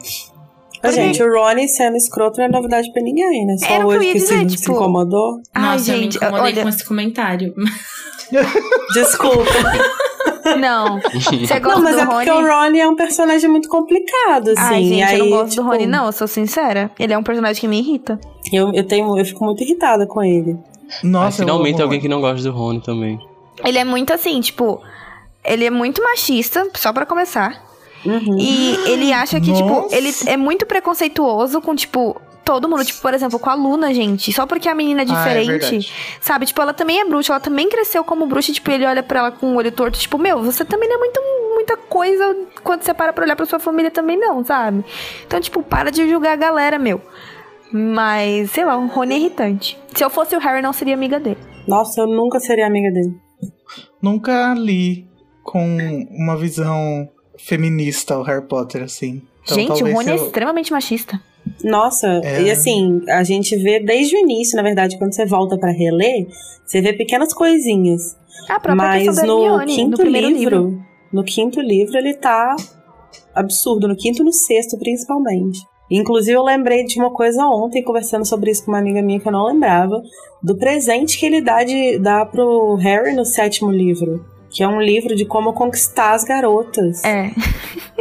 [0.83, 3.57] Mas, gente, o Ronnie sendo escroto não é novidade pra ninguém, né?
[3.59, 5.41] Só Era o que eu hoje que dizer, se, se tipo- incomodou.
[5.55, 6.63] Ai, Nossa, gente, eu me incomodei olha.
[6.63, 7.55] com esse comentário.
[8.95, 9.45] Desculpa.
[10.59, 11.01] Não.
[11.01, 12.27] Você gosta não, mas do é Rony?
[12.27, 14.61] porque o Ronnie é um personagem muito complicado, assim.
[14.61, 16.91] Ai, gente, aí, eu não gosto tipo, do Rony, não, eu sou sincera.
[16.99, 18.21] Ele é um personagem que me irrita.
[18.53, 20.57] Eu, eu, tenho, eu fico muito irritada com ele.
[21.03, 22.03] Nossa, finalmente alguém Rony.
[22.03, 23.21] que não gosta do Rony também.
[23.65, 24.81] Ele é muito assim, tipo.
[25.45, 27.65] Ele é muito machista, só pra começar.
[28.05, 28.37] Uhum.
[28.39, 29.97] E ele acha que, tipo, Nossa.
[29.97, 32.85] ele é muito preconceituoso com, tipo, todo mundo.
[32.85, 34.33] Tipo, por exemplo, com a Luna, gente.
[34.33, 35.93] Só porque a menina é Ah, é diferente.
[36.21, 36.47] sabe?
[36.47, 38.53] Tipo, ela também é bruxa, ela também cresceu como bruxa.
[38.53, 39.99] Tipo, ele olha pra ela com o olho torto.
[39.99, 41.21] Tipo, meu, você também não é muito,
[41.55, 44.85] muita coisa quando você para pra olhar pra sua família também, não, sabe?
[45.27, 47.03] Então, tipo, para de julgar a galera, meu.
[47.73, 49.77] Mas, sei lá, o Rony é irritante.
[49.95, 51.39] Se eu fosse o Harry, não seria amiga dele.
[51.67, 53.15] Nossa, eu nunca seria amiga dele.
[54.01, 55.09] Nunca li
[55.43, 55.67] com
[56.11, 59.21] uma visão feminista o Harry Potter, assim.
[59.45, 61.21] Então, gente, o Rony é eu- extremamente machista.
[61.65, 62.43] Nossa, É.
[62.43, 66.27] e assim, a gente vê desde o início, na verdade, quando você volta pra reler,
[66.65, 68.17] você vê pequenas coisinhas.
[68.49, 70.83] A própria Mas no Hermione, quinto no livro, livro.
[71.13, 72.55] no quinto livro, ele tá
[73.35, 73.89] absurdo.
[73.89, 75.59] No quinto e no sexto, principalmente.
[75.91, 79.29] Inclusive, eu lembrei de uma coisa ontem, conversando sobre isso com uma amiga minha que
[79.29, 80.03] eu não lembrava,
[80.43, 84.25] do presente que ele dá, de, dá pro Harry no sétimo livro.
[84.51, 87.05] Que é um livro de como conquistar as garotas.
[87.05, 87.31] É.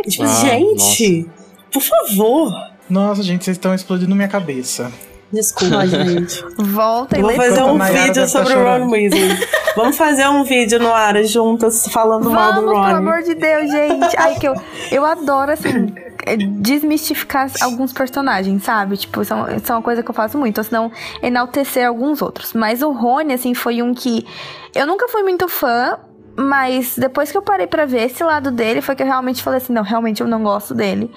[0.07, 1.29] Tipo, Ah, gente,
[1.71, 2.51] por favor.
[2.89, 4.91] Nossa, gente, vocês estão explodindo minha cabeça.
[5.31, 6.43] Desculpa, gente.
[6.57, 8.63] Volta e Vou fazer um vídeo tá sobre o.
[8.63, 9.37] Ron Weasley.
[9.75, 12.95] Vamos fazer um vídeo no ar juntas falando mal do Vamos, pelo Ron.
[12.95, 14.15] amor de Deus, gente.
[14.17, 14.53] Ai, que eu,
[14.91, 15.93] eu adoro, assim,
[16.25, 18.95] é, desmistificar alguns personagens, sabe?
[18.95, 20.59] Tipo, isso é uma- isso é uma coisa que eu faço muito.
[20.59, 22.53] Ou senão, enaltecer alguns outros.
[22.53, 24.25] Mas o Rony, assim, foi um que...
[24.73, 25.97] Eu nunca fui muito fã,
[26.35, 29.57] Mas depois que eu parei pra ver esse lado dele, foi que eu realmente falei
[29.57, 31.09] assim: não, realmente eu não gosto dele.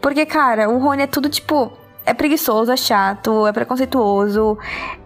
[0.00, 1.72] Porque, cara, o Rony é tudo tipo.
[2.04, 4.58] É preguiçoso, é chato, é preconceituoso.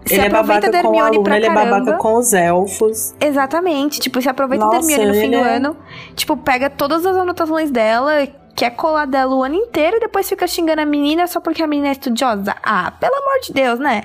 [0.03, 1.79] Se Ele é aproveita babaca da Hermione aluno, pra ele é caramba.
[1.79, 3.13] babaca com os elfos.
[3.21, 3.99] Exatamente.
[3.99, 5.77] Tipo, se aproveita da Nossa, Hermione no fim ele do é- ano.
[6.15, 10.47] Tipo, pega todas as anotações dela, quer colar dela o ano inteiro e depois fica
[10.47, 12.55] xingando a menina só porque a menina é estudiosa.
[12.63, 14.01] Ah, pelo amor de Deus, né?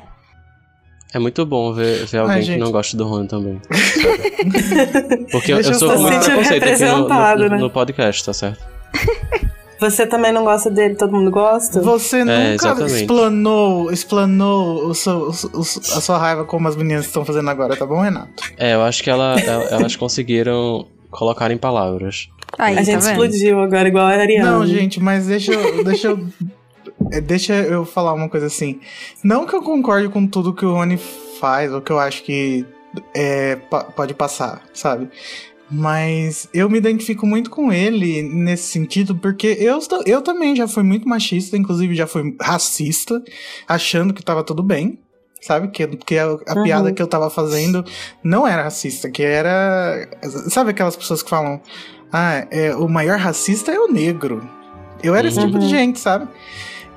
[1.15, 2.59] É muito bom ver, ver alguém que gente.
[2.61, 3.61] não gosta do Rony também.
[5.31, 7.59] Porque eu, eu sou muito preconceito aqui no, no, né?
[7.59, 8.65] no podcast, tá certo?
[9.81, 11.81] Você também não gosta dele, todo mundo gosta?
[11.81, 13.01] Você nunca É, exatamente.
[13.01, 17.75] explanou, explanou o seu- o- o- a sua raiva como as meninas estão fazendo agora,
[17.77, 18.31] tá bom, Renato?
[18.57, 22.29] É, eu acho que ela, ela- elas conseguiram colocar em palavras.
[22.57, 23.11] Aí, a tá gente vendo?
[23.11, 24.51] explodiu agora, igual a Ariana.
[24.53, 25.83] Não, gente, mas deixa eu.
[25.83, 26.27] Deixa eu.
[27.11, 28.81] É, Deixa eu falar uma coisa assim.
[29.23, 30.99] Não que eu concorde com tudo que o Rony
[31.41, 32.65] faz, ou que eu acho que
[33.15, 33.57] é,
[33.97, 35.09] pode passar, sabe?
[35.71, 40.83] Mas eu me identifico muito com ele nesse sentido, porque eu, eu também já fui
[40.83, 43.23] muito machista, inclusive já fui racista,
[43.67, 44.99] achando que tava tudo bem,
[45.41, 45.69] sabe?
[45.69, 46.63] Que, que a, a Uhum.
[46.63, 47.83] piada que eu tava fazendo
[48.23, 50.07] não era racista, que era.
[50.51, 51.59] Sabe aquelas pessoas que falam,
[52.13, 54.47] ah, é, o maior racista é o negro.
[55.03, 55.71] Eu era esse tipo de Uhum.
[55.71, 56.29] gente, sabe?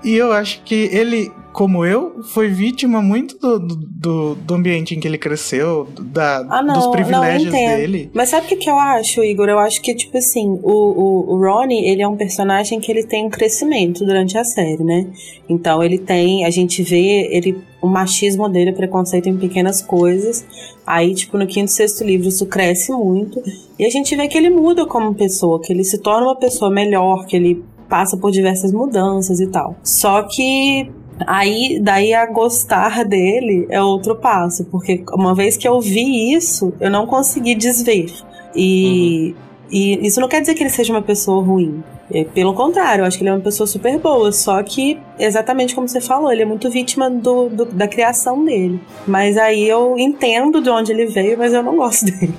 [0.06, 5.00] E eu acho que ele, como eu, foi vítima muito do, do, do- ambiente em
[5.00, 7.78] que ele cresceu, da, Ah, não, dos não, privilégios entendo.
[7.78, 8.10] dele.
[8.14, 9.50] Mas sabe o que, que eu acho, Igor?
[9.50, 13.04] Eu acho que, tipo assim, o, o, o Ronnie, ele é um personagem que ele
[13.04, 15.08] tem um crescimento durante a série, né?
[15.50, 20.46] Então ele tem, a gente vê ele, o machismo dele, o preconceito em pequenas coisas.
[20.86, 23.42] Aí, tipo, no quinto, sexto livro isso cresce muito.
[23.80, 26.70] E a gente vê que ele muda como pessoa, que ele se torna uma pessoa
[26.70, 29.76] melhor, que ele passa por diversas mudanças e tal.
[29.84, 30.92] Só que
[31.26, 36.74] Aí, daí a gostar dele é outro passo, porque uma vez que eu vi isso,
[36.78, 38.12] eu não consegui desver.
[38.54, 39.34] E,
[39.72, 41.82] e isso não quer dizer que ele seja uma pessoa ruim.
[42.12, 44.30] É, pelo contrário, eu acho que ele é uma pessoa super boa.
[44.34, 48.82] Só que, exatamente como você falou, ele é muito vítima do, do- da criação dele.
[49.08, 52.34] Mas aí eu entendo de onde ele veio, mas eu não gosto dele.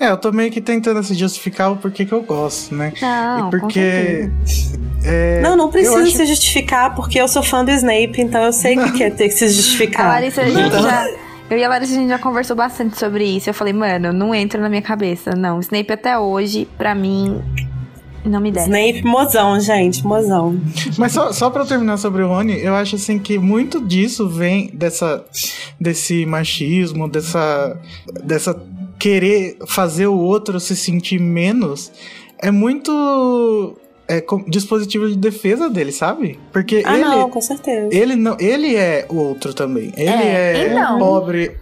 [0.00, 2.92] É, eu tô meio que tentando se justificar o porquê que eu gosto, né?
[3.00, 4.30] Não, e porque.
[5.04, 8.52] é, não, não precisa acho- se justificar, porque eu sou fã do Snape, então eu
[8.52, 10.06] sei que quer ter que se A justificar.
[10.08, 11.06] Larissa, a gente já.
[11.50, 13.48] Eu e a Larissa, a gente já conversou bastante sobre isso.
[13.48, 15.30] Eu falei, mano, não entra na minha cabeça.
[15.34, 17.40] Não, Snape até hoje, pra mim,
[18.22, 18.66] não me desce.
[18.68, 20.60] Snape, mozão, gente, mozão.
[20.98, 24.28] Mas só, só pra eu terminar sobre o Rony, eu acho assim que muito disso
[24.28, 25.24] vem dessa,
[25.80, 27.78] desse machismo, dessa,
[28.22, 28.52] dessa
[28.98, 31.90] querer fazer o outro se sentir menos.
[32.40, 33.76] É muito
[34.06, 36.38] é, com- dispositivo de defesa dele, sabe?
[36.52, 37.88] Porque Ah, ele, não, com certeza.
[37.94, 39.92] ele não, ele é o outro também.
[39.96, 40.98] Ele É, é, então.
[40.98, 41.56] pobre,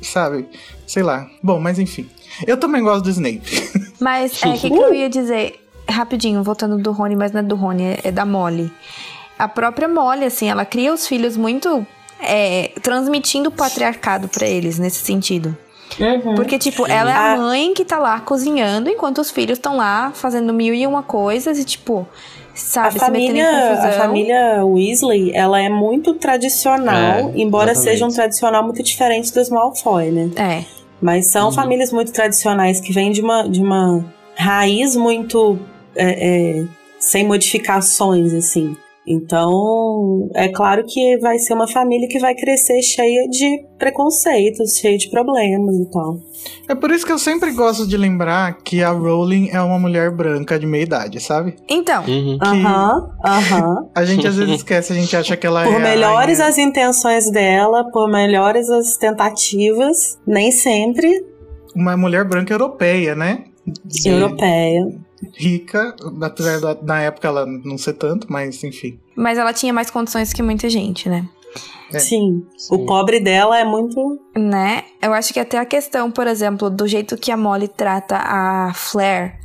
[0.00, 0.46] sabe?
[0.86, 1.28] Sei lá.
[1.42, 2.08] Bom, mas enfim.
[2.46, 3.42] Eu também gosto do Snape.
[4.00, 5.60] Mas, é, o que, que eu ia dizer?
[5.88, 8.72] Rapidinho, voltando do Rony, mas não é do Rony, é, é da Molly.
[9.38, 11.86] A própria Molly, assim, ela cria os filhos muito.
[12.20, 15.56] é, transmitindo o patriarcado pra eles, nesse sentido.
[15.98, 16.34] Uhum.
[16.34, 20.10] Porque, tipo, ela é a mãe que tá lá cozinhando, enquanto os filhos estão lá
[20.14, 22.06] fazendo mil e uma coisas e, tipo,
[22.52, 27.92] A sabe, em família, a família Weasley, ela é muito tradicional, É, embora exatamente.
[27.98, 30.30] seja um tradicional muito diferente dos Malfoy, né?
[30.36, 30.64] É.
[31.00, 31.52] Mas são Uhum.
[31.52, 34.04] famílias muito tradicionais que vêm de uma, de uma
[34.36, 35.58] raiz muito
[35.96, 36.64] é, é,
[36.98, 38.76] sem modificações, assim.
[39.06, 44.96] Então, é claro que vai ser uma família que vai crescer cheia de preconceitos, cheia
[44.96, 46.18] de problemas e tal.
[46.68, 50.10] É por isso que eu sempre gosto de lembrar que a Rowling é uma mulher
[50.10, 51.56] branca de meia idade, sabe?
[51.68, 52.38] Então, Uhum.
[52.42, 53.88] Aham, aham.
[53.94, 55.66] A gente às vezes esquece, a gente acha que ela é.
[55.66, 61.08] Por a melhores rainha- as intenções dela, por melhores as tentativas, nem sempre
[61.74, 63.44] Uma mulher branca europeia, né?
[63.84, 64.86] De- europeia.
[65.34, 68.98] Rica, apesar da, na época ela não ser tanto, mas enfim.
[69.14, 71.28] mas ela tinha mais condições que muita gente, né?
[71.92, 71.98] É.
[71.98, 72.46] Sim.
[72.56, 72.74] Sim.
[72.74, 74.18] O pobre dela é muito.
[74.36, 74.84] Né?
[75.00, 78.72] Eu acho que até a questão, por exemplo, do jeito que a Molly trata a
[78.74, 79.38] Flair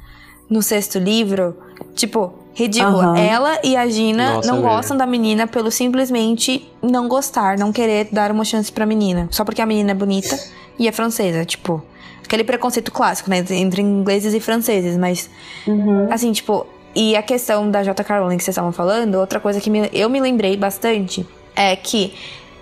[0.50, 1.58] no sexto livro,
[1.94, 3.00] tipo, ridículo.
[3.00, 3.18] Aham.
[3.18, 8.08] Ela e a Gina Nossa, não gostam da menina pelo simplesmente não gostar, não querer
[8.12, 9.28] dar uma chance pra menina.
[9.30, 10.40] Só porque a menina é bonita
[10.80, 11.84] e é francesa, tipo.
[12.28, 13.44] Aquele preconceito clássico, né?
[13.50, 15.30] Entre ingleses e franceses, mas
[15.66, 16.08] Uhum.
[16.12, 18.20] Assim, tipo, e a questão da J.K.
[18.20, 21.26] Rowling que vocês estavam falando, outra coisa que me- eu me lembrei bastante
[21.56, 22.14] é que,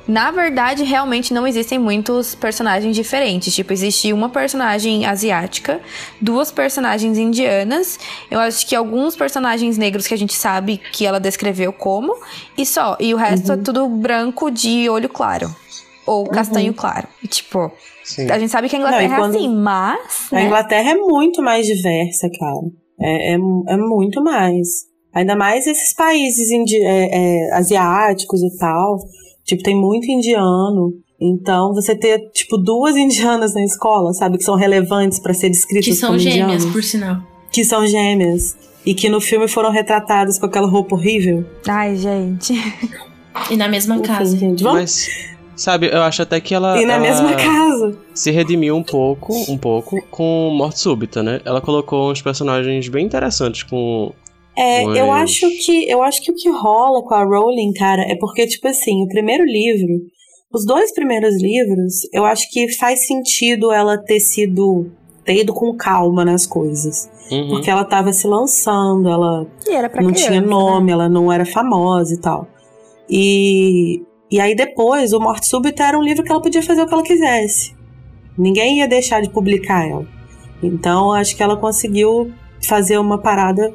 [0.08, 3.54] na verdade, realmente não existem muitos personagens diferentes.
[3.56, 5.80] Tipo, existe uma personagem asiática,
[6.22, 8.00] duas personagens indianas,
[8.30, 12.16] eu acho que alguns personagens negros que a gente sabe que ela descreveu como,
[12.58, 12.98] e só.
[13.00, 15.54] E o resto é tudo branco de olho claro.
[16.06, 17.08] Ou castanho claro.
[17.24, 17.72] E, tipo,
[18.04, 18.30] Sim.
[18.30, 20.28] a gente sabe que a Inglaterra Não, quando- é assim, mas.
[20.32, 20.46] A né?
[20.46, 22.60] Inglaterra é muito mais diversa, cara.
[23.02, 24.68] É, é, é muito mais.
[25.14, 28.98] Ainda mais esses países indi- é, é, asiáticos e tal.
[29.46, 30.92] Tipo, tem muito indiano.
[31.22, 34.38] Então, você ter, tipo, duas indianas na escola, sabe?
[34.38, 36.66] Que são relevantes pra ser descritas Que são como gêmeas, indianas.
[36.74, 37.18] por sinal.
[37.52, 38.56] Que são gêmeas.
[38.86, 41.46] E que no filme foram retratadas com aquela roupa horrível.
[41.68, 42.54] Ai, gente.
[43.50, 44.38] E na mesma Enfim, casa.
[44.38, 44.80] gente, vamos...
[44.82, 45.10] Mas,
[45.56, 46.82] sabe, eu acho até que ela.
[46.82, 47.98] E na ela mesma casa.
[48.14, 51.42] Se redimiu um pouco, um pouco, com Morte Súbita, né?
[51.46, 54.12] Ela colocou uns personagens bem interessantes com.
[54.58, 58.02] É, Mas- eu acho que eu acho que o que rola com a Rowling, cara,
[58.04, 59.94] é porque tipo assim, o primeiro livro,
[60.54, 64.90] os dois primeiros livros, eu acho que faz sentido ela ter sido
[65.26, 67.50] ter ido com calma nas coisas, Uhum.
[67.50, 70.48] porque ela tava se lançando, ela E era pra não criança, tinha né?
[70.48, 72.48] nome, ela não era famosa e tal.
[73.10, 74.02] E
[74.32, 76.94] e aí depois, o Morte Súbita era um livro que ela podia fazer o que
[76.94, 77.76] ela quisesse.
[78.38, 80.06] Ninguém ia deixar de publicar ela.
[80.62, 82.32] Então, acho que ela conseguiu
[82.68, 83.74] fazer uma parada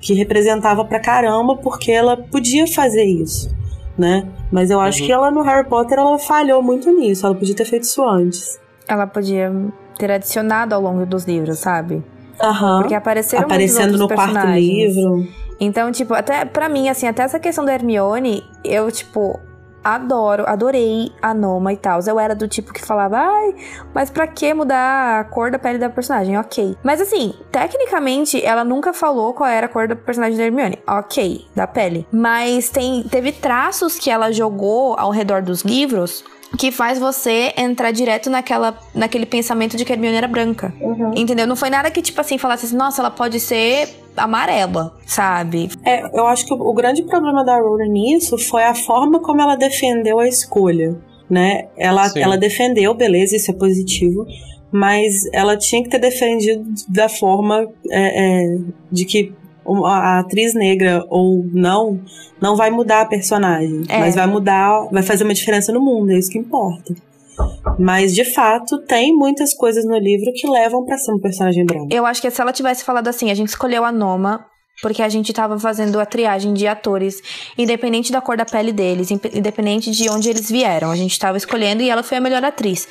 [0.00, 3.54] que representava pra caramba, porque ela podia fazer isso,
[3.96, 4.28] né?
[4.50, 5.06] Mas eu acho Uhum.
[5.06, 8.58] que ela no Harry Potter ela falhou muito nisso, ela podia ter feito isso antes.
[8.88, 9.52] Ela podia
[9.98, 12.02] ter adicionado ao longo dos livros, sabe?
[12.40, 12.80] Aham.
[12.80, 15.28] Porque apareceram Aparecendo no quarto livro.
[15.60, 19.38] Então, tipo, até pra mim, assim, até essa questão da Hermione, eu, tipo,
[19.82, 22.00] adoro, adorei a Noma e tal.
[22.06, 23.54] Eu era do tipo que falava, ai,
[23.94, 26.38] mas pra que mudar a cor da pele da personagem?
[26.38, 26.76] Ok.
[26.82, 30.78] Mas assim, tecnicamente, ela nunca falou qual era a cor da personagem da Hermione.
[30.86, 32.06] Ok, da pele.
[32.12, 36.24] Mas tem, teve traços que ela jogou ao redor dos livros
[36.58, 40.72] que faz você entrar direto naquela, naquele pensamento de que a Hermione era branca.
[41.16, 41.46] Entendeu?
[41.46, 45.70] Não foi nada que, tipo assim, falasse assim, nossa, ela pode ser amarela, sabe?
[45.84, 49.56] É, eu acho que o, grande problema da Rowling nisso foi a forma como ela
[49.56, 50.96] defendeu a escolha,
[51.28, 51.66] né?
[51.76, 52.20] Ela, Sim.
[52.20, 54.26] ela defendeu, beleza, isso é positivo,
[54.70, 58.58] mas ela tinha que ter defendido da forma é, é,
[58.90, 59.32] de que
[59.64, 62.00] a a atriz negra ou não
[62.40, 64.00] não vai mudar a personagem, É.
[64.00, 66.92] mas vai mudar, vai fazer uma diferença no mundo, é isso que importa.
[67.78, 71.88] Mas de fato tem muitas coisas no livro que levam pra ser um personagem branco.
[71.90, 74.46] Eu acho que se ela tivesse falado assim, a gente escolheu a Noma
[74.80, 77.22] porque a gente tava fazendo a triagem de atores,
[77.56, 80.90] independente da cor da pele deles, independente de onde eles vieram.
[80.90, 82.88] A gente tava escolhendo e ela foi a melhor atriz.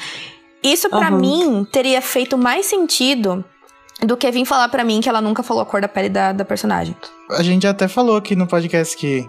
[0.63, 1.17] Isso pra Aham.
[1.17, 3.43] mim teria feito mais sentido
[4.05, 6.31] do que vir falar pra mim que ela nunca falou a cor da pele da,
[6.31, 6.95] da personagem.
[7.29, 9.27] A gente até falou aqui no podcast que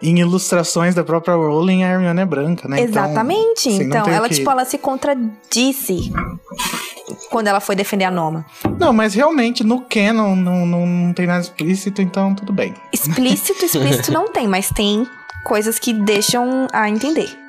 [0.00, 2.80] em ilustrações da própria Rowling a Hermione é branca, né?
[2.80, 3.68] Então, Exatamente.
[3.68, 6.12] assim, então, tem o ela, que- tipo, ela se contradisse
[7.30, 8.46] quando ela foi defender a Noma.
[8.78, 12.74] Não, mas realmente no canon não, não, não tem nada explícito, então tudo bem.
[12.92, 15.06] Explícito, explícito não tem, mas tem
[15.44, 17.41] coisas que deixam a entender.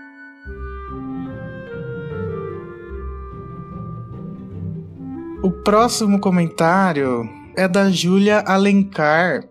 [5.44, 9.44] O próximo comentário é da Júlia Alencar.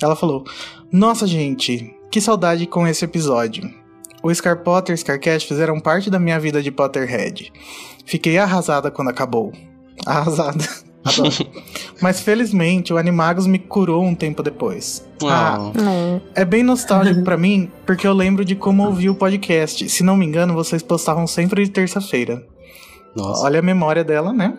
[0.00, 0.44] Ela falou:
[0.90, 3.68] Nossa, gente, que saudade com esse episódio.
[4.22, 7.52] O Scar Potter e Scarcat fizeram parte da minha vida de Potterhead.
[8.06, 9.52] Fiquei arrasada quando acabou.
[10.06, 10.64] Arrasada.
[11.04, 11.30] Adoro.
[12.00, 15.04] Mas felizmente o Animagos me curou um tempo depois.
[15.24, 16.22] Ah, Ah, Não.
[16.36, 19.88] é bem nostálgico pra mim, porque eu lembro de como ouvi o podcast.
[19.88, 22.46] Se não me engano, vocês postavam sempre de terça-feira.
[23.16, 23.44] nossa.
[23.44, 24.56] Olha a memória dela, né?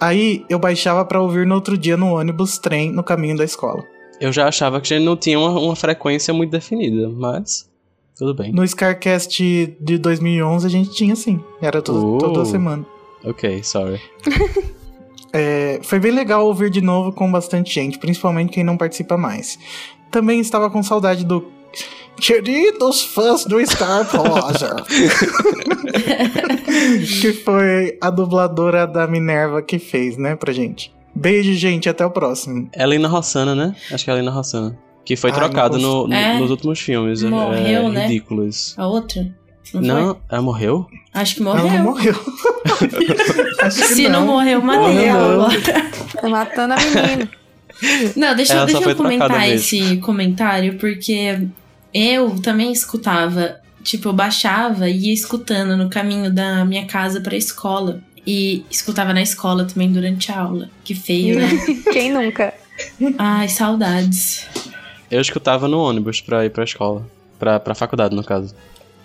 [0.00, 3.82] Aí eu baixava pra ouvir no outro dia no ônibus, trem, no caminho da escola.
[4.20, 7.68] Eu já achava que a gente não tinha uma, uma frequência muito definida, mas
[8.16, 8.52] tudo bem.
[8.52, 12.18] No Scarcast de 2011 a gente tinha sim, era todo, Uh.
[12.18, 12.84] toda semana.
[13.24, 14.00] Ok, sorry.
[15.36, 19.58] É, foi bem legal ouvir de novo com bastante gente, principalmente quem não participa mais.
[20.08, 21.50] Também estava com saudade do
[22.20, 24.70] Queridos fãs do Star Potter.
[27.20, 30.92] que foi a dubladora da Minerva que fez, né, pra gente.
[31.14, 32.68] Beijo, gente, até o próximo.
[32.72, 33.74] É a Lina Rossana, né?
[33.92, 34.76] Acho que é a Lina Rossana.
[35.04, 35.38] Que foi não
[35.78, 36.38] no- no- É.
[36.38, 37.22] nos últimos filmes.
[37.22, 38.06] é- Morreu, é, né?
[38.06, 38.74] Ridículos.
[38.78, 39.30] A outra?
[39.72, 40.86] Não, Não, ela morreu?
[41.12, 41.72] Acho que Ela morreu.
[41.78, 42.14] não morreu.
[43.62, 45.44] Acho que Se não, morreu, matei Morreu, ela não.
[45.46, 45.60] agora.
[46.20, 47.30] Tá matando a menina.
[48.16, 49.56] Não, deixa, Ela deixa eu comentar trocada mesmo.
[49.78, 51.48] esse comentário, porque
[51.94, 57.36] eu também escutava, tipo, eu baixava e ia escutando no caminho da minha casa pra
[57.36, 58.00] escola.
[58.26, 60.70] E escutava na escola também durante a aula.
[60.82, 61.48] Que feio, né?
[61.92, 62.54] Quem nunca?
[63.18, 64.46] Ai, saudades.
[65.10, 67.06] Eu escutava no ônibus pra ir pra escola.
[67.38, 68.54] Pra, pra faculdade, no caso.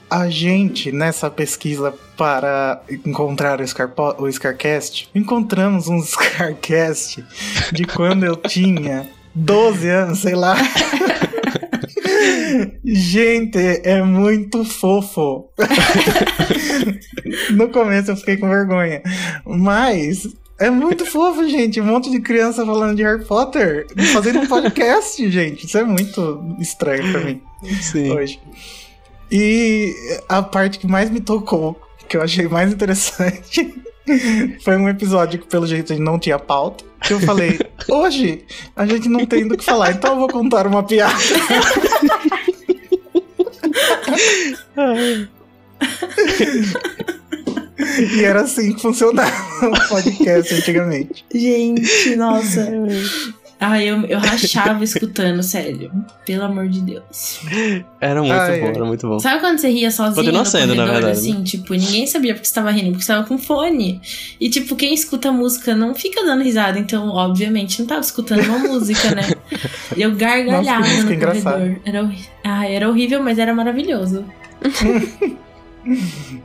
[0.10, 7.24] A gente, nessa pesquisa para encontrar o, Scarpo- o Scarcast, encontramos um Scarcast
[7.74, 10.56] de quando eu tinha 12 anos, sei lá.
[12.84, 15.50] Gente, é muito fofo.
[17.52, 19.02] no começo eu fiquei com vergonha.
[19.46, 20.28] Mas
[20.60, 21.80] é muito fofo, gente.
[21.80, 23.88] Um monte de criança falando de Harry Potter.
[24.14, 25.66] Fazendo um podcast, gente.
[25.66, 27.42] Isso é muito estranho pra mim
[27.82, 28.12] Sim.
[28.12, 28.40] hoje.
[29.32, 29.94] E
[30.28, 33.74] a parte que mais me tocou, que eu achei mais interessante,
[34.64, 36.84] foi um episódio que, pelo jeito, a gente não tinha pauta.
[37.02, 38.44] Que eu falei, hoje
[38.76, 41.16] a gente não tem do que falar, então eu vou contar uma piada.
[48.00, 49.32] E era assim que funcionava
[49.64, 51.26] o podcast antigamente.
[51.34, 52.70] Gente, nossa.
[53.60, 55.92] Ai, eu, eu rachava escutando, sério.
[56.26, 57.42] Pelo amor de Deus.
[58.00, 58.76] Era muito Ai, bom, ai.
[58.76, 59.20] era muito bom.
[59.20, 61.44] Sabe quando você ria sozinho Continua no sendo, na verdade, assim?
[61.44, 64.02] Tipo, ninguém sabia porque você tava rindo, porque você tava com fone.
[64.40, 66.80] E, tipo, quem escuta música não fica dando risada.
[66.80, 69.24] Então, obviamente, não tava escutando uma música, né?
[69.98, 71.82] E eu gargalhava Nossa, que música no corredor.
[71.84, 72.12] Era,
[72.46, 74.24] ah, era horrível, mas era maravilhoso.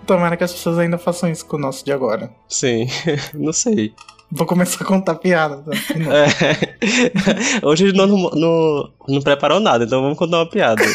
[0.06, 2.32] Tomara que as pessoas ainda façam isso com o nosso de agora.
[2.48, 2.86] Sim,
[3.34, 3.94] não sei.
[4.36, 5.14] Vou começar a contar?
[5.14, 5.70] De novo.
[6.12, 6.26] É.
[7.64, 10.82] Hoje a gente não, não, não preparou nada, então vamos contar uma piada.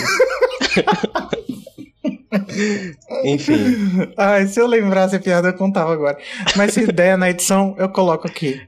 [3.24, 4.12] Enfim.
[4.18, 6.18] Ai, se eu lembrasse a piada, eu contava agora.
[6.56, 8.62] Mas se der na edição, eu coloco aqui.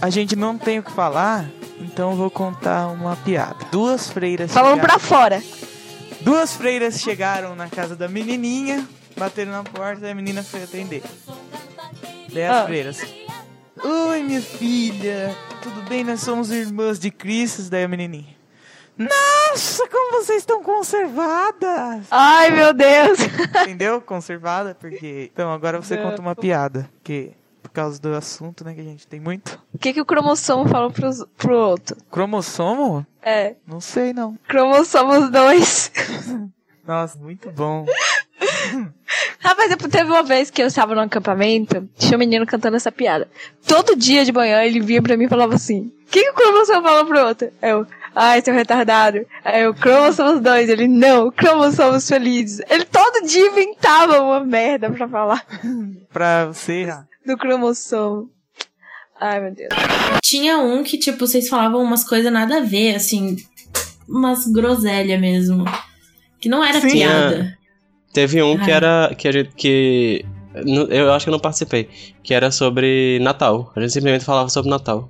[0.00, 1.48] A gente não tem o que falar,
[1.80, 3.56] então eu vou contar uma piada.
[3.70, 5.42] Duas freiras Falando chegaram, pra fora.
[6.22, 8.84] Duas freiras chegaram na casa da menininha,
[9.16, 11.02] bateram na porta e a menina foi atender.
[12.32, 12.64] Daí as Ah.
[12.64, 13.21] freiras.
[13.84, 16.04] Oi, minha filha, tudo bem?
[16.04, 17.62] Nós somos irmãs de Cristo.
[17.70, 18.36] Daí a menininha.
[18.96, 22.06] Nossa, como vocês estão conservadas!
[22.10, 23.18] Ai, meu Deus.
[23.62, 24.00] Entendeu?
[24.00, 25.30] Conservada, porque.
[25.32, 26.88] Então, agora você conta uma piada.
[27.02, 29.58] Que por causa do assunto, né, que a gente tem muito.
[29.72, 31.96] O que, que o cromossomo falou pros, pro outro?
[32.10, 33.06] Cromossomo?
[33.22, 34.36] É, Não sei, não.
[34.46, 35.90] cromossomos dois.
[36.86, 37.86] Nossa, muito bom.
[39.40, 42.90] Rapaz, eu- teve uma vez que eu estava no acampamento, tinha um menino cantando essa
[42.92, 43.28] piada.
[43.66, 46.34] Todo dia de manhã ele vinha pra mim e falava assim: O que, que o
[46.34, 47.50] cromossomo falou pro outro?
[47.60, 49.26] Eu, ai, seu retardado.
[49.44, 50.68] Aí eu, cromossomos dois.
[50.68, 52.60] Ele, não, cromossomos felizes.
[52.70, 55.44] Ele todo dia inventava uma merda pra falar
[56.12, 56.88] Pra você.
[57.26, 58.30] do cromossomo.
[59.20, 59.68] Ai, meu Deus.
[60.22, 63.36] Tinha um que, tipo, vocês falavam umas coisas nada a ver, assim.
[64.08, 65.64] Umas groselhas mesmo.
[66.40, 66.88] Que não era Sim.
[66.90, 67.56] piada.
[68.12, 68.76] Teve um que Ai.
[68.76, 69.14] era.
[69.16, 69.50] que a gente.
[69.54, 70.24] que.
[70.90, 71.88] Eu acho que eu não participei.
[72.22, 73.72] Que era sobre Natal.
[73.74, 75.08] A gente simplesmente falava sobre Natal.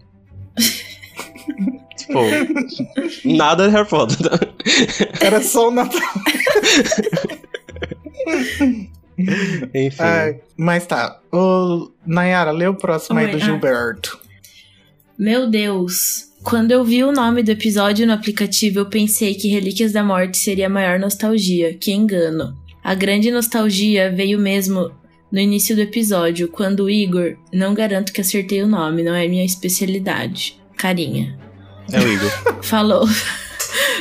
[1.96, 2.20] tipo.
[3.24, 4.16] Nada de Harry Potter.
[5.20, 6.00] Era só o Natal.
[9.74, 10.02] Enfim.
[10.02, 11.20] Ai, mas tá.
[11.30, 13.40] Ô, Nayara, lê o próximo aí Oi, do ah.
[13.40, 14.18] Gilberto.
[15.18, 16.30] Meu Deus.
[16.42, 20.38] Quando eu vi o nome do episódio no aplicativo, eu pensei que Relíquias da Morte
[20.38, 21.74] seria a maior nostalgia.
[21.74, 22.56] Que engano.
[22.82, 24.90] A grande nostalgia veio mesmo
[25.30, 29.26] no início do episódio, quando o Igor, não garanto que acertei o nome, não é
[29.26, 30.60] minha especialidade.
[30.76, 31.38] Carinha.
[31.90, 32.30] É o Igor.
[32.62, 33.08] Falou.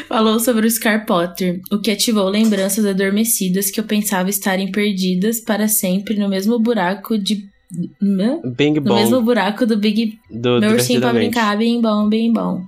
[0.09, 5.39] Falou sobre o Scar Potter, o que ativou lembranças adormecidas que eu pensava estarem perdidas
[5.39, 7.49] para sempre no mesmo buraco de.
[7.71, 8.95] Bing No Bong.
[8.95, 12.61] mesmo buraco do Big Do meu ursinho pra brincar, bem bom, bem bom.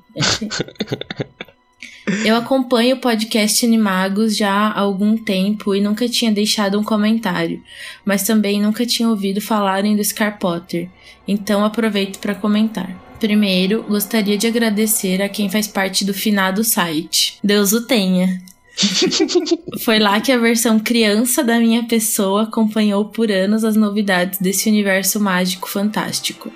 [2.26, 7.64] Eu acompanho o podcast Animagos já há algum tempo e nunca tinha deixado um comentário,
[8.04, 10.90] mas também nunca tinha ouvido falarem do Scar Potter,
[11.28, 13.02] então aproveito para comentar.
[13.20, 17.38] Primeiro, gostaria de agradecer a quem faz parte do finado site.
[17.42, 18.42] Deus o tenha.
[19.80, 24.68] Foi lá que a versão criança da minha pessoa acompanhou por anos as novidades desse
[24.68, 26.52] universo mágico fantástico.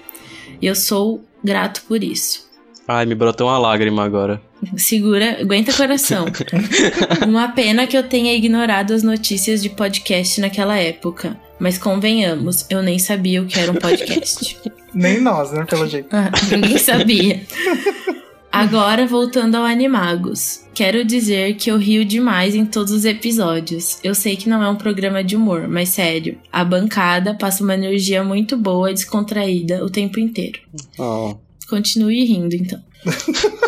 [0.62, 2.47] E eu sou grato por isso.
[2.88, 4.42] Ai, me brotou uma lágrima agora.
[4.78, 6.26] Segura, aguenta coração.
[7.28, 11.38] Uma pena que eu tenha ignorado as notícias de podcast naquela época.
[11.60, 14.58] Mas convenhamos, eu nem sabia o que era um podcast.
[14.94, 16.08] Nem nós, né, pelo jeito.
[16.12, 17.42] Ah, Ninguém sabia.
[18.52, 20.66] Agora, voltando ao Animagos.
[20.74, 24.00] Quero dizer que eu rio demais em todos os episódios.
[24.04, 27.76] Eu sei que não é um programa de humor, mas sério, a bancada passa uma
[27.76, 30.60] energia muito boa e descontraída o tempo inteiro.
[30.98, 31.36] Oh.
[31.70, 32.82] Continue rindo, então.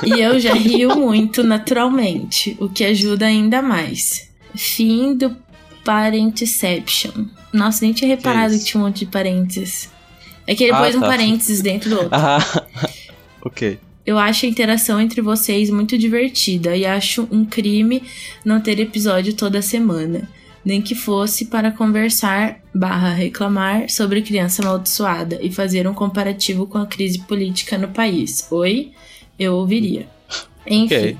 [0.05, 4.29] e eu já rio muito naturalmente, o que ajuda ainda mais.
[4.55, 5.35] Fim do
[5.83, 7.25] Parenteception.
[7.53, 8.63] Nossa, nem tinha reparado isso?
[8.65, 9.89] que tinha um monte de parênteses.
[10.45, 11.07] É que ele Ah, pôs um tá.
[11.07, 12.09] parênteses dentro do outro.
[12.11, 12.39] Ah,
[13.43, 13.79] ok.
[14.05, 18.01] Eu acho a interação entre vocês muito divertida e acho um crime
[18.43, 20.27] não ter episódio toda semana.
[20.69, 26.77] Nem que fosse para conversar barra reclamar sobre criança amaldiçoada e fazer um comparativo com
[26.77, 28.45] a crise política no país.
[28.51, 28.91] Oi?
[29.39, 30.07] Eu ouviria.
[30.67, 30.95] Enfim.
[30.95, 31.17] Ok.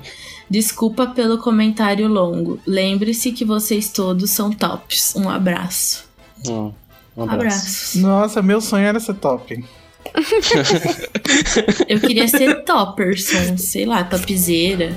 [0.48, 2.60] Desculpa pelo comentário longo.
[2.64, 5.16] Lembre-se que vocês todos são tops.
[5.16, 6.04] Um abraço.
[6.46, 6.72] Hum,
[7.16, 7.34] um abraço.
[7.34, 7.94] Abraços.
[7.96, 9.64] Nossa, meu sonho era ser top.
[11.88, 14.96] Eu queria ser topperson, sei lá, topzeira.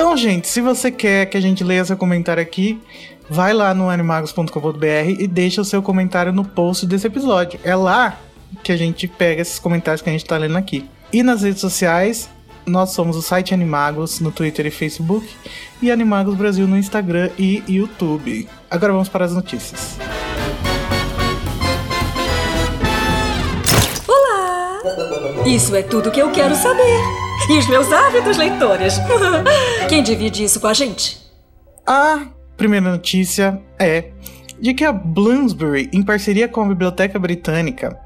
[0.00, 2.80] Então, gente, se você quer que a gente leia seu comentário aqui,
[3.28, 4.86] vai lá no animagos.com.br
[5.18, 7.60] e deixa o seu comentário no post desse episódio.
[7.62, 8.18] É lá
[8.62, 10.88] que a gente pega esses comentários que a gente tá lendo aqui.
[11.12, 12.30] E nas redes sociais,
[12.64, 15.28] nós somos o site Animagos no Twitter e Facebook
[15.82, 18.48] e Animagos Brasil no Instagram e YouTube.
[18.70, 19.98] Agora vamos para as notícias.
[25.44, 27.29] Isso é tudo que eu quero saber.
[27.50, 28.94] E os meus ávidos leitores.
[29.88, 31.18] Quem divide isso com a gente?
[31.84, 34.12] A primeira notícia é
[34.60, 37.98] de que a Bloomsbury, em parceria com a Biblioteca Britânica,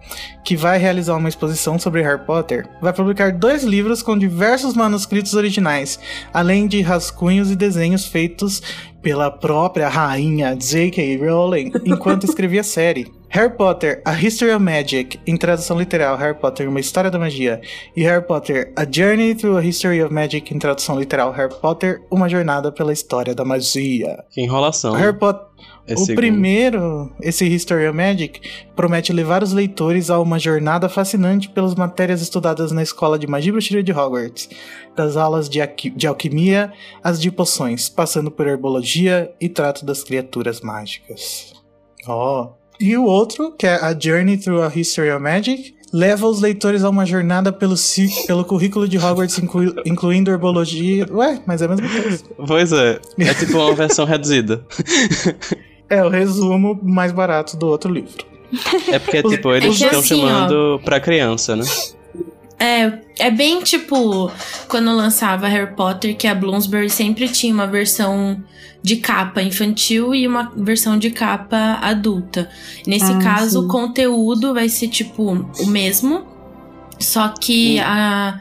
[0.45, 5.35] que vai realizar uma exposição sobre Harry Potter, vai publicar dois livros com diversos manuscritos
[5.35, 5.99] originais,
[6.33, 8.63] além de rascunhos e desenhos feitos
[9.03, 11.19] pela própria rainha J.K.
[11.19, 13.13] Rowling enquanto escrevia a série.
[13.35, 17.61] Harry Potter, A History of Magic, em tradução literal, Harry Potter, Uma História da Magia,
[17.97, 22.01] e Harry Potter, A Journey Through a History of Magic, em tradução literal, Harry Potter,
[22.09, 24.22] Uma Jornada pela História da Magia.
[24.30, 24.95] Que enrolação.
[24.95, 25.49] Harry Potter.
[25.85, 26.14] É o segundo.
[26.14, 28.41] primeiro, esse History of Magic,
[28.76, 33.49] promete levar os leitores a uma jornada fascinante pelas matérias estudadas na escola de magia
[33.49, 34.49] e bruxaria de Hogwarts,
[34.95, 35.59] das aulas de,
[35.97, 36.72] de alquimia
[37.03, 41.53] às de poções, passando por herbologia e trato das criaturas mágicas.
[42.07, 42.62] Ó.
[42.81, 46.83] E o outro, que é A Journey Through a History of Magic, leva os leitores
[46.83, 47.75] a uma jornada pelo,
[48.27, 51.07] pelo currículo de Hogwarts, inclui- incluindo herbologia.
[51.12, 52.25] Ué, mas é a mesma coisa.
[52.47, 52.99] Pois é.
[53.18, 54.64] É tipo uma versão reduzida.
[55.89, 58.25] É o resumo mais barato do outro livro.
[58.91, 60.29] É porque, tipo, É eles que estão assim, ó.
[60.29, 61.64] chamando pra criança, né?
[62.59, 64.31] É, é bem tipo
[64.69, 68.43] quando lançava Harry Potter, que a Bloomsbury sempre tinha uma versão
[68.83, 72.49] de capa infantil e uma versão de capa adulta.
[72.87, 73.67] Nesse Ah, caso, sim.
[73.67, 76.25] o conteúdo vai ser tipo o mesmo,
[77.01, 78.41] só que a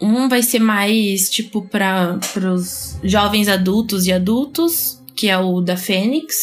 [0.00, 2.18] um vai ser mais tipo para
[2.52, 6.36] os jovens adultos e adultos, que é o da Fênix.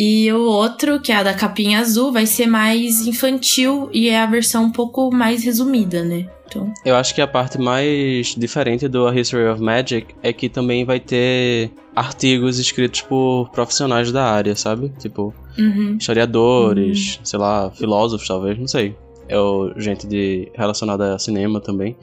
[0.00, 4.20] E o outro, que é a da capinha azul, vai ser mais infantil e é
[4.20, 6.28] a versão um pouco mais resumida, né?
[6.46, 10.48] Então, Eu acho que a parte mais diferente do A History of Magic é que
[10.48, 14.92] também vai ter artigos escritos por profissionais da área, sabe?
[15.00, 15.96] Tipo, uhum.
[15.98, 18.94] historiadores, sei lá, filósofos talvez, não sei.
[19.28, 21.96] É o gente de relacionada a cinema também.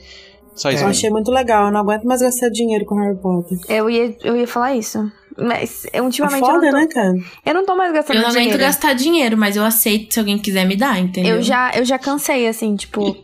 [0.55, 0.77] Só isso.
[0.79, 0.87] Eu É.
[0.87, 0.89] mesmo.
[0.89, 3.57] achei muito legal, eu não aguento mais gastar dinheiro com Harry Potter.
[3.69, 4.99] Eu ia, eu ia falar isso.
[5.37, 7.13] Mas eu, É ultimamente foda, eu, não tô, né, cara?
[7.45, 8.63] eu não tô mais gastando eu não aguento dinheiro.
[8.63, 11.35] gastar dinheiro, mas eu aceito se alguém quiser me dar, entendeu?
[11.35, 13.17] Eu já, eu já cansei, assim, tipo.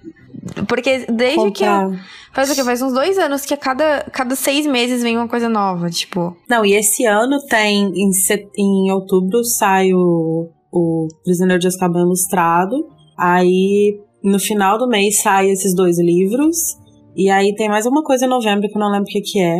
[0.67, 1.71] Porque desde que eu.
[1.71, 2.05] Comprar.
[2.33, 2.63] Faz o quê?
[2.63, 6.35] Faz uns dois anos que a cada, cada seis meses vem uma coisa nova, tipo.
[6.49, 12.01] Não, e esse ano tem, em, set- em outubro, sai o, o Prisioneiro de Azkaban
[12.01, 12.75] Ilustrado.
[13.17, 16.57] Aí, no final do mês, sai esses dois livros.
[17.15, 19.39] E aí tem mais uma coisa em novembro que eu não lembro o que que
[19.41, 19.57] é.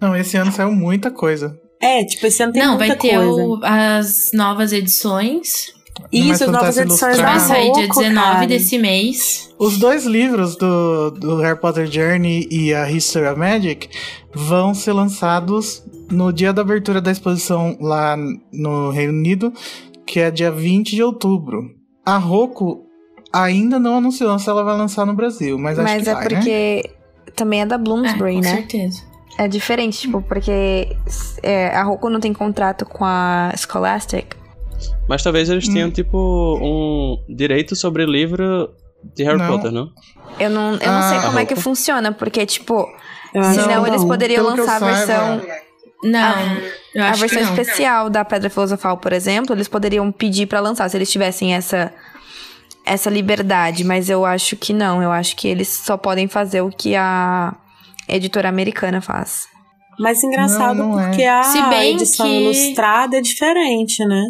[0.00, 1.58] Não, esse ano saiu muita coisa.
[1.80, 3.42] É, tipo, esse ano tem não, muita vai ter coisa.
[3.44, 5.72] o- as novas edições.
[6.12, 8.46] Mais Isso, as novas edições da vai sair dia Roku, 19 cara.
[8.46, 9.48] desse mês.
[9.58, 13.88] Os dois livros do, do Harry Potter Journey e a History of Magic
[14.34, 18.16] vão ser lançados no dia da abertura da exposição lá
[18.52, 19.52] no Reino Unido,
[20.06, 21.62] que é dia 20 de outubro.
[22.04, 22.83] A Roku
[23.34, 26.22] ainda não anunciou se ela vai lançar no Brasil, mas, acho Mas que é vai,
[26.24, 26.28] né?
[26.30, 26.90] porque
[27.34, 28.50] também é da É, Bloomsbury, com né?
[28.56, 29.02] certeza.
[29.36, 30.96] É diferente, tipo, porque
[31.42, 34.36] é, a Roku não tem contrato com a Scholastic.
[35.08, 35.72] Mas talvez eles Hum.
[35.72, 36.16] tenham, tipo,
[36.62, 38.70] um direito sobre o livro
[39.14, 39.48] de Harry Não.
[39.48, 39.88] Potter, não?
[40.38, 42.86] Eu não, eu não Ah, sei como é que funciona, porque, tipo,
[43.34, 44.08] acho senão que eles não.
[44.08, 45.42] poderiam Pelo lançar a saiba, versão.
[46.04, 46.34] Não,
[46.94, 47.52] eu A acho versão que não.
[47.54, 51.92] especial da Pedra Filosofal, por exemplo, eles poderiam pedir pra lançar se eles tivessem essa
[52.84, 56.70] essa liberdade, mas eu acho que não, eu acho que eles só podem fazer o
[56.70, 57.54] que a
[58.08, 59.46] editora americana faz.
[59.98, 61.08] Mas engraçado Não, não é.
[61.08, 64.24] porque a Se bem edição que- ilustrada é diferente, né?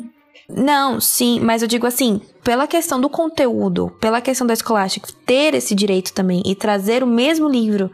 [0.47, 5.55] Não, sim, mas eu digo assim, pela questão do conteúdo, pela questão da Scholastic ter
[5.55, 7.91] esse direito também e trazer o mesmo livro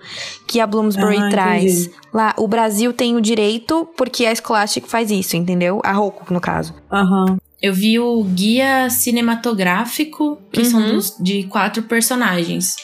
[0.48, 1.82] que a Bloomsbury Ah, traz.
[1.86, 1.94] entendi.
[2.12, 5.80] Lá, o Brasil tem o direito porque a Scholastic faz isso, entendeu?
[5.84, 6.74] A Roku, no caso.
[6.92, 7.38] Aham.
[7.62, 10.92] Eu vi o guia cinematográfico, que são Uhum.
[10.94, 12.76] dos, de quatro personagens.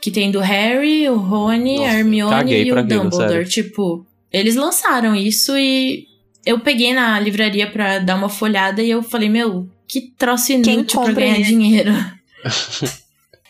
[0.00, 3.28] Que tem do Harry, o Rony, Nossa, a Hermione e o Dumbledore.
[3.30, 3.48] sério.
[3.48, 6.06] Tipo, eles lançaram isso e
[6.44, 10.84] eu peguei na livraria pra dar uma folhada e eu falei, meu, que troço inútil
[11.00, 11.92] pra compra ganhar dinheiro.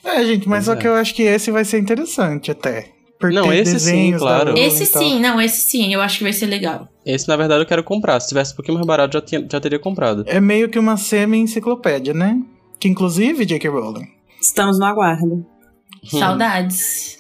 [0.07, 0.77] É, gente, mas Pois só é.
[0.77, 2.91] que eu acho que esse vai ser interessante até.
[3.25, 4.53] Por Não, ter esse sim, claro.
[4.55, 6.87] Esse sim, não, esse sim, eu acho que vai ser legal.
[7.07, 8.21] Esse, na verdade, eu quero comprar.
[8.21, 10.25] Se tivesse um pouquinho mais barato, já, tinha, já teria comprado.
[10.27, 12.39] É meio que uma semi-enciclopédia, né?
[12.79, 13.71] Que inclusive, J.K.
[13.71, 14.07] Rowling,
[14.39, 15.25] Estamos no aguardo.
[16.13, 16.19] Hum.
[16.19, 17.19] Saudades.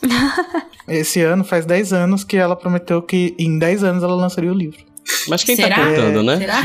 [0.87, 4.55] esse ano faz 10 anos que ela prometeu que em 10 anos ela lançaria o
[4.55, 4.85] livro.
[5.29, 5.77] Mas quem Será?
[5.77, 6.39] tá contando, né?
[6.39, 6.63] Será?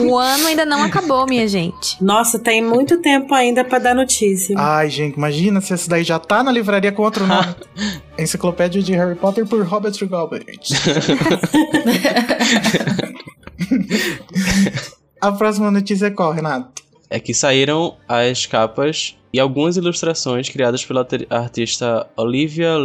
[0.00, 2.02] O ano ainda não acabou, minha gente.
[2.02, 4.56] Nossa, tem muito tempo ainda pra dar notícia.
[4.58, 7.54] Ai, gente, imagina se esse daí já tá na livraria com outro nome.
[8.18, 10.46] Enciclopédia de Harry Potter por Robert Galbraith.
[15.20, 16.82] A próxima notícia é qual, Renato?
[17.10, 22.76] É que saíram as capas e algumas ilustrações criadas pela artista Olivia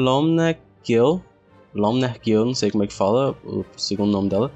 [1.76, 1.82] Lomner-Gill.
[1.82, 4.52] Lomner-Gill, não sei como é que fala o segundo nome dela.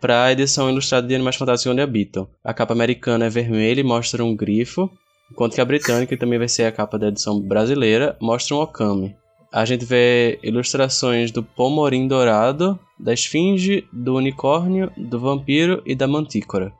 [0.00, 2.28] Para a edição ilustrada de Animais Fantásticos Onde Habitam.
[2.44, 4.90] A capa americana é vermelha e mostra um grifo,
[5.30, 8.60] enquanto que a britânica, que também vai ser a capa da edição brasileira, mostra um
[8.60, 9.16] okami.
[9.52, 16.06] A gente vê ilustrações do pomorim dourado, da esfinge, do unicórnio, do vampiro e da
[16.06, 16.72] mantícora.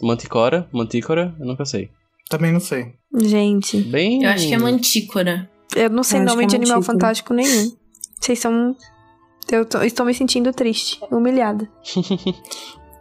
[0.00, 0.66] Manticora?
[0.72, 1.34] Mantícora?
[1.38, 1.90] Eu nunca sei.
[2.28, 2.94] Também não sei.
[3.14, 4.22] Gente, Bem.
[4.24, 5.50] Eu acho que é mantícora.
[5.76, 7.72] eu não sei Eu nome que de é animal fantástico nenhum.
[8.22, 8.76] Vocês são.
[9.50, 11.68] Eu tô- estou me sentindo triste, humilhada.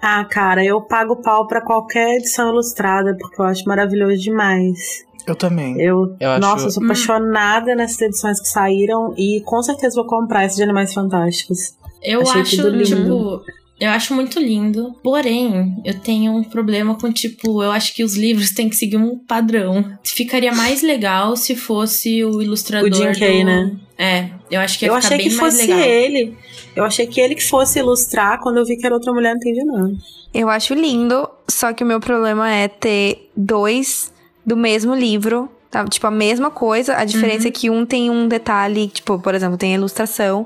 [0.03, 5.05] Ah, cara, eu pago pau pra qualquer edição ilustrada, porque eu acho maravilhoso demais.
[5.27, 5.79] Eu também.
[5.79, 6.85] Eu, Eu acho- nossa, eu sou Hum.
[6.87, 11.75] apaixonada nessas edições que saíram e com certeza vou comprar esse de Animais Fantásticos.
[12.01, 13.41] Eu Achei acho, tipo.
[13.81, 14.93] Eu acho muito lindo.
[15.03, 18.97] Porém, eu tenho um problema com, tipo, eu acho que os livros têm que seguir
[18.97, 19.97] um padrão.
[20.03, 22.91] Ficaria mais legal se fosse o ilustrador.
[22.91, 23.75] O Jim Kay, do- né?
[23.97, 25.79] É, eu acho que ia eu ficar achei bem que mais fosse legal.
[25.89, 26.37] ele.
[26.75, 28.39] Eu achei que ele que fosse ilustrar.
[28.39, 29.91] Quando eu vi que era outra mulher, não entendi não.
[30.31, 34.13] Eu acho lindo, só que o meu problema é ter dois
[34.45, 35.49] do mesmo livro.
[35.71, 35.85] Tá?
[35.85, 36.97] Tipo, a mesma coisa.
[36.97, 40.45] A diferença é que um tem um detalhe, tipo, por exemplo, tem a ilustração.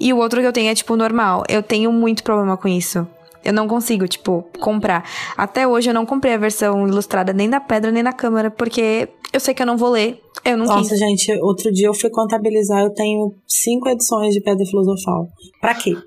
[0.00, 1.44] E o outro que eu tenho é, tipo, normal.
[1.48, 3.06] Eu tenho muito problema com isso.
[3.44, 5.04] Eu não consigo, tipo, comprar.
[5.36, 9.08] Até hoje eu não comprei a versão ilustrada nem da pedra nem da câmera, porque
[9.32, 10.18] eu sei que eu não vou ler.
[10.44, 10.98] Eu não Nossa, quis.
[10.98, 15.28] gente, outro dia eu fui contabilizar, eu tenho cinco edições de Pedra Filosofal.
[15.60, 15.94] Pra quê?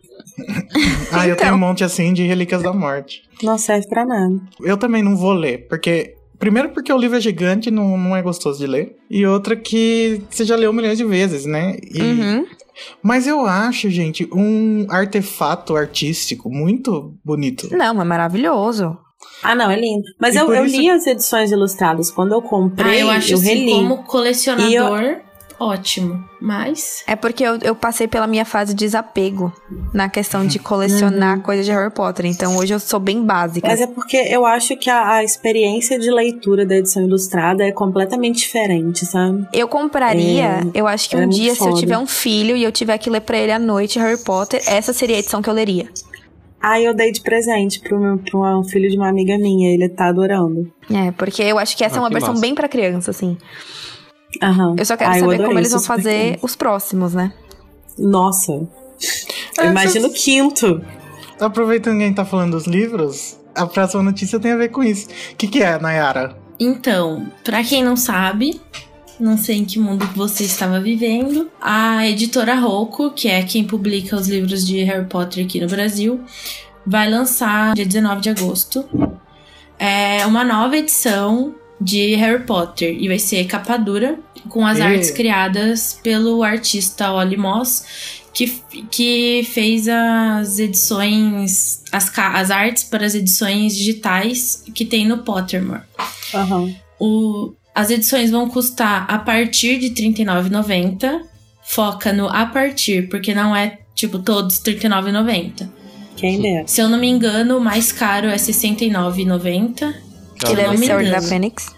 [1.11, 1.67] Ah, eu tenho um Então.
[1.67, 3.21] monte assim de Relíquias da Morte.
[3.41, 4.35] Não serve pra nada.
[4.61, 6.13] Eu também não vou ler, porque.
[6.37, 8.95] Primeiro porque o livro é gigante, não, não é gostoso de ler.
[9.09, 11.75] E outra que você já leu milhões de vezes, né?
[11.91, 12.45] E- Uhum.
[13.01, 17.67] Mas eu acho, gente, um artefato artístico muito bonito.
[17.75, 18.97] Não, é maravilhoso.
[19.43, 20.03] Ah, não, é lindo.
[20.19, 22.11] Mas E eu, eu isso- li as edições ilustradas.
[22.11, 23.71] Quando eu Ah, comprei, eu acho assim, reli.
[23.71, 25.17] como colecionador,
[25.59, 26.23] ótimo.
[26.39, 27.03] Mas.
[27.07, 29.51] É porque eu, eu passei pela minha fase de desapego
[29.93, 32.25] na questão de colecionar coisas de Harry Potter.
[32.25, 33.67] Então hoje eu sou bem básica.
[33.67, 37.71] Mas é porque eu acho que a, a experiência de leitura da edição ilustrada é
[37.71, 39.47] completamente diferente, sabe?
[39.51, 42.63] Eu compraria, eu acho que um é muito dia, se eu tiver um filho e
[42.63, 45.49] eu tiver que ler pra ele à noite Harry Potter, essa seria a edição que
[45.49, 45.87] eu leria.
[46.59, 49.87] Aí eu dei de presente pro, meu, pro um filho de uma amiga minha, ele
[49.89, 50.71] tá adorando.
[50.91, 52.41] É, porque eu acho que essa Ah, é uma versão massa.
[52.41, 53.37] bem pra criança, assim.
[54.41, 54.75] Aham.
[54.77, 56.45] Eu só quero Ah, saber como eles vão fazer fã.
[56.45, 57.31] os próximos, né?
[57.97, 58.51] Nossa.
[59.57, 60.81] Eu imagino o quinto.
[61.39, 64.83] Aproveitando que a gente tá falando dos livros, a próxima notícia tem a ver com
[64.83, 65.07] isso.
[65.33, 66.37] O que, que é, Nayara?
[66.59, 68.59] Então, pra quem não sabe,
[69.19, 74.15] não sei em que mundo você estava vivendo, a editora Rocco, que é quem publica
[74.15, 76.19] os livros de Harry Potter aqui no Brasil,
[76.85, 78.83] vai lançar dia 19 de agosto
[79.79, 84.19] é uma nova edição de Harry Potter e vai ser capa dura
[84.49, 84.81] com as Ê.
[84.81, 87.85] artes criadas pelo artista Ollie Moss
[88.33, 95.19] que, que fez as edições as, as artes para as edições digitais que tem no
[95.19, 95.83] Pottermore
[96.33, 96.73] Aham.
[96.99, 101.21] o, as edições vão custar a partir de R$ 39,90.
[101.61, 105.69] Foca no a partir, porque não é, tipo, todos R$ 39,90.
[106.15, 106.67] Quem dera.
[106.67, 109.93] Se eu não me engano, o mais caro é R$ 69,90.
[110.39, 111.21] Que deve ser Ordem da.
[111.21, 111.75] Fênix.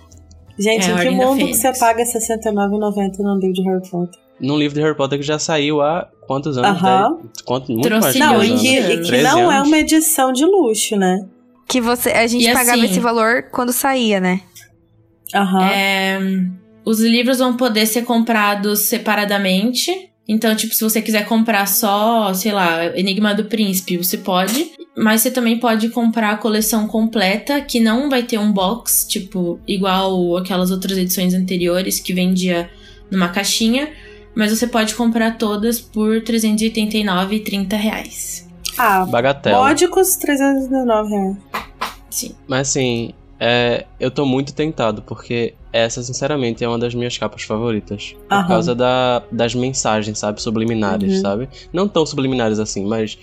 [0.57, 4.19] Gente, É, em que mundo que você paga R$ 69,90 num livro de Harry Potter?
[4.41, 6.69] Num livro de Harry Potter que já saiu há quantos anos?
[6.81, 7.18] Aham.
[7.22, 9.77] Dez- Quanto, muito Trouxe mais de Não, e que, e que 13 não é uma
[9.77, 11.26] edição de luxo, né?
[11.68, 14.41] Que você, a gente E pagava assim- esse valor quando saía, né?
[15.34, 15.69] Aham.
[15.69, 16.19] É,
[16.86, 20.10] os livros vão poder ser comprados separadamente.
[20.27, 24.72] Então, tipo, se você quiser comprar só, sei lá, Enigma do Príncipe, você pode.
[24.98, 29.60] Mas você também pode comprar a coleção completa, que não vai ter um box, tipo,
[29.68, 32.70] igual aquelas outras edições anteriores que vendia
[33.10, 33.90] numa caixinha.
[34.36, 38.48] Mas você pode comprar todas por 389,30 reais.
[38.78, 39.57] Ah, Bagatela.
[39.57, 41.38] módicos 319 reais.
[42.10, 42.32] Sim.
[42.48, 47.44] Mas assim, é, eu tô muito tentado, porque essa, sinceramente, é uma das minhas capas
[47.44, 48.16] favoritas.
[48.28, 48.48] Por Aham.
[48.48, 50.41] causa da, das mensagens, sabe?
[50.41, 51.22] Subliminares, Uhum.
[51.22, 51.49] sabe?
[51.72, 53.18] Não tão subliminares assim, mas.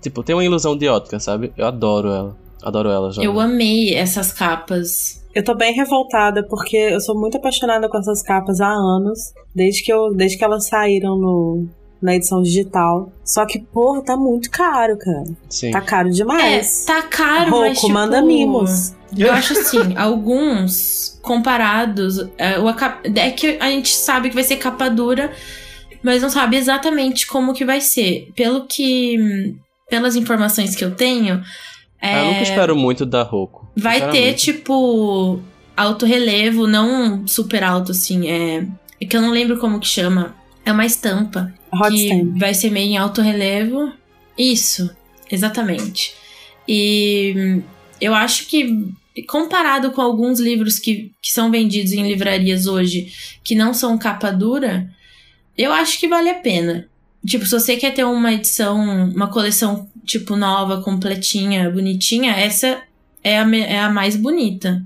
[0.00, 1.52] Tipo, tem uma ilusão de ótica, sabe?
[1.56, 2.36] Eu adoro ela.
[2.62, 3.22] Adoro ela já.
[3.22, 5.24] Eu amei essas capas.
[5.34, 9.84] Eu tô bem revoltada porque eu sou muito apaixonada com essas capas há anos, desde
[9.84, 11.66] que, eu, desde que elas saíram no,
[12.00, 13.12] na edição digital.
[13.24, 15.24] Só que, porra, tá muito caro, cara.
[15.48, 15.70] Sim.
[15.70, 16.84] Tá caro É, demais.
[16.84, 18.94] tá caro, Rouco, mas tipo, manda mimos.
[19.16, 24.56] Eu acho assim, alguns comparados, é, o é que a gente sabe que vai ser
[24.56, 25.30] capa dura,
[26.02, 28.30] mas não sabe exatamente como que vai ser.
[28.36, 29.54] Pelo que,
[29.90, 31.42] pelas informações que eu tenho,
[32.00, 33.66] Ah, Eu nunca é, espero muito da Roku.
[33.76, 35.40] vai ter tipo
[35.76, 38.66] alto relevo, não super alto assim, é,
[39.00, 40.34] é que eu não lembro como que chama.
[40.64, 42.38] É uma estampa Hot que Stamp.
[42.38, 43.92] vai ser meio em alto relevo.
[44.36, 44.88] Isso,
[45.30, 46.12] exatamente.
[46.68, 47.62] E
[48.00, 48.92] eu acho que,
[49.26, 53.08] comparado com alguns livros que, que são vendidos em livrarias hoje,
[53.42, 54.88] que não são capa dura,
[55.58, 56.86] eu acho que vale a pena.
[57.26, 58.78] Tipo, se você quer ter uma edição,
[59.14, 62.80] uma coleção, tipo, nova, completinha, bonitinha, essa
[63.24, 64.82] é a, é a mais bonita.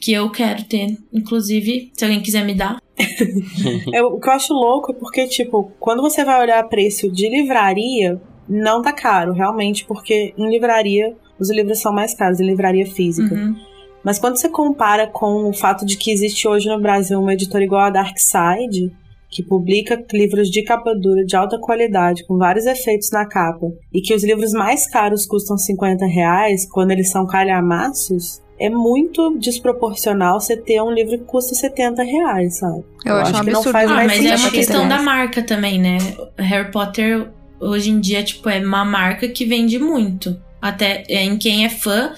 [0.00, 0.96] Que eu quero ter.
[1.12, 2.80] Inclusive, se alguém quiser me dar.
[3.92, 7.28] Eu- o que eu acho louco é porque, tipo, quando você vai olhar preço de
[7.28, 12.86] livraria, não tá caro, realmente, porque em livraria os livros são mais caros, em livraria
[12.86, 13.34] física.
[13.34, 13.56] Uhum.
[14.04, 17.64] Mas quando você compara com o fato de que existe hoje no Brasil uma editora
[17.64, 18.92] igual a Dark Side,
[19.32, 24.02] que publica livros de capa dura de alta qualidade, com vários efeitos na capa, e
[24.02, 30.38] que os livros mais caros custam 50 reais, quando eles são calhamaços, é muito desproporcional
[30.38, 32.84] você ter um livro que custa 70 reais, sabe?
[33.04, 33.72] Eu acho um que não absurdo.
[33.72, 34.52] faz Ah, mais mas é uma sentido.
[34.52, 35.98] questão da marca também, né?
[36.38, 37.28] Harry Potter
[37.58, 40.36] hoje em dia, tipo, é uma marca que vende muito.
[40.60, 42.12] Até é, em quem é fã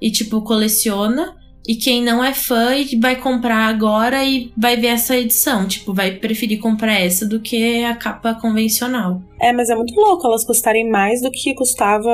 [0.00, 1.36] e, tipo, coleciona.
[1.66, 5.66] E quem não é fã e vai comprar agora e vai ver essa edição.
[5.68, 9.22] Tipo, vai preferir comprar essa do que a capa convencional.
[9.40, 12.10] É, mas é muito louco elas custarem mais do que custava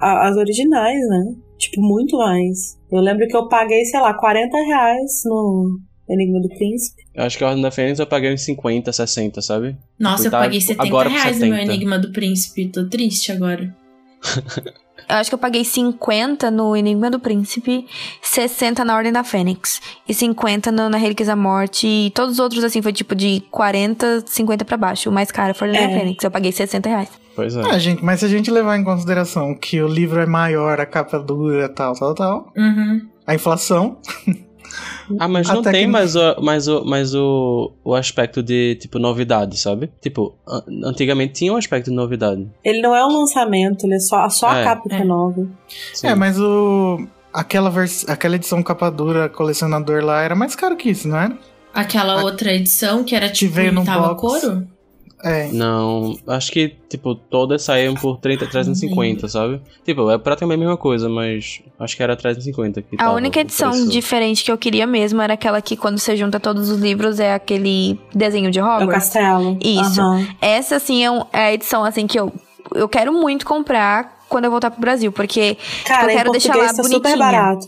[0.00, 1.34] a- as originais, né?
[1.58, 2.78] Tipo, muito mais.
[2.90, 5.78] Eu lembro que eu paguei, sei lá, 40 reais no
[6.08, 7.02] Enigma do Príncipe.
[7.14, 9.76] Eu acho que a Ordem da Fênix eu paguei uns 50, 60, sabe?
[9.98, 11.72] Nossa, eu Tá paguei 70 agora por reais no meu 70.
[11.72, 12.66] Enigma do Príncipe.
[12.68, 13.74] Tô triste agora.
[15.08, 17.86] Eu acho que eu paguei 50 no Enigma do Príncipe,
[18.20, 21.86] 60 na Ordem da Fênix e 50 no, na Relíquias da Morte.
[21.86, 25.08] E todos os outros, assim, foi tipo de 40, 50 pra baixo.
[25.10, 25.98] O mais caro foi a Ordem da É.
[25.98, 26.24] Fênix.
[26.24, 27.08] Eu paguei 60 reais.
[27.34, 27.62] Pois é.
[27.62, 30.84] Ah, gente, mas se a gente levar em consideração que o livro é maior, a
[30.86, 33.08] capa dura, tal, tal, tal, Uhum.
[33.26, 33.96] a inflação,
[35.18, 38.76] Ah, mas não Até tem que- mais, o, mais, o, mais o, o aspecto de,
[38.76, 39.90] tipo, novidade, sabe?
[40.00, 42.46] Tipo, an- antigamente tinha um aspecto de novidade.
[42.64, 44.64] Ele não é um lançamento, ele é só, só a É.
[44.64, 45.04] capa que é É.
[45.04, 45.46] nova.
[45.94, 46.06] Sim.
[46.06, 50.90] é, mas o aquela vers aquela edição capa dura colecionador lá era mais caro que
[50.90, 51.36] isso, não era?
[51.74, 54.20] Aquela A- outra edição que era tipo, veio num box.
[54.20, 54.66] couro?
[55.24, 55.48] É.
[55.52, 59.60] Não, acho que, tipo, todas saíam por 30, 350, sabe?
[59.84, 63.40] Tipo, é praticamente a mesma coisa, mas acho que era 350 que A tava única
[63.40, 67.20] edição diferente que eu queria mesmo era aquela que, quando você junta todos os livros,
[67.20, 68.92] é aquele desenho de É o Hogwarts.
[69.10, 69.56] castelo.
[69.62, 70.00] Isso.
[70.00, 70.26] Aham.
[70.40, 72.32] Essa, assim, é, um- é a edição, assim, que eu,
[72.74, 76.66] eu quero muito comprar quando eu voltar pro Brasil, porque Cara, eu quero deixar lá
[76.68, 77.16] tá super bonitinha.
[77.18, 77.66] barato.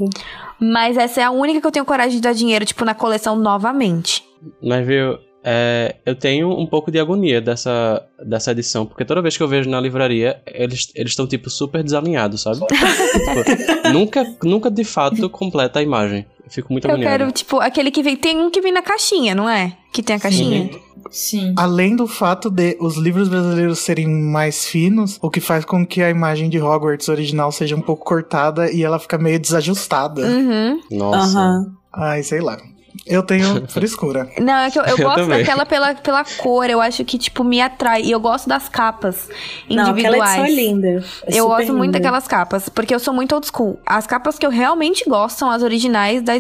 [0.59, 3.37] Mas essa é a única que eu tenho coragem de dar dinheiro, tipo, na coleção
[3.37, 4.25] novamente.
[4.63, 9.37] Mas, viu, é, eu tenho um pouco de agonia dessa, dessa edição, porque toda vez
[9.37, 12.61] que eu vejo na livraria, eles estão, tipo, super desalinhados, sabe?
[12.67, 16.25] Tipo, nunca, nunca de fato completa a imagem.
[16.43, 17.19] Eu fico muito Eu agoniado.
[17.19, 18.17] quero, tipo, aquele que vem.
[18.17, 19.77] Tem um que vem na caixinha, não é?
[19.93, 20.71] Que tem a caixinha.
[21.11, 21.55] Sim.
[21.57, 26.03] Além do fato de os livros brasileiros serem mais finos, o que faz com que
[26.03, 30.23] a imagem de Hogwarts original seja um pouco cortada e ela fica meio desajustada.
[30.23, 30.81] Uhum.
[30.91, 31.39] Nossa.
[31.39, 31.73] Aham.
[31.93, 32.59] Ai, sei lá.
[33.07, 34.31] Eu tenho frescura.
[34.39, 35.39] Não, é que eu, eu Eu gosto também.
[35.39, 38.03] daquela pela, pela cor, eu acho que, tipo, me atrai.
[38.03, 39.29] E eu gosto das capas
[39.69, 40.33] Não, aquela individuais.
[40.33, 41.05] edição é linda.
[41.27, 41.99] É eu gosto muito linda.
[41.99, 43.79] daquelas capas, porque eu sou muito old school.
[43.85, 46.33] As capas que eu realmente gosto são as originais da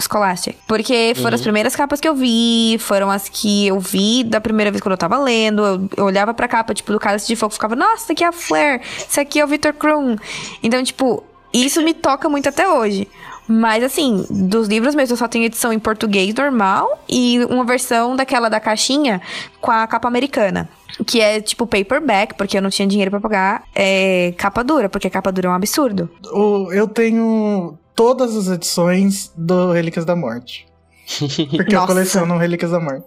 [0.00, 0.56] Scholastic.
[0.66, 4.70] Porque foram as primeiras capas que eu vi, foram as que eu vi da primeira
[4.70, 5.64] vez quando eu tava lendo.
[5.64, 8.28] Eu, eu olhava pra capa, tipo, do Cálice de Fogo, ficava, nossa, isso aqui é
[8.28, 10.16] a Flair, isso aqui é o Victor Krum.
[10.62, 13.08] Então, tipo, isso me toca muito até hoje.
[13.48, 18.16] Mas, assim, dos livros mesmo, eu só tenho edição em português normal e uma versão
[18.16, 19.20] daquela da caixinha
[19.60, 20.68] com a capa americana.
[21.06, 23.62] Que é tipo paperback, porque eu não tinha dinheiro pra pagar.
[23.74, 26.08] É capa dura, porque capa dura é um absurdo.
[26.72, 30.66] Eu tenho todas as edições do Relíquias da Morte.
[31.56, 31.86] Porque eu Nossa.
[31.86, 33.06] coleciono Relíquias da Morte.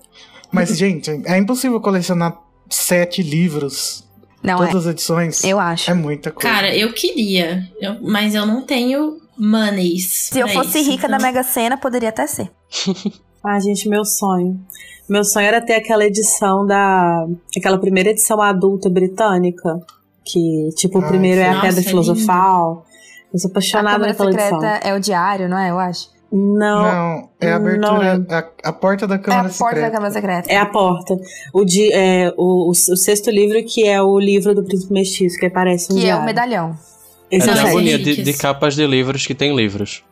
[0.51, 2.37] Mas, gente, é impossível colecionar
[2.69, 4.03] sete livros
[4.41, 4.77] Não, Todas é.
[4.77, 5.43] as edições.
[5.43, 5.91] Eu acho.
[5.91, 6.47] É muita coisa.
[6.49, 10.29] Cara, eu queria, eu- mas eu não tenho monies.
[10.31, 12.51] Se eu pra fosse isso, rica então- da Mega Sena, poderia até ser.
[13.41, 14.59] Ah, gente, meu sonho.
[15.07, 17.25] Meu sonho era ter aquela edição da.
[17.57, 19.79] aquela primeira edição adulta britânica.
[20.25, 22.85] Que, tipo, o primeiro é a Nossa, Pedra é Filosofal.
[23.33, 24.91] Eu sou A apaixonada Câmara naquela Secreta edição.
[24.91, 25.71] é o diário, não é?
[25.71, 26.09] Eu acho.
[26.31, 28.35] Não, Não, é a não abertura, lembro.
[28.35, 29.91] a, a porta da É Câmara a porta da Secreta.
[29.91, 30.51] Câmara Secreta.
[30.51, 31.15] é a porta.
[31.53, 35.39] O, di, é, o, o, o sexto livro, que é o livro do Príncipe Mestiço,
[35.39, 36.25] que parece um Que é diário.
[36.25, 36.65] medalhão.
[36.67, 36.88] É é o Não,
[37.37, 37.51] da sim.
[37.51, 37.67] sétimo.
[37.67, 40.03] agonia de, de capas de livros que tem livros.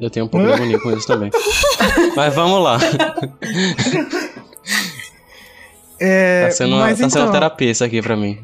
[0.00, 1.30] Eu tenho um pouco de agonia com isso também.
[2.16, 2.78] Mas vamos lá.
[5.98, 8.38] É, Tá sendo, uma, mas tá sendo então, terapia isso aqui pra mim.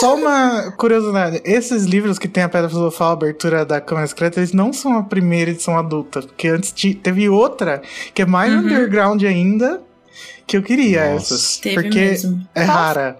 [0.00, 4.40] Só uma curiosidade: esses livros que tem a Pedra Filosofal, a abertura da Câmara Secreta,
[4.40, 6.22] eles não são a primeira edição adulta.
[6.22, 6.72] Porque antes
[7.02, 7.80] teve outra,
[8.12, 8.58] que é mais Uhum.
[8.60, 9.80] underground ainda,
[10.46, 11.34] que eu queria Nossa.
[11.34, 11.58] essas.
[11.58, 12.44] Teve porque mesmo.
[12.54, 13.18] é rara.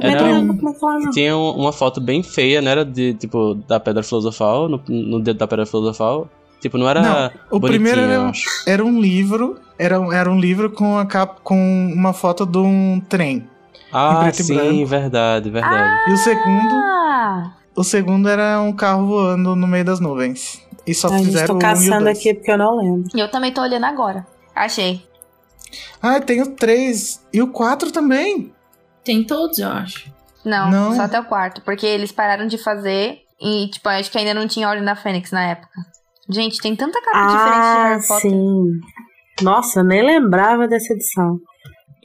[0.00, 1.10] Também Era não um- lembro como é que ela.
[1.12, 5.20] Tinha um- uma foto bem feia, não era de, tipo, da Pedra Filosofal, no, no
[5.20, 6.28] dedo da Pedra Filosofal.
[6.60, 8.32] Tipo, não era Não, o primeiro era eu um-.
[8.66, 12.58] Era um livro, era, um- era um livro com, a capa, com uma foto de
[12.58, 13.46] um trem.
[13.92, 14.86] Ah, sim, branco.
[14.86, 16.10] verdade, verdade.
[16.10, 17.52] E o segundo, Ah!
[17.74, 20.60] o segundo era um carro voando no meio das nuvens.
[20.86, 22.18] E só Ai, gente, fizeram tô o um e o caçando dois.
[22.18, 23.04] aqui porque eu não lembro.
[23.14, 24.26] E eu também tô olhando agora.
[24.54, 25.02] Achei.
[26.00, 28.52] Ah, tem o 3 e o 4 também.
[29.06, 30.10] Tem todos, eu acho.
[30.44, 30.94] Não, Não.
[30.94, 31.62] só até o quarto.
[31.62, 35.30] Porque eles pararam de fazer e, tipo, acho que ainda não tinha Ordem da Fênix
[35.30, 35.68] na época.
[36.28, 38.30] Gente, tem tanta capa diferente de Ah, Harry Potter.
[38.30, 38.64] sim.
[39.42, 41.38] Nossa, nem lembrava dessa edição.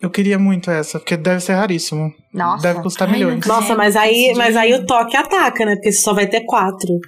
[0.01, 2.11] Eu queria muito essa, porque deve ser raríssimo.
[2.33, 2.63] Nossa.
[2.63, 3.45] Deve custar Ai, milhões.
[3.45, 5.75] Nossa, É, mas aí, mas aí o toque ataca, né?
[5.75, 6.99] Porque só vai ter quatro.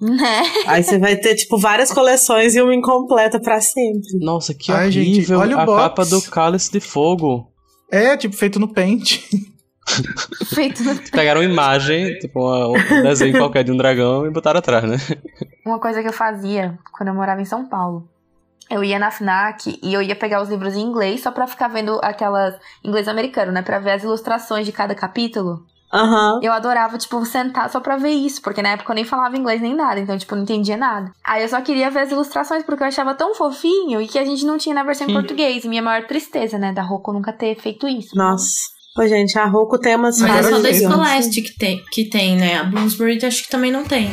[0.00, 0.42] Né?
[0.66, 4.18] Aí você vai ter, tipo, várias coleções e uma incompleta pra sempre.
[4.20, 5.82] Nossa, que Ai, gente, horrível olha o a box.
[5.82, 7.50] capa do Cálice de Fogo.
[7.90, 9.22] É, tipo, feito no pente.
[10.46, 10.96] Feito no...
[11.12, 14.96] Pegaram uma imagem, tipo uma- um desenho qualquer de um dragão e botaram atrás, né?
[15.64, 18.08] Uma coisa que eu fazia quando eu morava em São Paulo.
[18.68, 21.68] Eu ia na FNAC e eu ia pegar os livros em inglês só pra ficar
[21.68, 22.56] vendo aquelas.
[22.84, 23.62] inglês americano, né?
[23.62, 25.64] Pra ver as ilustrações de cada capítulo.
[25.92, 26.40] Aham.
[26.42, 29.60] Eu adorava, tipo, sentar só pra ver isso, porque na época eu nem falava inglês
[29.60, 31.12] nem nada, então, tipo, não entendia nada.
[31.24, 34.24] Aí eu só queria ver as ilustrações porque eu achava tão fofinho e que a
[34.24, 35.64] gente não tinha na versão em português.
[35.64, 38.16] E minha maior tristeza, né, da Roku nunca ter feito isso.
[38.16, 38.76] Nossa.
[38.98, 40.72] Ô, gente, a Roku tem umas Mas é só da.
[40.72, 42.58] Scholastic que tem, que tem, né?
[42.58, 44.10] A Bloomsbury acho que também não tem.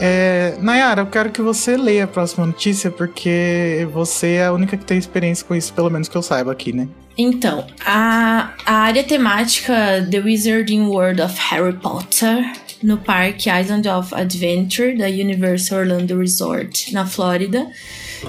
[0.00, 4.76] É, Nayara, eu quero que você leia a próxima notícia, porque você é a única
[4.76, 6.88] que tem experiência com isso, pelo menos que eu saiba aqui, né?
[7.18, 12.50] Então, a, a área temática The Wizarding World of Harry Potter
[12.82, 17.66] no Parque Island of Adventure da Universal Orlando Resort, na Flórida,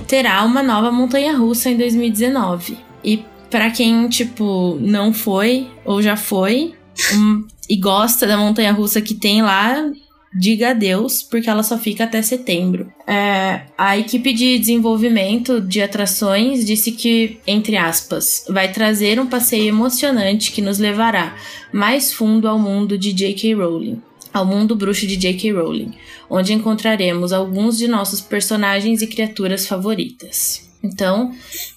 [0.08, 2.78] terá uma nova montanha russa em 2019.
[3.02, 6.76] E pra quem, tipo, não foi ou já foi
[7.14, 9.90] um, e gosta da montanha russa que tem lá,
[10.34, 12.92] diga adeus, porque ela só fica até setembro.
[13.06, 19.68] É, a equipe de desenvolvimento de atrações disse que, entre aspas, vai trazer um passeio
[19.68, 21.36] emocionante que nos levará
[21.74, 23.56] mais fundo ao mundo de J.K.
[23.56, 24.02] Rowling.
[24.34, 25.52] Ao mundo bruxo de J.K.
[25.52, 25.94] Rowling,
[26.30, 30.70] onde encontraremos alguns de nossos personagens e criaturas favoritas.
[30.82, 31.34] Então,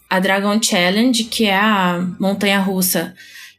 [0.09, 3.13] a Dragon Challenge, que é a montanha russa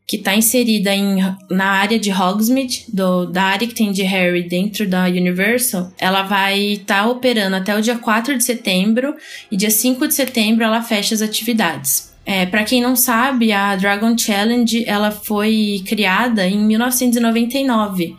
[0.07, 1.17] que está inserida em,
[1.49, 6.23] na área de Hogsmeade, do, da área que tem de Harry dentro da Universal, ela
[6.23, 9.15] vai estar tá operando até o dia 4 de setembro
[9.51, 12.13] e dia 5 de setembro ela fecha as atividades.
[12.25, 18.15] É, para quem não sabe, a Dragon Challenge ela foi criada em 1999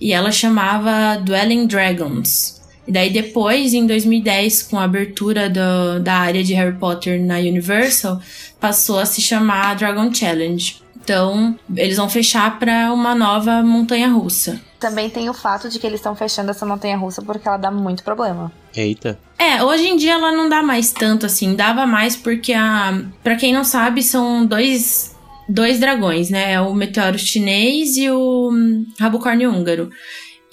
[0.00, 2.60] e ela chamava Dwelling Dragons.
[2.86, 7.36] E daí depois, em 2010, com a abertura do, da área de Harry Potter na
[7.36, 8.20] Universal,
[8.58, 10.80] passou a se chamar Dragon Challenge.
[11.02, 14.60] Então, eles vão fechar para uma nova montanha russa.
[14.78, 17.70] Também tem o fato de que eles estão fechando essa montanha russa porque ela dá
[17.70, 18.52] muito problema.
[18.74, 19.18] Eita.
[19.38, 23.36] É, hoje em dia ela não dá mais tanto assim, dava mais porque a, para
[23.36, 25.16] quem não sabe, são dois
[25.48, 26.52] dois dragões, né?
[26.52, 29.90] É o meteoro chinês e o hum, rabocórnio húngaro.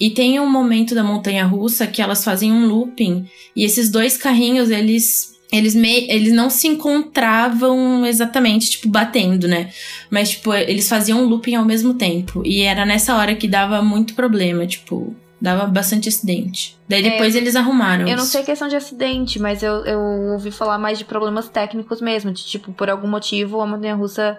[0.00, 4.16] E tem um momento da montanha russa que elas fazem um looping e esses dois
[4.16, 9.70] carrinhos, eles eles, me, eles não se encontravam exatamente, tipo, batendo, né?
[10.10, 12.42] Mas, tipo, eles faziam um looping ao mesmo tempo.
[12.44, 16.76] E era nessa hora que dava muito problema, tipo, dava bastante acidente.
[16.88, 18.06] Daí depois É, eles arrumaram.
[18.06, 18.32] Eu não isso.
[18.32, 19.98] sei questão de acidente, mas eu, eu
[20.32, 22.30] ouvi falar mais de problemas técnicos mesmo.
[22.32, 24.38] De tipo, por algum motivo a montanha russa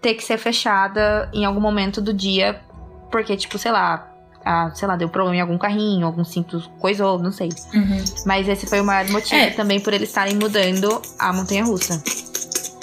[0.00, 2.60] ter que ser fechada em algum momento do dia.
[3.10, 4.10] Porque, tipo, sei lá,
[4.50, 7.50] ah, sei lá, deu problema em algum carrinho, algum cinto coisou, não sei.
[7.74, 8.02] Uhum.
[8.24, 9.50] Mas esse foi o maior motivo É.
[9.50, 12.02] também por eles estarem mudando a montanha russa.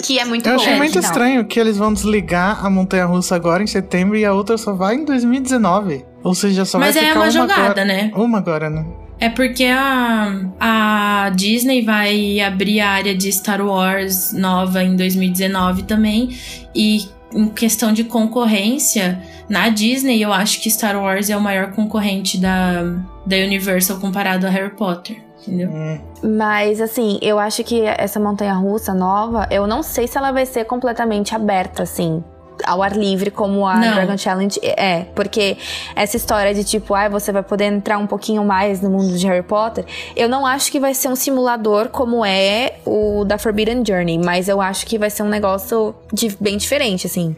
[0.04, 0.60] Que é muito Eu bom.
[0.60, 4.24] achei é muito estranho que eles vão desligar a montanha russa agora em setembro e
[4.24, 6.04] a outra só vai em 2019.
[6.22, 7.84] Ou seja, só Mas vai é ficar uma uma jogada, agora.
[7.84, 8.10] né?
[8.14, 8.86] Uma agora, né?
[9.18, 15.82] É porque a, a Disney vai abrir a área de Star Wars nova em 2019
[15.84, 16.36] também.
[16.74, 21.72] E em questão de concorrência, na Disney eu acho que Star Wars é o maior
[21.72, 22.82] concorrente da,
[23.24, 25.22] da Universal comparado a Harry Potter.
[25.42, 25.70] Entendeu?
[25.70, 25.98] Hum.
[26.36, 30.44] Mas assim, eu acho que essa montanha russa nova, eu não sei se ela vai
[30.44, 32.22] ser completamente aberta, assim.
[32.64, 33.94] Ao ar livre, como a Não.
[33.94, 35.04] Dragon Challenge é.
[35.14, 35.56] Porque
[35.94, 39.26] essa história de tipo, ah, você vai poder entrar um pouquinho mais no mundo de
[39.26, 39.84] Harry Potter,
[40.16, 44.48] eu não acho que vai ser um simulador como é o da Forbidden Journey, mas
[44.48, 47.36] eu acho que vai ser um negócio de- bem diferente, assim.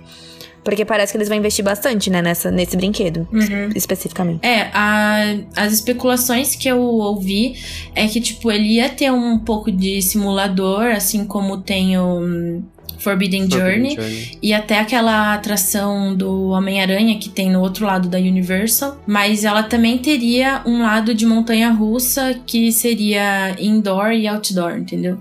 [0.64, 3.70] Porque parece que eles vão investir bastante, né, nessa, nesse brinquedo, Uhum.
[3.74, 4.44] especificamente.
[4.46, 7.54] É, a- as especulações que eu ouvi
[7.94, 12.62] é que, tipo, ele ia ter um pouco de simulador, assim como tem o
[12.98, 14.38] hum, Forbidden, Journey.
[14.42, 18.98] E até aquela atração do Homem-Aranha que tem no outro lado da Universal.
[19.06, 25.18] Mas ela também teria um lado de montanha russa que seria indoor e outdoor, entendeu?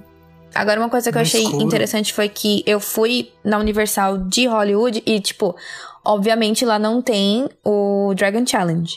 [0.54, 1.64] Agora, uma coisa que eu achei escuro.
[1.64, 5.56] interessante foi que eu fui na Universal de Hollywood e, tipo,
[6.04, 8.92] obviamente lá não tem o Dragon Challenge.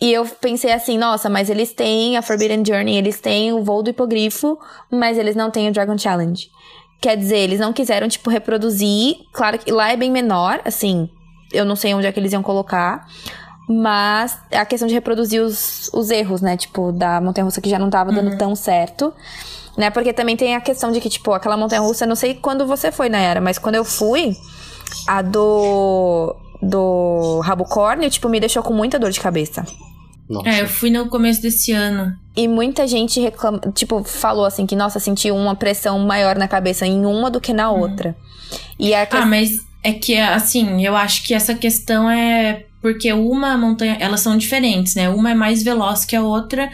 [0.00, 3.82] E eu pensei assim, nossa, mas eles têm a Forbidden Journey, eles têm o voo
[3.82, 4.56] do hipogrifo,
[4.90, 6.48] mas eles não têm o Dragon Challenge.
[7.00, 9.16] Quer dizer, eles não quiseram, tipo, reproduzir.
[9.32, 11.08] Claro que lá é bem menor, assim,
[11.52, 13.06] eu não sei onde é que eles iam colocar.
[13.68, 16.56] Mas a questão de reproduzir os, os erros, né?
[16.56, 19.12] Tipo, da montanha russa que já não tava dando tão certo.
[19.76, 19.90] Né?
[19.90, 22.90] Porque também tem a questão de que, tipo, aquela montanha russa, não sei quando você
[22.90, 24.34] foi na era, mas quando eu fui,
[25.06, 26.34] a do.
[26.62, 29.64] do Rabocórnio, tipo, me deixou com muita dor de cabeça.
[30.28, 30.48] Nossa.
[30.48, 32.14] É, eu fui no começo desse ano.
[32.36, 36.86] E muita gente reclama, tipo, falou assim que, nossa, sentiu uma pressão maior na cabeça
[36.86, 38.14] em uma do que na outra.
[38.78, 39.26] E a Ah, questão.
[39.28, 39.50] mas
[39.82, 43.96] é que, assim, eu acho que essa questão é porque uma montanha.
[43.98, 45.08] Elas são diferentes, né?
[45.08, 46.70] Uma é mais veloz que a outra.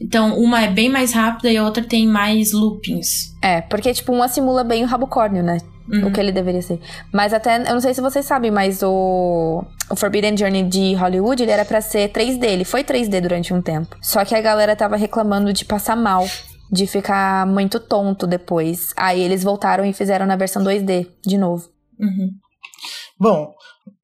[0.00, 3.34] Então, uma é bem mais rápida e a outra tem mais loopings.
[3.40, 5.58] É, porque, tipo, uma simula bem o rabocórnio, né?
[5.88, 6.06] Uhum.
[6.08, 6.80] O que ele deveria ser.
[7.12, 11.42] Mas até, eu não sei se vocês sabem, mas o, o Forbidden Journey de Hollywood,
[11.42, 12.44] ele era pra ser 3D.
[12.44, 13.96] Ele foi 3D durante um tempo.
[14.02, 16.26] Só que a galera tava reclamando de passar mal.
[16.72, 18.92] De ficar muito tonto depois.
[18.96, 21.68] Aí eles voltaram e fizeram na versão 2D de novo.
[22.00, 22.30] Uhum.
[23.20, 23.54] Bom,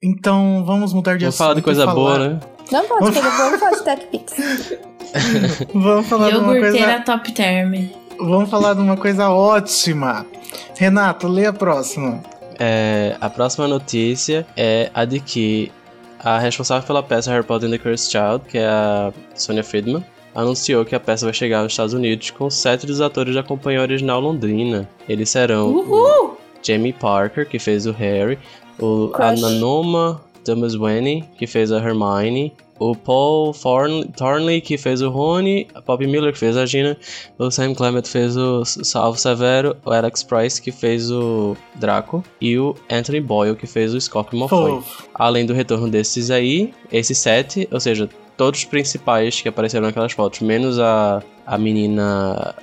[0.02, 2.40] então vamos mudar de Vamos falar de assunto coisa falar- boa, né?
[2.70, 4.34] Não pode, vamos falar de Tech Pix.
[5.74, 7.00] Vamos falar de uma coisa.
[7.00, 7.74] top term.
[8.16, 10.24] Vamos falar de uma coisa ótima.
[10.76, 12.22] Renato, lê a próxima.
[12.62, 15.72] É, a próxima notícia é a de que
[16.22, 20.04] a responsável pela peça Harry Potter and the Cursed Child, que é a Sonia Friedman,
[20.34, 23.80] anunciou que a peça vai chegar nos Estados Unidos com sete dos atores da companhia
[23.80, 24.86] original londrina.
[25.08, 26.36] Eles serão Uhul!
[26.62, 28.38] Jamie Parker, que fez o Harry,
[28.78, 29.40] o a Crush.
[29.40, 35.82] Nanoma Dumaswany, que fez a Hermione, o Paul Thorn- Thornley, que fez o Rony, a
[35.82, 36.96] Poppy Miller, que fez a Gina,
[37.38, 42.58] o Sam Clement fez o Salvo Severo, o Alex Price, que fez o Draco, e
[42.58, 44.82] o Anthony Boyle, que fez o Scorpio Malfoy.
[45.14, 50.12] Além do retorno desses aí, esses sete, ou seja, todos os principais que apareceram naquelas
[50.12, 52.54] fotos, menos a, a menina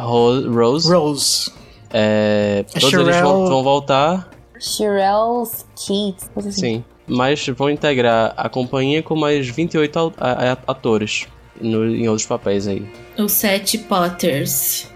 [0.00, 1.52] Ro- Rose, Rose.
[1.92, 5.46] é, todos eles vão, vão voltar, Shirelle
[5.76, 6.30] Keats.
[6.32, 6.60] coisa assim.
[6.60, 6.84] sim.
[7.06, 11.26] Mas vão integrar a companhia com mais 28 au- a- a- atores
[11.60, 12.84] no- em outros papéis aí.
[13.18, 14.90] Os sete Potters.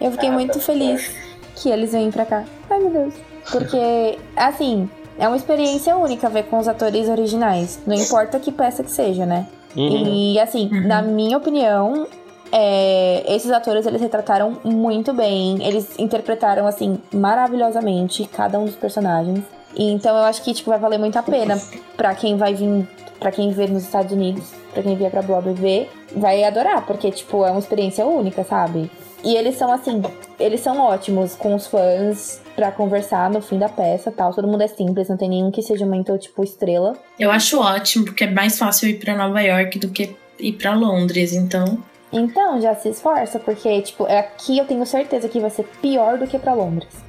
[0.00, 1.10] Eu fiquei muito feliz
[1.54, 2.44] que eles vêm pra cá.
[2.68, 3.14] Ai, meu Deus.
[3.50, 4.88] Porque, assim,
[5.18, 7.78] é uma experiência única ver com os atores originais.
[7.86, 9.46] Não importa que peça que seja, né?
[9.76, 10.06] Uhum.
[10.34, 10.86] E, assim, Uhum.
[10.88, 12.06] na minha opinião,
[12.50, 15.62] é, esses atores, eles retrataram muito bem.
[15.64, 19.40] Eles interpretaram, assim, maravilhosamente cada um dos personagens.
[19.76, 21.60] Então, eu acho que, tipo, vai valer muito a pena
[21.96, 22.88] pra quem vai vir...
[23.18, 26.84] Pra quem vê nos Estados Unidos, pra quem vier pra Broadway ver, vai adorar.
[26.84, 28.90] Porque, tipo, é uma experiência única, sabe?
[29.24, 30.02] E eles são assim,
[30.38, 34.34] eles são ótimos com os fãs pra conversar no fim da peça tal.
[34.34, 36.94] Todo mundo é simples, não tem nenhum que seja muito, tipo, estrela.
[37.18, 40.74] Eu acho ótimo, porque é mais fácil ir pra Nova York do que ir pra
[40.74, 41.78] Londres, então.
[42.12, 46.26] Então, já se esforça, porque, tipo, aqui eu tenho certeza que vai ser pior do
[46.26, 47.05] que pra Londres.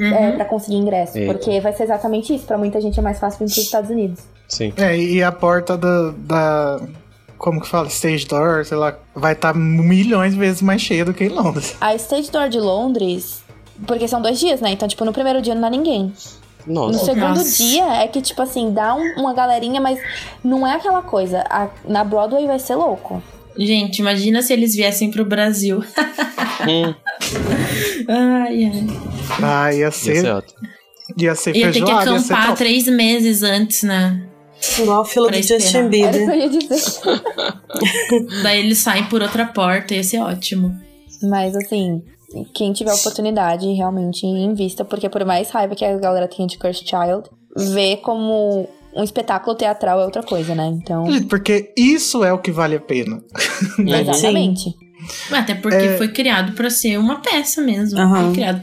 [0.00, 0.36] É, Uhum.
[0.36, 1.18] pra conseguir ingresso.
[1.18, 1.32] Eita.
[1.32, 2.44] Porque vai ser exatamente isso.
[2.46, 4.20] Pra muita gente é mais fácil vir pros Estados Unidos.
[4.48, 4.72] Sim.
[4.76, 6.10] É, e a porta da.
[6.16, 6.80] da
[7.38, 7.88] como que fala?
[7.88, 11.74] Stage door, sei lá, vai estar milhões de vezes mais cheia do que em Londres.
[11.80, 13.42] A Stage Door de Londres,
[13.86, 14.70] porque são dois dias, né?
[14.72, 16.12] Então, tipo, no primeiro dia não dá ninguém.
[16.66, 17.06] No Nossa.
[17.06, 17.56] segundo Nossa.
[17.56, 19.98] dia é que, tipo assim, dá um- uma galerinha, mas
[20.44, 21.42] não é aquela coisa.
[21.48, 23.22] A- na Broadway vai ser louco.
[23.60, 25.78] Gente, imagina se eles viessem pro Brasil.
[26.66, 26.94] Hum,
[28.08, 28.86] Ai, ai.
[29.42, 30.58] Ah, ia ia ser, ser ótimo.
[31.18, 32.58] ia ser Ia ter que feijoada, ia ser acampar top.
[32.58, 34.26] três meses antes, né?
[34.78, 35.60] Igual a fila Pra do esperar.
[35.60, 36.36] Justin Era o que eu Bieber.
[36.38, 37.22] ia dizer.
[38.42, 40.74] Daí eles saem por outra porta, ia ser ótimo.
[41.22, 42.02] Mas assim,
[42.54, 46.86] quem tiver oportunidade, realmente invista, porque por mais raiva que a galera tenha de Cursed
[46.88, 47.28] Child,
[47.74, 50.66] ver como um espetáculo teatral é outra coisa, né?
[50.66, 53.22] Então, Porque isso é o que vale a pena.
[53.78, 54.00] Né?
[54.02, 54.74] exatamente.
[55.30, 55.96] Até porque É.
[55.96, 57.98] foi criado pra ser uma peça mesmo.
[57.98, 58.24] Aham.
[58.26, 58.62] Foi criado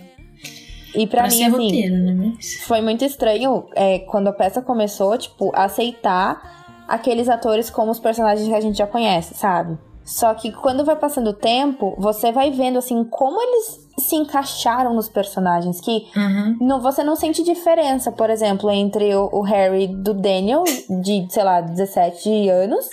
[0.95, 2.33] E pra, pra, mim, ser assim, roteiro, né?
[2.35, 2.53] Mas...
[2.65, 8.47] foi muito estranho é, quando a peça começou, tipo, aceitar aqueles atores como os personagens
[8.47, 9.77] que a gente já conhece, sabe?
[10.05, 14.93] Só que quando vai passando o tempo, você vai vendo, assim, como eles se encaixaram
[14.93, 15.79] nos personagens.
[15.81, 16.57] Que Uhum.
[16.61, 20.63] não, você não sente diferença, por exemplo, entre o, o Harry do Daniel,
[21.01, 22.85] de, sei lá, 17 anos,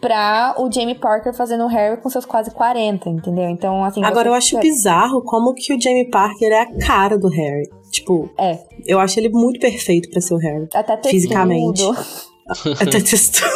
[0.00, 3.48] pra o Jamie Parker fazendo o Harry com seus quase 40, entendeu?
[3.48, 4.02] Então, assim.
[4.04, 7.68] Agora você eu acho bizarro como que o Jamie Parker é a cara do Harry.
[7.92, 10.68] Tipo, É, eu acho ele muito perfeito pra ser o Harry.
[10.74, 11.10] até textudo.
[11.10, 11.82] Fisicamente.
[12.80, 13.48] Até textura.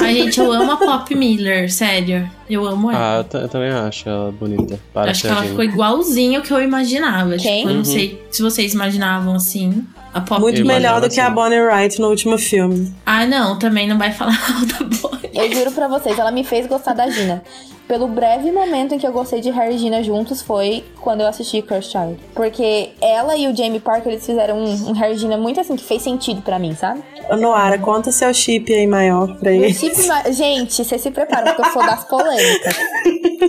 [0.00, 2.28] Ai, gente, eu amo a Pop Miller, sério.
[2.50, 3.20] Eu amo ela.
[3.20, 4.78] Ah, eu, eu também acho ela bonita.
[4.92, 7.36] Para Acho que ela ficou igualzinho ao que eu imaginava.
[7.36, 7.58] Quem?
[7.58, 7.84] Tipo, eu não Uhum.
[7.84, 9.84] sei se vocês imaginavam assim.
[10.12, 11.34] A Pop Muito melhor do que a assim.
[11.34, 12.92] Bonnie Wright no último filme.
[13.06, 15.30] Ah, não, também não vai falar mal da Bonnie.
[15.32, 17.42] Eu juro pra vocês, ela me fez gostar da Gina.
[17.86, 21.26] Pelo breve momento em que eu gostei de Harry e Gina juntos foi quando eu
[21.26, 22.16] assisti Cursed Child.
[22.34, 25.74] Porque ela e o Jamie Parker, eles fizeram um, um Harry e Gina muito assim,
[25.74, 27.02] que fez sentido pra mim, sabe?
[27.28, 29.74] Ô, Noara, conta seu chip aí maior pra Meu ele.
[29.74, 32.39] chip ma- Gente, vocês se preparam, porque eu sou das polêmicas.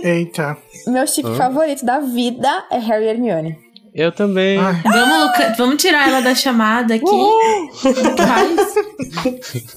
[0.02, 0.56] Eita.
[0.86, 3.58] Meu chip favorito da vida é Harry e Hermione.
[3.94, 4.58] Eu também.
[4.58, 7.04] Ai, Vamos, vamos tirar ela da chamada aqui.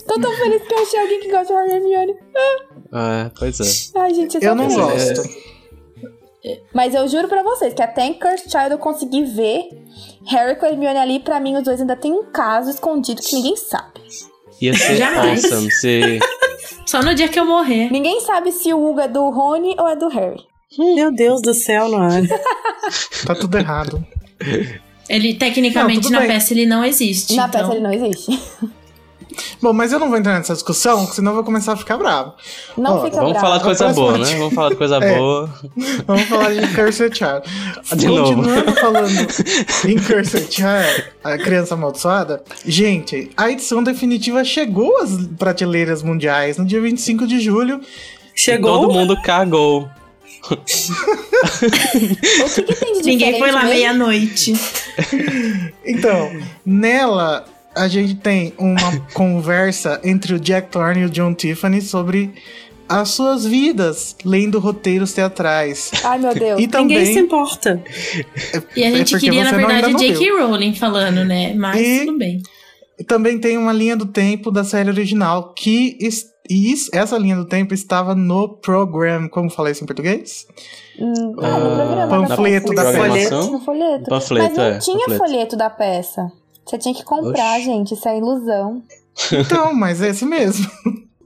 [0.08, 2.16] Tô tão feliz que eu achei alguém que gosta de Harry e Hermione.
[2.94, 3.66] É, pois é.
[4.00, 4.78] Ai, gente, eu, não feliz.
[4.78, 5.30] gosto.
[6.74, 9.68] Mas eu juro pra vocês que até em Cursed Child eu consegui ver
[10.28, 11.20] Harry com a Hermione ali.
[11.20, 14.00] Pra mim, os dois ainda tem um caso escondido que ninguém sabe.
[14.62, 15.44] Ia ser Jamais.
[15.44, 16.20] awesome se.
[16.86, 17.92] Só no dia que eu morrer.
[17.92, 20.44] Ninguém sabe se o Hugo é do Rony ou é do Harry.
[20.78, 22.24] Meu Deus do céu, Noara.
[23.26, 24.06] Tá tudo errado.
[25.08, 26.28] Ele, Não, tecnicamente, tudo na bem.
[26.28, 27.36] peça ele não existe.
[27.36, 27.62] Na então...
[27.62, 28.40] peça ele não existe.
[29.62, 32.34] Bom, mas eu não vou entrar nessa discussão, senão eu vou começar a ficar bravo.
[32.78, 33.46] Não Ó, fica Vamos bravo.
[33.46, 34.36] falar de coisa boa, né?
[34.38, 35.18] Vamos falar de coisa É.
[35.18, 35.50] boa.
[36.08, 37.42] Vamos falar de Cursed Child.
[37.98, 38.36] De novo.
[38.36, 39.10] Continuando falando
[39.88, 42.44] em Cursed Child, a criança amaldiçoada.
[42.66, 47.82] Gente, a edição definitiva chegou às prateleiras mundiais no dia 25 de julho.
[48.34, 48.82] Chegou?
[48.82, 49.90] Todo mundo cagou.
[50.52, 50.58] O
[52.54, 54.54] que, que tem de Ninguém foi lá meia-noite.
[55.84, 56.32] Então,
[56.66, 57.46] nela
[57.76, 62.34] a gente tem uma conversa entre o Jack Thorne e o John Tiffany sobre
[62.88, 65.90] as suas vidas lendo roteiros teatrais.
[66.04, 66.62] Ai, meu Deus.
[66.62, 67.84] E Ninguém se também importa.
[68.76, 70.30] E a É gente porque queria, na verdade, J.K.
[70.40, 71.54] Rowling falando, né?
[71.56, 72.42] Mas E- tudo bem.
[73.08, 75.98] também tem uma linha do tempo da série original que
[76.48, 80.46] e isso- essa linha do tempo estava no program, como falei isso em português?
[81.00, 83.36] Hum, ah, no programa panfleto da da peça.
[83.36, 84.06] No folheto.
[84.08, 85.18] Panfleto, Mas não é, tinha panfleto.
[85.26, 86.32] folheto da peça.
[86.66, 87.66] Você tinha que comprar, Oxi.
[87.66, 87.94] gente.
[87.94, 88.82] Isso é ilusão.
[89.32, 90.66] Então, mas é esse mesmo.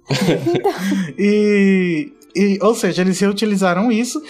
[1.17, 4.21] e, e- ou seja, eles reutilizaram isso.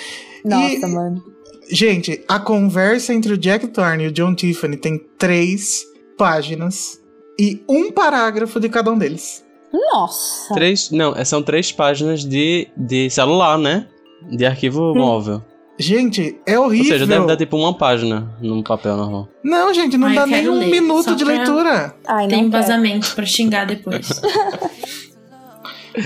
[0.46, 1.24] Nossa, E- mano.
[1.72, 5.84] Gente, a conversa entre o Jack Thorne e o John Tiffany tem três
[6.18, 7.00] páginas
[7.40, 9.46] e um parágrafo de cada um deles.
[9.72, 10.52] Nossa.
[10.56, 10.90] Três.
[10.90, 13.88] Não, são três páginas de, de celular, né?
[14.32, 15.44] De arquivo móvel.
[15.82, 16.92] Gente, é Ou horrível.
[16.92, 19.30] seja, deve dar tipo uma página num papel normal.
[19.42, 21.96] Não, gente, não Ai, dá nem um ler, minuto só de pra- leitura.
[22.06, 24.22] Ai, Tem não embasamento pra xingar depois.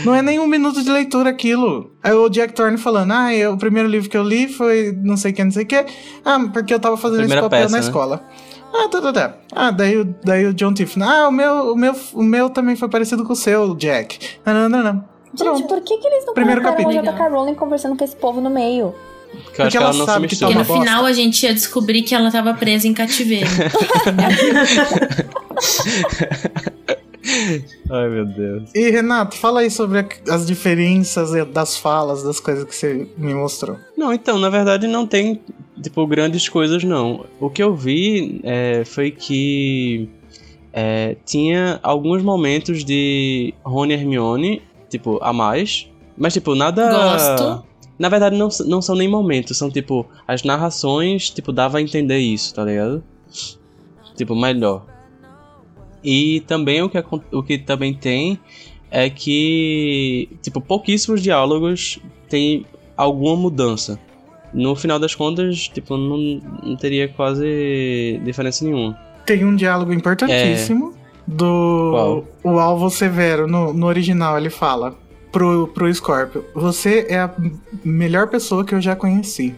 [0.05, 1.91] Não é nem um minuto de leitura aquilo.
[2.03, 5.17] Aí o Jack Thorne falando, ah, eu- o primeiro livro que eu li foi não
[5.17, 5.85] sei o que, não sei o que.
[6.23, 7.83] Ah, porque eu tava fazendo Primeira esse papel peça, na né?
[7.87, 8.23] escola.
[8.73, 9.35] Ah, tá, tá, tá.
[9.51, 12.75] Ah, daí, o- daí o John Tiffany, ah, o meu, o, meu, o meu também
[12.75, 14.19] foi parecido com o seu, Jack.
[14.45, 14.93] Ah, não, não, não.
[15.35, 15.67] Gente, Pronto.
[15.67, 17.11] por que, que eles não Primeiro colocaram a capítulo.
[17.17, 17.29] J.K.
[17.35, 18.93] Rowling conversando com esse povo no meio?
[19.43, 20.47] Porque eu acho que ela ela sabe que tá.
[20.47, 20.84] E uma no bosta.
[20.84, 23.49] final a gente ia descobrir que ela tava presa em cativeiro.
[27.89, 28.69] Ai, meu Deus.
[28.76, 33.77] E Renato, fala aí sobre as diferenças das falas, das coisas que você me mostrou.
[33.97, 35.39] Não, então, na verdade não tem,
[35.81, 37.26] tipo, grandes coisas, não.
[37.39, 40.10] O que eu vi é, foi que
[40.73, 45.89] é, tinha alguns momentos de Rony e Hermione, tipo, a mais.
[46.18, 46.91] Mas, tipo, nada...
[46.91, 47.72] Gosto.
[47.97, 52.17] Na verdade, não, não são nem momentos, são, tipo, as narrações, tipo, dava a entender
[52.17, 53.03] isso, tá ligado?
[54.15, 54.85] Tipo, melhor.
[56.03, 58.39] E também o que, o que também tem
[58.91, 61.99] é que, tipo, pouquíssimos diálogos
[62.29, 62.65] tem
[62.97, 63.99] alguma mudança.
[64.53, 66.17] No final das contas, tipo, não,
[66.61, 68.97] não teria quase diferença nenhuma.
[69.25, 70.93] Tem um diálogo importantíssimo
[71.25, 74.37] do o Alvo Severo no, no original.
[74.37, 74.95] Ele fala
[75.34, 77.31] pro, pro Scorpio: Você é a
[77.84, 79.53] melhor pessoa que eu já conheci.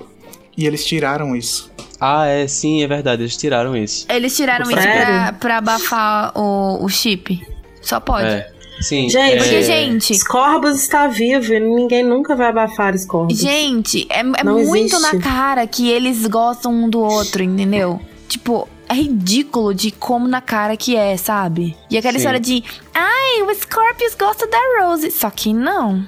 [0.58, 1.70] E eles tiraram isso.
[2.00, 4.06] Ah, é, sim, é verdade, eles tiraram isso.
[4.10, 5.06] Eles tiraram isso Sério?
[5.06, 7.46] pra, pra abafar o, o chip.
[7.82, 8.28] Só pode.
[8.28, 8.50] É,
[8.82, 9.10] sim.
[9.10, 13.38] Gente, Porque, é, gente, Scorbus está vivo e ninguém nunca vai abafar Scorbus.
[13.38, 15.02] gente, é, é muito existe.
[15.02, 18.00] na cara que eles gostam um do outro, entendeu?
[18.30, 21.76] Tipo, é ridículo de como na cara que é, sabe?
[21.90, 22.18] E aquela Sim.
[22.18, 22.64] história de,
[22.94, 25.10] ai, o Scorpius gosta da Rose.
[25.12, 26.06] Só que não.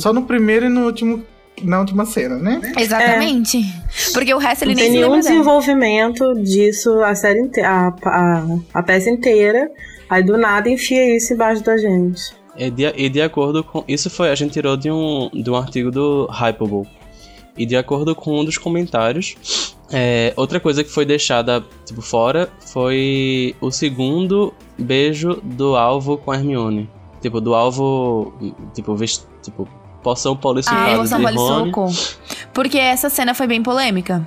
[0.00, 1.24] Só no primeiro e no último.
[1.62, 2.60] Na última cena, né?
[2.76, 3.62] Exatamente.
[4.12, 5.34] Porque o resto ele Não nem tem nenhum lembra dela.
[5.36, 8.44] desenvolvimento disso a série inteira, a, a,
[8.74, 9.70] a peça inteira.
[10.10, 12.20] Aí do nada enfia isso embaixo da gente.
[12.56, 13.84] E de, e de acordo com.
[13.86, 14.30] Isso foi.
[14.30, 16.88] A gente tirou de um, de um artigo do Hypable.
[17.56, 22.48] E de acordo com um dos comentários, é, outra coisa que foi deixada tipo, fora
[22.60, 26.88] foi o segundo beijo do alvo com a Hermione.
[27.20, 28.32] Tipo, do alvo.
[28.74, 29.68] Tipo, vest, tipo
[30.02, 31.70] poção Ah, policicada emoção de Rony.
[31.70, 31.86] soco.
[32.52, 34.26] Porque essa cena foi bem polêmica.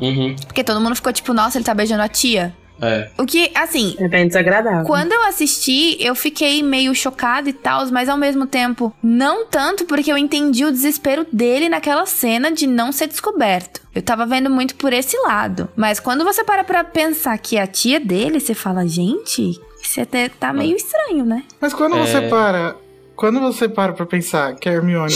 [0.00, 2.54] Uhum, Porque todo mundo ficou tipo, nossa, ele tá beijando a tia.
[2.80, 3.08] É.
[3.18, 4.84] O que, assim, É bem desagradável.
[4.84, 9.84] Quando eu assisti, eu fiquei meio chocada e tal, mas ao mesmo tempo, não tanto
[9.84, 13.80] porque eu entendi o desespero dele naquela cena de não ser descoberto.
[13.94, 15.68] Eu tava vendo muito por esse lado.
[15.76, 20.00] Mas quando você para pra pensar que é a tia dele, você fala, gente, isso
[20.00, 21.44] até tá meio estranho, né?
[21.60, 22.00] Mas quando É.
[22.06, 22.76] você para.
[23.14, 25.14] Quando você para pra pensar que a Hermione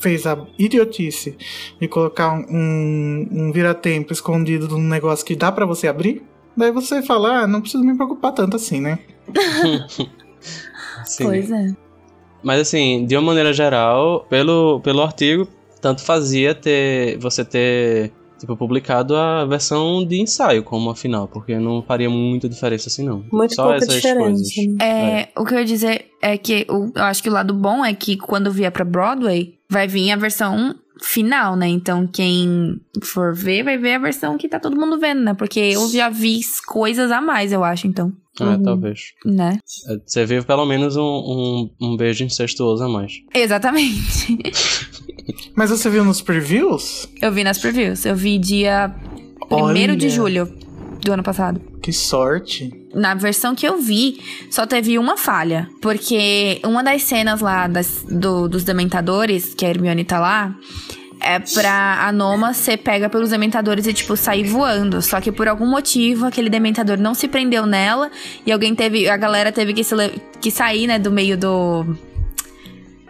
[0.00, 1.36] fez a idiotice
[1.80, 6.22] de colocar um, um, um vira-tempo escondido num negócio que dá pra você abrir,
[6.56, 8.98] daí você fala, ah, não preciso me preocupar tanto assim, né?
[11.04, 11.24] Sim.
[11.24, 11.74] Pois é.
[12.42, 15.46] Mas assim, de uma maneira geral, pelo, pelo artigo,
[15.80, 21.58] tanto fazia ter você ter tipo, publicado a versão de ensaio como a final, porque
[21.58, 23.22] não faria muita diferença assim não.
[23.30, 24.24] Muito Só pouca essas diferença.
[24.24, 24.48] coisas.
[24.78, 25.20] né?
[25.20, 27.84] É, O que eu ia dizer é que o- eu acho que o lado bom
[27.84, 31.66] é que quando vier pra Broadway, vai vir a versão final, né?
[31.68, 35.34] Então quem for ver, vai ver a versão que tá todo mundo vendo, né?
[35.34, 38.12] Porque eu já vi coisas a mais, eu acho, então.
[38.40, 38.62] É, Uhum.
[38.62, 39.00] talvez.
[39.26, 39.58] Né?
[39.88, 43.12] É, Você viu pelo menos um, um, um beijo incestuoso a mais.
[43.34, 44.38] Exatamente.
[45.54, 47.08] Mas você viu nos previews?
[47.20, 48.04] Eu vi nas previews.
[48.06, 48.94] Eu vi dia
[49.50, 49.96] 1 Olha.
[49.96, 50.50] de julho
[51.00, 51.60] do ano passado.
[51.82, 52.70] Que sorte.
[52.94, 54.20] Na versão que eu vi,
[54.50, 55.68] só teve uma falha.
[55.80, 60.54] Porque uma das cenas lá das- do- dos Dementadores, que a Hermione tá lá,
[61.22, 65.00] é pra a Noma ser pega pelos Dementadores e, tipo, sair voando.
[65.02, 68.10] Só que por algum motivo, aquele Dementador não se prendeu nela
[68.46, 69.08] e alguém teve.
[69.08, 69.94] A galera teve que, se
[70.40, 71.84] que sair, né, do meio do.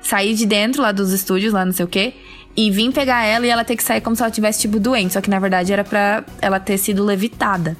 [0.02, 2.14] Sair de dentro lá dos estúdios, lá não sei o quê.
[2.56, 5.14] E vir pegar ela e ela ter que sair como se ela tivesse, tipo, doente.
[5.14, 7.76] Só que na verdade era pra ela ter sido levitada.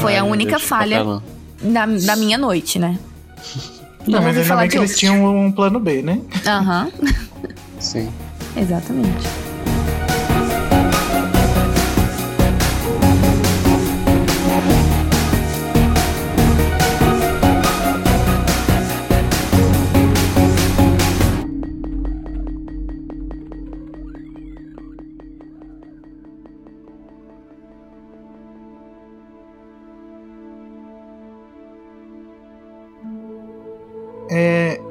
[0.00, 1.04] Foi Ai, a única Deus, falha
[1.60, 2.98] da, da minha noite, né?
[4.06, 6.20] Não, mas ainda bem que eles tinham um plano B, né?
[6.46, 6.90] Aham,
[7.78, 8.10] Sim.
[8.56, 9.26] exatamente.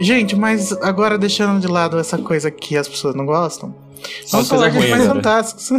[0.04, 3.74] Gente, mas agora deixando de lado essa coisa que as pessoas não gostam,
[4.32, 5.16] vamos falar de Animais agora.
[5.16, 5.70] Fantásticos.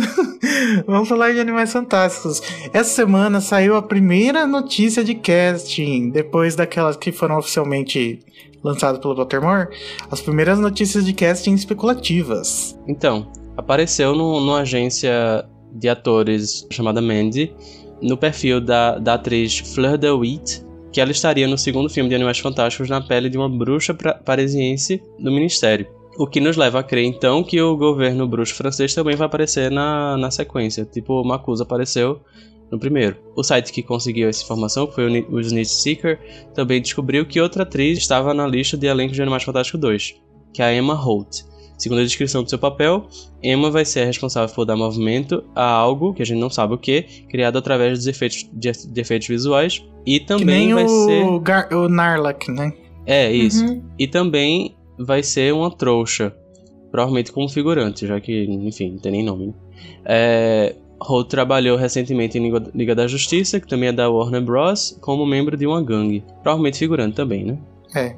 [0.87, 2.43] vamos falar de Animais Fantásticos.
[2.73, 8.21] Essa semana saiu a primeira notícia de casting, depois daquelas que foram oficialmente
[8.63, 9.69] lançadas pelo Pottermore,
[10.11, 12.79] as primeiras notícias de casting especulativas.
[12.89, 17.53] Então, apareceu no, numa agência de atores chamada Mandy,
[18.01, 20.65] no perfil da, da atriz Fleur de Wit,
[20.95, 23.93] que ela estaria no segundo filme de Animais Fantásticos na pele de uma bruxa
[24.25, 25.89] parisiense do Ministério.
[26.17, 29.73] O que nos leva a crer, então, que o governo bruxo francês também vai aparecer
[29.73, 32.21] na, na sequência, tipo o Macusa apareceu
[32.71, 33.17] no primeiro.
[33.35, 36.21] O site que conseguiu essa informação, que foi o Snitch Seeker,
[36.55, 40.15] também descobriu que outra atriz estava na lista de elenco de Animais Fantásticos 2,
[40.53, 41.43] que é a Emma Holt.
[41.77, 43.09] Segundo a descrição do seu papel,
[43.43, 46.75] Emma vai ser a responsável por dar movimento a algo, que a gente não sabe
[46.75, 49.85] o que, criado através dos efeitos, de, de efeitos visuais.
[50.07, 51.39] E Que também nem vai o, ser.
[51.41, 52.73] Gar- o Narlac, né?
[53.07, 53.65] É, isso.
[53.65, 53.83] Uhum.
[53.99, 56.35] E também vai ser uma trouxa.
[56.91, 59.49] Provavelmente como figurante, já que, enfim, não tem nem nome.
[59.49, 59.53] né?
[60.05, 64.97] É, Holt trabalhou recentemente em Liga- Liga da Justiça, que também é da Warner Bros.,
[65.01, 66.23] como membro de uma gangue.
[66.43, 67.59] Provavelmente figurante também, né?
[67.97, 68.17] É.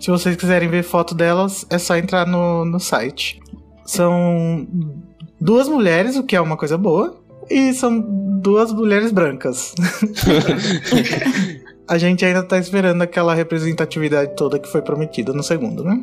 [0.00, 3.40] Se vocês quiserem ver foto delas, é só entrar no, no site.
[3.84, 4.66] São
[5.40, 7.16] duas mulheres, o que é uma coisa boa,
[7.50, 8.00] e são
[8.40, 9.74] duas mulheres brancas.
[11.88, 16.02] A gente ainda tá esperando aquela representatividade toda que foi prometida no segundo, né?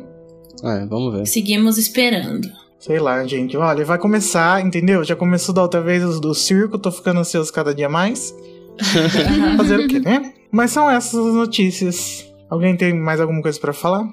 [0.64, 1.26] É, vamos ver.
[1.26, 2.50] Seguimos esperando.
[2.80, 3.56] Sei lá, gente.
[3.56, 5.04] Olha, vai começar, entendeu?
[5.04, 8.34] Já começou da outra vez os do circo, tô ficando ansioso cada dia mais.
[9.56, 10.32] Fazer o quê, né?
[10.50, 12.26] Mas são essas as notícias.
[12.50, 14.08] Alguém tem mais alguma coisa pra falar?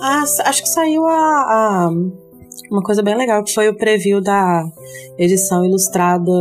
[0.00, 1.90] Ah, acho que saiu a, a-
[2.70, 4.64] uma coisa bem legal, que foi o preview da
[5.18, 6.32] edição ilustrada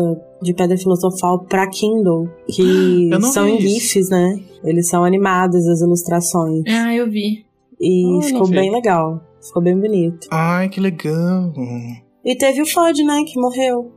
[0.41, 3.67] de Pedra Filosofal pra Kindle, que são em isso.
[3.93, 4.39] GIFs, né?
[4.63, 6.63] Eles são animados, as ilustrações.
[6.67, 7.45] Ah, eu vi.
[7.79, 9.21] E Ah, ficou bem legal.
[9.45, 10.27] Ficou bem bonito.
[10.31, 11.53] Ai, que legal.
[12.23, 13.23] E teve o Fudge, né?
[13.27, 13.91] Que morreu.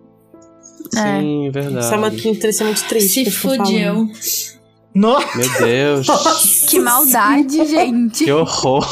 [0.95, 1.21] É.
[1.21, 1.85] Sim, verdade.
[1.85, 3.09] Isso é uma notícia muito triste.
[3.09, 4.11] Se que eu falando.
[4.95, 5.39] Nossa!
[5.39, 6.07] Meu Deus.
[6.69, 8.25] Que maldade, gente.
[8.25, 8.85] que horror.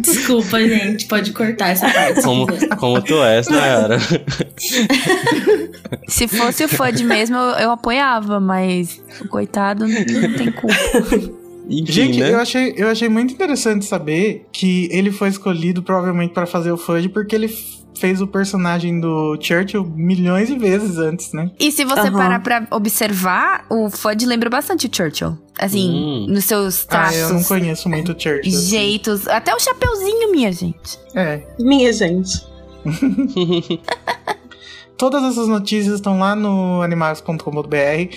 [0.00, 1.04] Desculpa, gente.
[1.04, 2.22] Pode cortar essa parte.
[2.22, 2.46] Como,
[2.78, 3.98] como tu és, Nayara.
[6.08, 10.74] Se fosse o Fudge mesmo, eu, eu apoiava, mas o coitado não, não tem culpa.
[11.68, 12.32] Enfim, Gente, né?
[12.32, 16.76] eu, achei, eu achei muito interessante saber que ele foi escolhido provavelmente pra fazer o
[16.76, 17.48] Fudge porque ele
[17.98, 21.50] fez o personagem do Churchill milhões de vezes antes, né?
[21.58, 22.12] E se você Aham.
[22.12, 25.38] parar pra observar, o Fudge lembra bastante o Churchill.
[25.58, 26.26] Assim, Hum.
[26.28, 28.52] nos seus Ah, traços, eu não conheço muito o Churchill.
[28.56, 28.68] assim.
[28.68, 30.98] jeitos, até o chapeuzinho, minha gente.
[31.14, 31.42] É.
[31.58, 32.44] Minha gente.
[34.98, 38.14] Todas essas notícias estão lá no animais.com.br.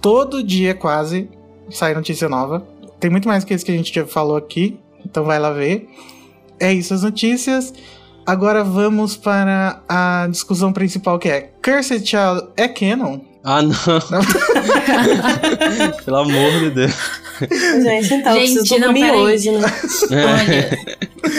[0.00, 1.28] Todo dia, quase,
[1.70, 2.66] sai notícia nova.
[2.98, 4.78] Tem muito mais que isso que a gente já falou aqui.
[5.04, 5.88] Então vai lá ver.
[6.58, 7.72] É isso, as notícias.
[8.26, 13.20] Agora vamos para a discussão principal que é Cursed Child é canon?
[13.44, 13.72] ah, não.
[16.04, 16.92] Pelo amor de Deus.
[17.82, 19.20] Gente, então, Gente, não, dormir peraí.
[19.20, 19.66] hoje, né?
[20.10, 20.78] Olha,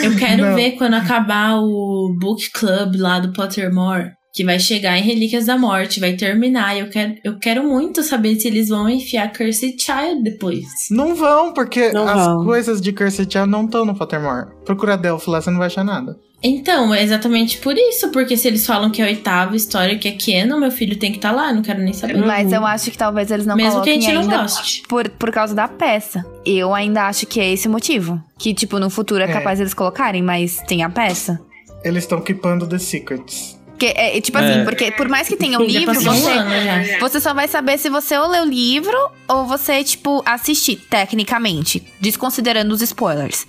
[0.04, 0.54] eu quero Não.
[0.54, 5.58] ver quando acabar o book club lá do Pottermore, que vai chegar em Relíquias da
[5.58, 6.78] Morte, vai terminar.
[6.78, 10.64] Eu quero, eu quero muito saber se eles vão enfiar Cursed Child depois.
[10.92, 12.44] Não vão, porque Não as vão.
[12.44, 14.46] coisas de Cursed Child não estão no Pottermore.
[14.64, 16.16] Procura Delphi lá, você não vai achar nada.
[16.40, 20.06] Então, é exatamente por isso, porque se eles falam que é a oitava história que
[20.06, 22.16] é canon, meu filho tem que estar lá, não quero nem saber.
[22.18, 24.82] Mas eu acho que talvez eles não Mesmo que a coloquem gente não goste.
[24.88, 26.24] por, por causa da peça.
[26.46, 28.22] Eu ainda acho que é esse o motivo.
[28.38, 29.32] Que, tipo, no futuro é, É.
[29.32, 31.40] capaz eles colocarem, mas tem a peça.
[31.82, 33.57] Eles estão keepando The Secrets.
[33.78, 34.44] Que é, é, tipo É.
[34.52, 36.50] assim, porque por mais que tenha o Já livro, passou um você, ano
[36.84, 36.98] já.
[36.98, 38.96] você só vai saber se você ou ler o livro
[39.28, 41.86] ou você, tipo, assistir, tecnicamente.
[42.00, 43.46] Desconsiderando os spoilers.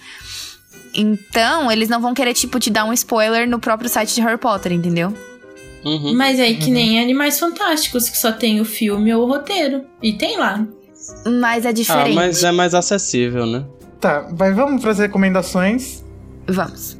[0.93, 4.37] Então, eles não vão querer, tipo, te dar um spoiler no próprio site de Harry
[4.37, 5.13] Potter, entendeu?
[5.85, 6.13] Uhum.
[6.15, 9.85] Mas aí que nem Animais Fantásticos, que só tem o filme ou o roteiro.
[10.01, 10.65] E tem lá.
[11.39, 12.15] Mas é Ah, diferente.
[12.15, 13.63] mas é mais acessível, né?
[13.99, 16.03] Tá, mas vamos para as recomendações.
[16.47, 16.98] Vamos.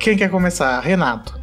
[0.00, 0.80] Quem quer começar?
[0.80, 1.38] Renato.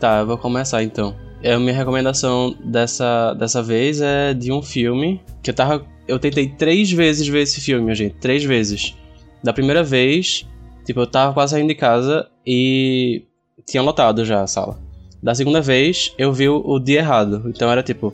[0.00, 1.14] Tá, eu vou começar então.
[1.40, 5.86] É, a minha recomendação dessa, dessa vez é de um filme que eu tava.
[6.08, 8.16] Eu tentei três vezes ver esse filme, minha gente.
[8.16, 8.96] Três vezes.
[9.42, 10.44] Da primeira vez,
[10.84, 13.22] tipo, eu tava quase saindo de casa e
[13.64, 14.80] tinha lotado já a sala.
[15.22, 17.44] Da segunda vez, eu vi o, o dia errado.
[17.46, 18.12] Então era tipo.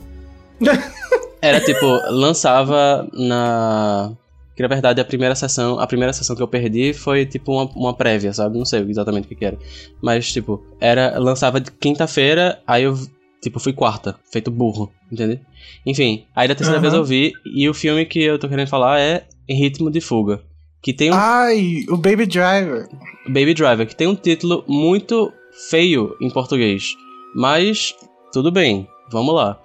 [1.41, 4.11] Era tipo, lançava na.
[4.59, 5.79] Que na verdade a primeira sessão.
[5.79, 8.57] A primeira sessão que eu perdi foi tipo uma, uma prévia, sabe?
[8.57, 9.57] Não sei exatamente o que, que era.
[10.01, 11.17] Mas, tipo, era.
[11.17, 12.93] Lançava de quinta-feira, aí eu,
[13.41, 15.39] tipo, fui quarta, feito burro, entendeu?
[15.85, 16.81] Enfim, aí da terceira Aham.
[16.81, 20.01] vez eu vi, e o filme que eu tô querendo falar é Em Ritmo de
[20.01, 20.43] Fuga.
[20.81, 22.89] Que tem um Ai, o Baby Driver.
[23.27, 25.31] Baby Driver, que tem um título muito
[25.69, 26.97] feio em português.
[27.33, 27.95] Mas,
[28.33, 29.57] tudo bem, vamos lá.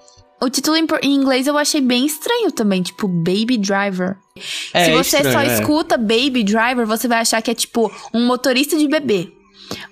[0.44, 4.16] O título em, inglês eu achei bem estranho também, tipo Baby Driver.
[4.72, 5.54] É Se você estranho, só é.
[5.54, 9.28] escuta Baby Driver, você vai achar que é tipo um motorista de bebê.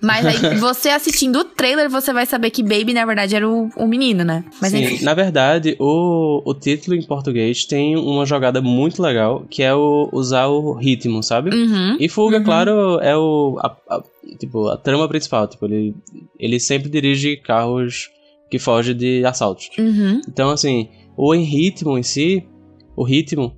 [0.03, 3.71] Mas aí você assistindo o trailer, você vai saber que Baby na verdade era o,
[3.77, 4.45] o menino, né?
[4.61, 5.05] Mas Sim, enfim.
[5.05, 10.11] na verdade, o, o título em português tem uma jogada muito legal, que é o,
[10.13, 11.55] usar o ritmo, sabe?
[11.57, 11.97] Uhum.
[11.99, 12.45] E Fuga, Uhum.
[12.45, 14.03] claro, é o a, a-
[14.39, 15.49] tipo, a trama principal.
[15.49, 15.95] Tipo, ele,
[16.39, 18.11] ele sempre dirige carros
[18.53, 19.71] que fogem de assaltos.
[19.79, 20.21] Uhum.
[20.29, 22.47] Então, assim, o em ritmo em si,
[22.95, 23.57] o ritmo,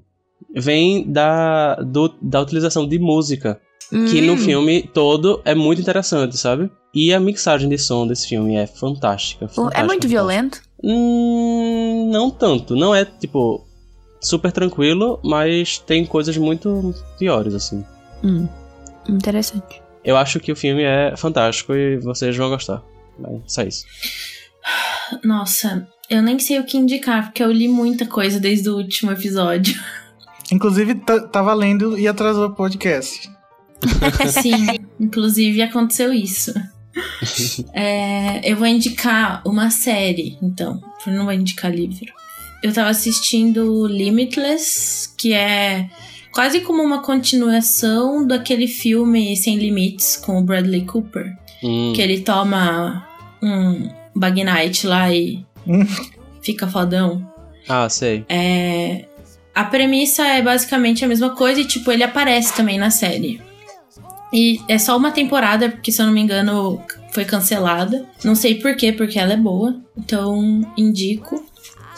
[0.55, 3.61] vem da, do- da utilização de música,
[3.91, 4.39] que no Hum.
[4.39, 6.71] filme todo é muito interessante, sabe?
[6.95, 9.47] E a mixagem de som desse filme é fantástica.
[9.47, 10.09] É fantástica, muito fantástica.
[10.09, 10.61] violento?
[10.83, 12.77] Hum, não tanto.
[12.77, 13.66] Não é tipo.
[14.21, 17.85] super tranquilo, mas tem coisas muito piores, assim.
[18.23, 18.47] Hum,
[19.09, 19.83] interessante.
[20.05, 22.83] Eu acho que o filme é fantástico e vocês vão gostar.
[23.19, 23.85] Mas só isso.
[25.23, 29.12] Nossa, eu nem sei o que indicar, porque eu li muita coisa desde o último
[29.12, 29.78] episódio.
[30.53, 33.31] Inclusive, tá, tava lendo e atrasou o podcast.
[34.43, 34.66] Sim,
[35.01, 36.53] inclusive aconteceu isso.
[37.74, 40.81] É, eu vou indicar uma série, então.
[41.05, 42.12] Eu não vou indicar livro.
[42.62, 45.91] Eu tava assistindo Limitless, que é
[46.31, 51.36] quase como uma continuação daquele filme Sem Limites com o Bradley Cooper.
[51.65, 53.05] Hum, Que ele toma
[53.43, 55.86] um Bagnite lá e Hum.
[56.43, 57.27] fica fodão.
[57.69, 58.24] Ah, sei.
[58.28, 59.07] É,
[59.55, 63.41] a premissa é basicamente a mesma coisa e, tipo, ele aparece também na série.
[64.32, 66.81] E é só uma temporada, porque se eu não me engano
[67.12, 68.05] foi cancelada.
[68.24, 69.77] Não sei por quê, porque ela é boa.
[69.97, 71.45] Então, indico.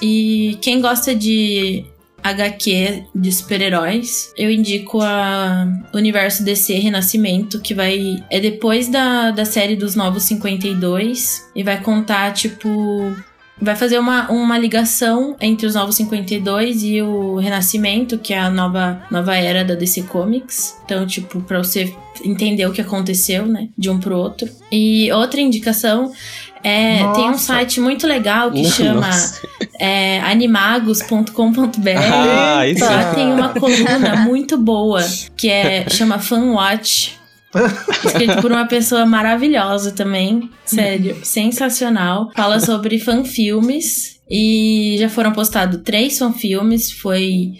[0.02, 1.84] E quem gosta de
[2.30, 8.22] HQ de super-heróis, eu indico a Universo DC Renascimento, que vai.
[8.30, 11.50] É depois da, da série dos Novos 52.
[11.54, 13.14] E vai contar, tipo,
[13.60, 18.50] vai fazer uma, uma ligação entre os Novos 52 e o Renascimento, que é a
[18.50, 20.76] nova, nova era da DC Comics.
[20.84, 21.94] Então, tipo, pra você
[22.24, 23.68] entender o que aconteceu, né?
[23.76, 24.48] De um pro outro.
[24.70, 26.12] E outra indicação
[26.62, 26.98] é.
[27.14, 27.46] Tem um Nossa.
[27.46, 29.46] site muito legal que chama Nossa.
[29.78, 31.90] é, animagos.com.br.
[32.12, 35.00] Ah, isso Lá tem uma coluna muito boa
[35.36, 37.16] que é chama Fanwatch.
[38.04, 40.50] Escrito por uma pessoa maravilhosa também.
[40.64, 42.30] Sério, sensacional.
[42.34, 44.16] Fala sobre fanfilmes.
[44.28, 46.90] E já foram postados três fanfilmes.
[46.90, 47.52] Foi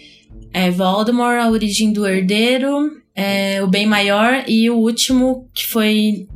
[0.52, 4.44] é, Voldemort, A Origem do Herdeiro, é, O Bem Maior.
[4.46, 6.26] E o último que foi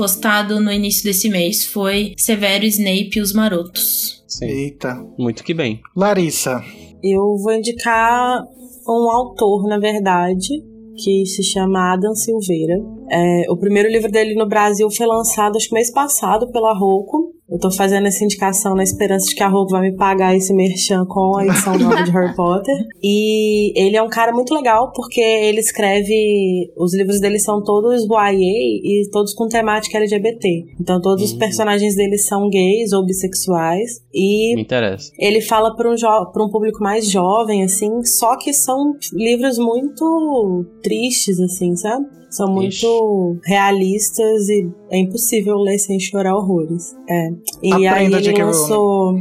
[0.00, 4.24] postado no início desse mês foi Severo Snape e os Marotos.
[4.26, 4.46] Sim.
[4.46, 4.94] Eita.
[5.18, 5.78] Muito que bem.
[5.94, 6.64] Larissa.
[7.02, 8.42] Eu vou indicar
[8.88, 10.48] um autor, na verdade,
[10.96, 12.82] que se chama Adam Silveira.
[13.10, 17.34] É, o primeiro livro dele no Brasil foi lançado, acho que mês passado, pela Roku.
[17.50, 20.54] Eu tô fazendo essa indicação na esperança de que a Roku vai me pagar esse
[20.54, 22.74] merchan com a edição nova de Harry Potter.
[23.02, 26.70] E ele é um cara muito legal porque ele escreve.
[26.76, 30.66] Os livros dele são todos YA e todos com temática LGBT.
[30.80, 31.38] Então todos os Hum.
[31.38, 34.02] personagens dele são gays ou bissexuais.
[34.14, 35.10] E Me interessa.
[35.18, 35.94] ele fala para um,
[36.32, 42.06] pra um público mais jovem, assim, só que são livros muito tristes, assim, sabe?
[42.30, 46.96] São muito realistas e é impossível ler sem chorar horrores.
[47.08, 47.30] É.
[47.62, 48.44] E aí Aprenda, ele J.K.
[48.44, 49.16] lançou.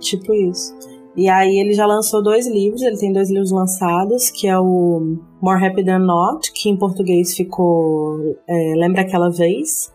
[0.00, 0.74] Tipo isso.
[1.16, 5.16] E aí ele já lançou dois livros, ele tem dois livros lançados, que é o
[5.40, 9.92] More Happy Than Not, que em português ficou é, Lembra Aquela Vez,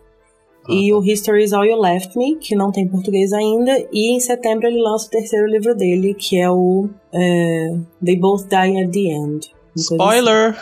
[0.68, 3.86] e o History is All You Left Me, que não tem em português ainda.
[3.92, 8.48] E em setembro ele lança o terceiro livro dele, que é o é, They Both
[8.48, 9.52] Die at the End.
[9.76, 10.56] Spoiler!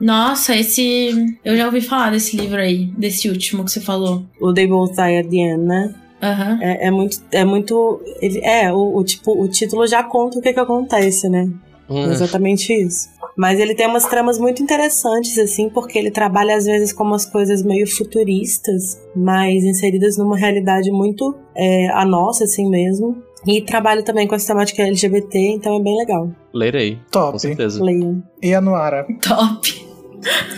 [0.00, 1.36] Nossa, esse.
[1.44, 4.24] Eu já ouvi falar desse livro aí, desse último que você falou.
[4.40, 5.94] O They Both Die at the End, né?
[6.22, 6.58] Aham.
[6.60, 7.20] É, é muito.
[7.32, 8.00] É muito.
[8.20, 11.48] Ele, é, o, o tipo, o título já conta o que, que acontece, né?
[11.88, 13.08] É Hum, exatamente isso.
[13.34, 17.24] Mas ele tem umas tramas muito interessantes, assim, porque ele trabalha às vezes com umas
[17.24, 23.16] coisas meio futuristas, mas inseridas numa realidade muito é, a nossa, assim mesmo.
[23.46, 26.30] E trabalha também com essa temática LGBT, então é bem legal.
[26.52, 27.40] lerei, com Top.
[27.40, 27.82] certeza.
[27.82, 28.22] Leiam.
[28.42, 29.06] E a Noara.
[29.22, 29.87] Top.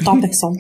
[0.05, 0.53] Topperson.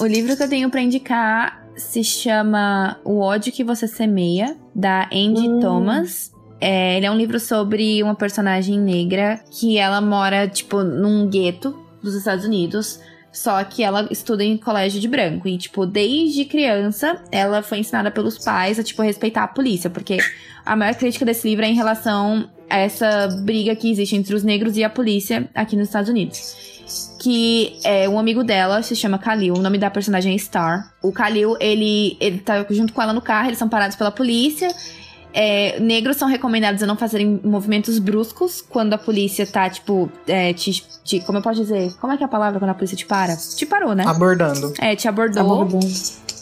[0.00, 5.08] O livro que eu tenho pra indicar se chama O ódio que você semeia, da
[5.12, 5.60] Angie Hum.
[5.60, 6.32] Thomas.
[6.60, 11.78] É, ele é um livro sobre uma personagem negra que ela mora, tipo, num gueto
[12.02, 13.00] dos Estados Unidos.
[13.30, 15.46] Só que ela estuda em colégio de branco.
[15.46, 19.88] E, tipo, desde criança, ela foi ensinada pelos pais a, tipo, respeitar a polícia.
[19.88, 20.18] Porque
[20.66, 24.42] a maior crítica desse livro é em relação a essa briga que existe entre os
[24.42, 26.77] negros e a polícia aqui nos Estados Unidos
[27.28, 30.94] que é um amigo dela, se chama Khalil, o nome da personagem é Star.
[31.02, 34.68] O Khalil, ele, ele tá junto com ela no carro, eles são parados pela polícia.
[35.34, 40.54] É, negros são recomendados a não fazerem movimentos bruscos quando a polícia tá, tipo, é,
[40.54, 41.92] te, te- Como eu posso dizer?
[42.00, 43.36] Como é que é a palavra quando a polícia te para?
[43.36, 44.04] Te parou, né?
[44.06, 44.72] Abordando.
[44.80, 45.68] É, te abordou.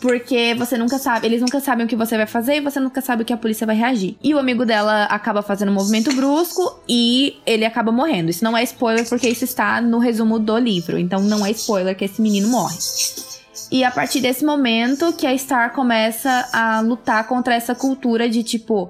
[0.07, 3.01] Porque você nunca sabe, eles nunca sabem o que você vai fazer e você nunca
[3.01, 4.17] sabe o que a polícia vai reagir.
[4.23, 8.31] E o amigo dela acaba fazendo um movimento brusco e ele acaba morrendo.
[8.31, 10.97] Isso não é spoiler porque isso está no resumo do livro.
[10.97, 12.77] Então não é spoiler que esse menino morre.
[13.71, 18.45] E a partir desse momento que a Star começa a lutar contra essa cultura de
[18.45, 18.89] tipo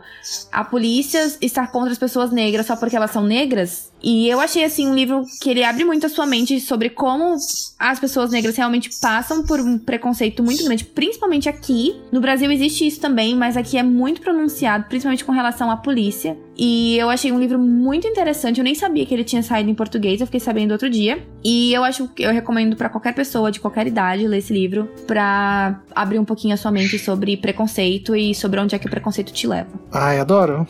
[0.53, 3.91] a polícia estar contra as pessoas negras só porque elas são negras.
[4.03, 7.37] E eu achei assim um livro que ele abre muito a sua mente sobre como
[7.79, 12.01] as pessoas negras realmente passam por um preconceito muito grande, principalmente aqui.
[12.13, 16.37] No Brasil existe isso também, mas aqui é muito pronunciado, principalmente com relação à polícia.
[16.57, 18.59] E eu achei um livro muito interessante.
[18.59, 21.23] Eu nem sabia que ele tinha saído em português, eu fiquei sabendo outro dia.
[21.45, 24.89] E eu acho que eu recomendo para qualquer pessoa de qualquer idade ler esse livro
[25.07, 28.91] para abrir um pouquinho a sua mente sobre preconceito e sobre onde é que o
[28.91, 29.69] preconceito te leva.
[29.93, 30.67] Ai, adoro.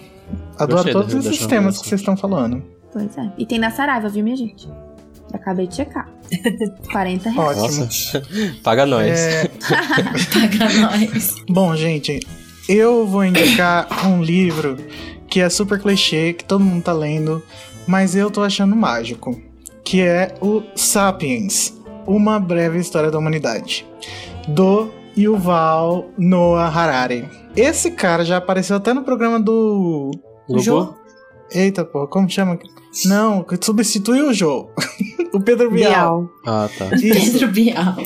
[0.59, 2.76] Adoro Gostei todos esses temas que vocês estão falando.
[2.97, 3.31] Pois é.
[3.37, 4.67] E tem na Saraiva, viu, minha gente?
[5.31, 6.11] Acabei de checar.
[6.91, 7.59] 40 reais.
[7.59, 7.85] Ótimo.
[7.85, 8.23] Nossa,
[8.65, 9.21] paga nós.
[9.21, 9.51] É,
[10.33, 11.35] Paga nós.
[11.47, 12.21] bom, gente,
[12.67, 14.79] eu vou indicar um livro
[15.29, 17.43] que é super clichê, que todo mundo tá lendo,
[17.87, 19.39] mas eu tô achando mágico,
[19.85, 21.75] que é o Sapiens,
[22.07, 23.87] Uma Breve História da Humanidade,
[24.49, 27.29] do Yuval Noah Harari.
[27.55, 30.13] Esse cara já apareceu até no programa do?
[30.57, 30.95] Jô.
[31.53, 32.59] Eita, porra, como chama?
[33.05, 34.69] Não, que substituiu o Jô.
[35.33, 35.91] o Pedro Bial.
[35.91, 36.31] Bial.
[36.47, 36.95] Ah, tá.
[36.97, 37.33] Isso.
[37.33, 37.97] Pedro Bial.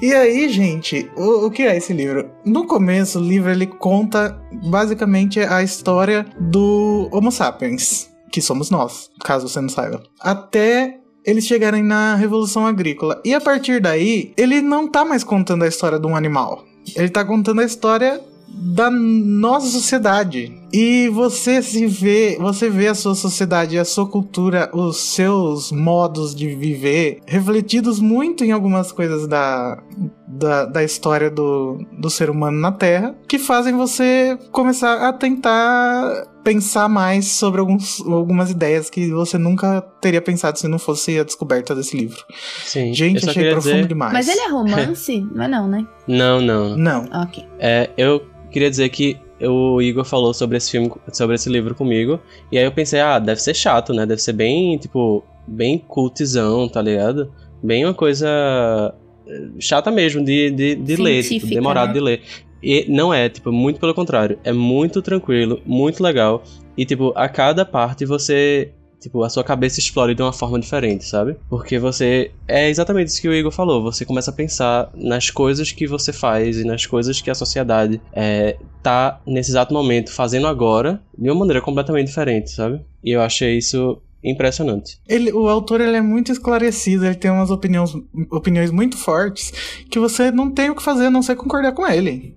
[0.00, 2.30] E aí, gente, o, o que é esse livro?
[2.44, 9.10] No começo, o livro ele conta basicamente a história do Homo sapiens, que somos nós,
[9.24, 10.02] caso você não saiba.
[10.20, 13.20] Até eles chegarem na Revolução Agrícola.
[13.24, 16.64] E a partir daí, ele não tá mais contando a história de um animal.
[16.94, 20.54] Ele tá contando a história da nossa sociedade.
[20.78, 26.34] E você se vê, você vê a sua sociedade, a sua cultura, os seus modos
[26.34, 29.82] de viver refletidos muito em algumas coisas da,
[30.28, 36.26] da, da história do, do ser humano na Terra, que fazem você começar a tentar
[36.44, 41.24] pensar mais sobre alguns, algumas ideias que você nunca teria pensado se não fosse a
[41.24, 42.22] descoberta desse livro.
[42.66, 42.92] Sim.
[42.92, 43.88] Gente, eu só achei profundo dizer...
[43.88, 44.12] demais.
[44.12, 45.20] Mas ele é romance?
[45.34, 45.86] não é não, né?
[46.06, 46.76] Não, não.
[46.76, 47.08] Não.
[47.22, 47.42] Ok.
[47.58, 52.18] É, eu queria dizer que o Igor falou sobre esse filme, sobre esse livro comigo,
[52.50, 54.06] e aí eu pensei, ah, deve ser chato, né?
[54.06, 57.32] Deve ser bem, tipo, bem cultizão, tá ligado?
[57.62, 58.94] Bem uma coisa
[59.26, 61.94] eh, chata mesmo de, de, de ler, tipo, demorado né?
[61.94, 62.22] de ler.
[62.62, 64.38] E não é, tipo, muito pelo contrário.
[64.42, 66.42] É muito tranquilo, muito legal.
[66.76, 68.72] E, tipo, a cada parte você.
[69.00, 71.36] Tipo, a sua cabeça explode de uma forma diferente, sabe?
[71.48, 72.30] Porque você.
[72.48, 73.82] É exatamente isso que o Igor falou.
[73.82, 78.00] Você começa a pensar nas coisas que você faz e nas coisas que a sociedade
[78.12, 82.80] é, tá, nesse exato momento, fazendo agora, de uma maneira completamente diferente, sabe?
[83.04, 84.98] E eu achei isso impressionante.
[85.08, 87.92] Ele, o autor ele é muito esclarecido, ele tem umas opiniões,
[88.30, 89.52] opiniões muito fortes
[89.88, 92.34] que você não tem o que fazer a não ser concordar com ele.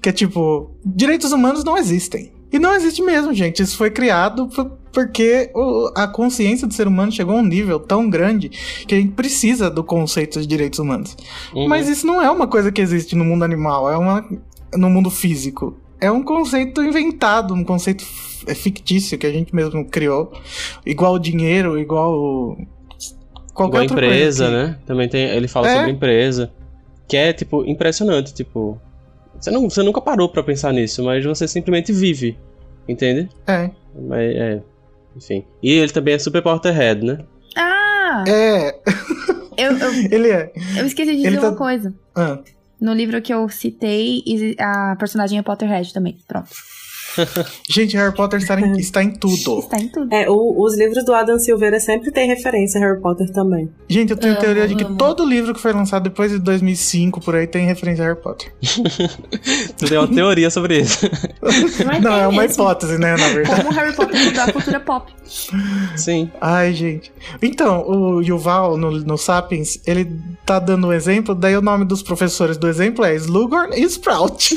[0.00, 2.32] Que é tipo, direitos humanos não existem.
[2.52, 3.62] E não existe mesmo, gente.
[3.62, 4.48] Isso foi criado
[4.92, 5.50] porque
[5.96, 8.48] a consciência do ser humano chegou a um nível tão grande
[8.86, 11.16] que a gente precisa do conceito de direitos humanos.
[11.54, 11.66] Uhum.
[11.68, 14.24] Mas isso não é uma coisa que existe no mundo animal, é uma
[14.76, 15.76] no mundo físico.
[16.00, 18.04] É um conceito inventado, um conceito
[18.46, 20.32] é fictício que a gente mesmo criou.
[20.84, 22.56] Igual o dinheiro, igual
[23.54, 24.78] qualquer Igual a outra coisa empresa, que- né?
[24.86, 25.76] Também tem, ele fala É.
[25.76, 26.52] sobre empresa.
[27.08, 28.78] Que é, tipo, impressionante, tipo.
[29.38, 32.36] Você, não, você nunca parou pra pensar nisso, mas você simplesmente vive.
[32.88, 33.28] Entende?
[33.46, 33.70] É.
[33.94, 34.62] Mas é.
[35.16, 35.44] Enfim.
[35.62, 37.18] E ele também é super Potterhead, né?
[37.56, 38.24] Ah!
[38.26, 38.74] É,
[39.56, 40.52] Eu, eu, ele é.
[40.78, 41.94] eu esqueci de dizer Ele tá- uma coisa.
[42.14, 42.38] Ah,
[42.80, 44.22] No livro que eu citei,
[44.58, 46.16] a personagem é Potterhead também.
[46.26, 46.48] Pronto.
[47.68, 49.58] Gente, Harry Potter está em, está em tudo.
[49.60, 50.12] Está em tudo.
[50.14, 53.70] É, o- os livros do Adam Silveira sempre tem referência a Harry Potter também.
[53.88, 54.96] Gente, eu tenho a Amo, teoria de que amo.
[54.96, 58.52] todo livro que foi lançado depois de 2005 por aí tem referência a Harry Potter.
[59.78, 61.08] Tu tem uma teoria sobre isso.
[61.86, 62.62] Mas Não, é uma mesmo.
[62.62, 63.62] hipótese, né, na verdade.
[63.64, 65.12] Como Harry Potter mudou a cultura pop.
[65.96, 66.30] Sim.
[66.40, 67.12] Ai, gente.
[67.42, 70.10] Então, o Yuval, no, no Sapiens, ele
[70.44, 74.54] tá dando um exemplo, daí o nome dos professores do exemplo é Slughorn e Sprout.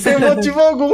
[0.00, 0.92] Sem motivo algum.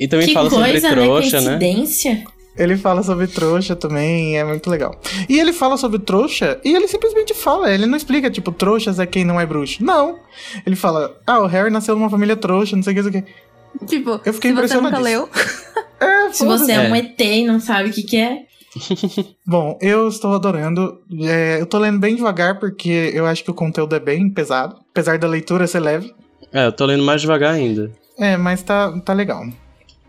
[0.00, 1.58] E também Que fala sobre coisa, trouxa, né?
[1.58, 2.24] né?
[2.56, 4.98] Ele fala sobre trouxa também, é muito legal.
[5.28, 9.06] E ele fala sobre trouxa, e ele simplesmente fala, ele não explica, tipo, trouxas é
[9.06, 9.84] quem não é bruxo.
[9.84, 10.18] Não.
[10.66, 13.20] Ele fala, ah, o Harry nasceu numa família trouxa, não sei o que, não sei
[13.20, 13.86] o que.
[13.86, 15.28] Tipo, Eu fiquei se você nunca leu,
[16.00, 16.90] É, Se você é, É.
[16.90, 18.42] um ET e não sabe o que, que é.
[19.46, 21.00] Bom, eu estou adorando.
[21.22, 24.76] É, eu tô lendo bem devagar porque eu acho que o conteúdo é bem pesado.
[24.90, 26.12] Apesar da leitura ser leve.
[26.52, 27.90] É, eu tô lendo mais devagar ainda.
[28.18, 29.46] É, mas tá, tá legal.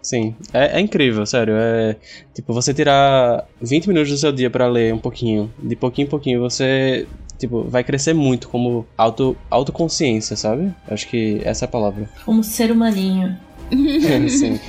[0.01, 1.53] Sim, é, é incrível, sério.
[1.57, 1.95] É
[2.33, 6.09] tipo você tirar 20 minutos do seu dia pra ler um pouquinho, de pouquinho em
[6.09, 7.07] pouquinho você
[7.37, 10.73] tipo vai crescer muito como auto autoconsciência, sabe?
[10.87, 12.09] Acho que essa é a palavra.
[12.25, 13.37] Como ser humaninho.
[14.29, 14.59] Sim.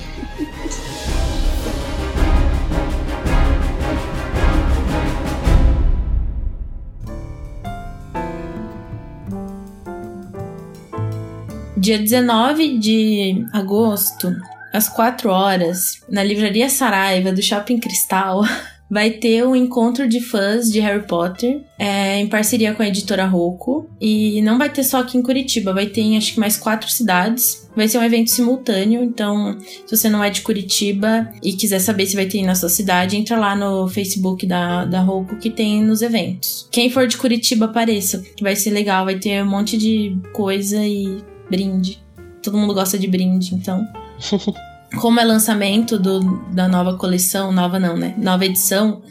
[11.81, 14.36] Dia 19 de agosto,
[14.70, 18.43] às 4 horas, na livraria Saraiva do Shopping Cristal,
[18.90, 23.24] vai ter um encontro de fãs de Harry Potter, é, em parceria com a editora
[23.24, 23.89] Rocco.
[23.98, 26.90] E não vai ter só aqui em Curitiba, vai ter em acho que mais quatro
[26.90, 27.66] cidades.
[27.74, 32.05] Vai ser um evento simultâneo, então se você não é de Curitiba e quiser saber
[32.05, 35.82] se vai ter na sua cidade, entra lá no Facebook da, da Rocco que tem
[35.82, 36.69] nos eventos.
[36.70, 40.77] Quem for de Curitiba, apareça, que vai ser legal, vai ter um monte de coisa
[40.85, 42.02] e brinde.
[42.43, 43.86] Todo mundo gosta de brinde, então.
[45.01, 48.14] Como é lançamento do, da nova coleção, nova não, né?
[48.18, 49.02] Nova edição,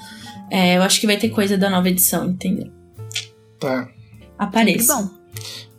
[0.51, 2.69] é, eu acho que vai ter coisa da nova edição, entendeu?
[3.59, 3.87] Tá.
[4.37, 4.95] Apareça.
[4.95, 5.09] Bom.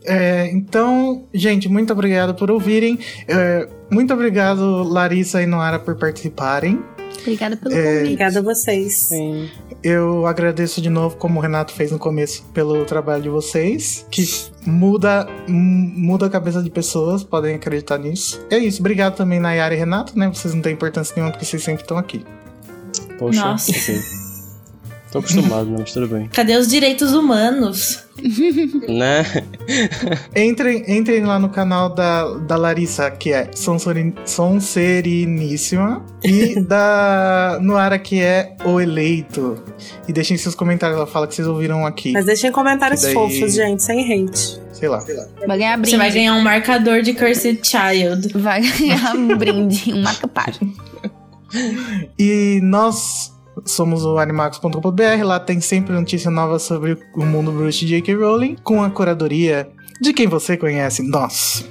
[0.05, 2.99] É, então, gente, muito obrigado por ouvirem.
[3.29, 6.83] É, muito obrigado, Larissa e Noara, por participarem.
[7.21, 8.03] Obrigada pelo É, convite.
[8.03, 8.95] Obrigada a vocês.
[9.09, 9.49] Sim.
[9.83, 14.23] Eu agradeço de novo, como o Renato fez no começo, pelo trabalho de vocês, que
[14.67, 18.45] muda, muda a cabeça de pessoas, podem acreditar nisso.
[18.51, 20.29] É isso, obrigado também, Nayara e Renato, né?
[20.29, 22.25] Vocês não têm importância nenhuma porque vocês sempre estão aqui.
[23.19, 23.73] Poxa, Nossa.
[23.73, 24.01] sim.
[25.11, 26.29] Tô acostumado, mas tudo bem.
[26.29, 28.05] Cadê os direitos humanos?
[28.89, 29.25] Né?
[30.37, 37.99] Entrem, entrem lá no canal da, da Larissa, que é Sonsorin- Sonseriníssima, e da Noara,
[37.99, 39.59] que é O Eleito.
[40.07, 42.13] E deixem seus comentários, ela fala que vocês ouviram aqui.
[42.13, 44.61] Mas deixem comentários daí- fofos, gente, sem hate.
[44.73, 45.05] Sei lá.
[45.47, 45.91] Vai ganhar brinde.
[45.91, 48.29] Você vai ganhar um marcador de Cursed Child.
[48.39, 50.71] Vai ganhar um brinde, um marca-página.
[52.19, 53.33] E nós
[53.65, 58.15] somos o animagos.com.br, lá tem sempre notícia nova sobre o mundo bruxo de J.K.
[58.15, 59.69] Rowling, com a curadoria
[60.01, 61.69] de quem você conhece, nós.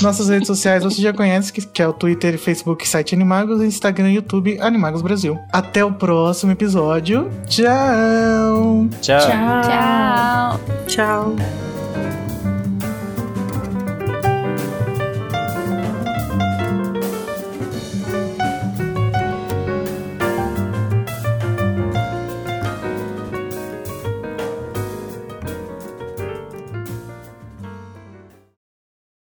[0.00, 4.10] Nossas redes sociais você já conhece, que que é o Twitter, Facebook, site Animagos, Instagram
[4.10, 5.38] e YouTube Animagos Brasil.
[5.52, 7.28] Até o próximo episódio.
[7.46, 8.88] Tchau!
[9.00, 9.20] Tchau.
[9.20, 9.62] Tchau.
[9.62, 10.60] Tchau.
[10.86, 11.65] Tchau.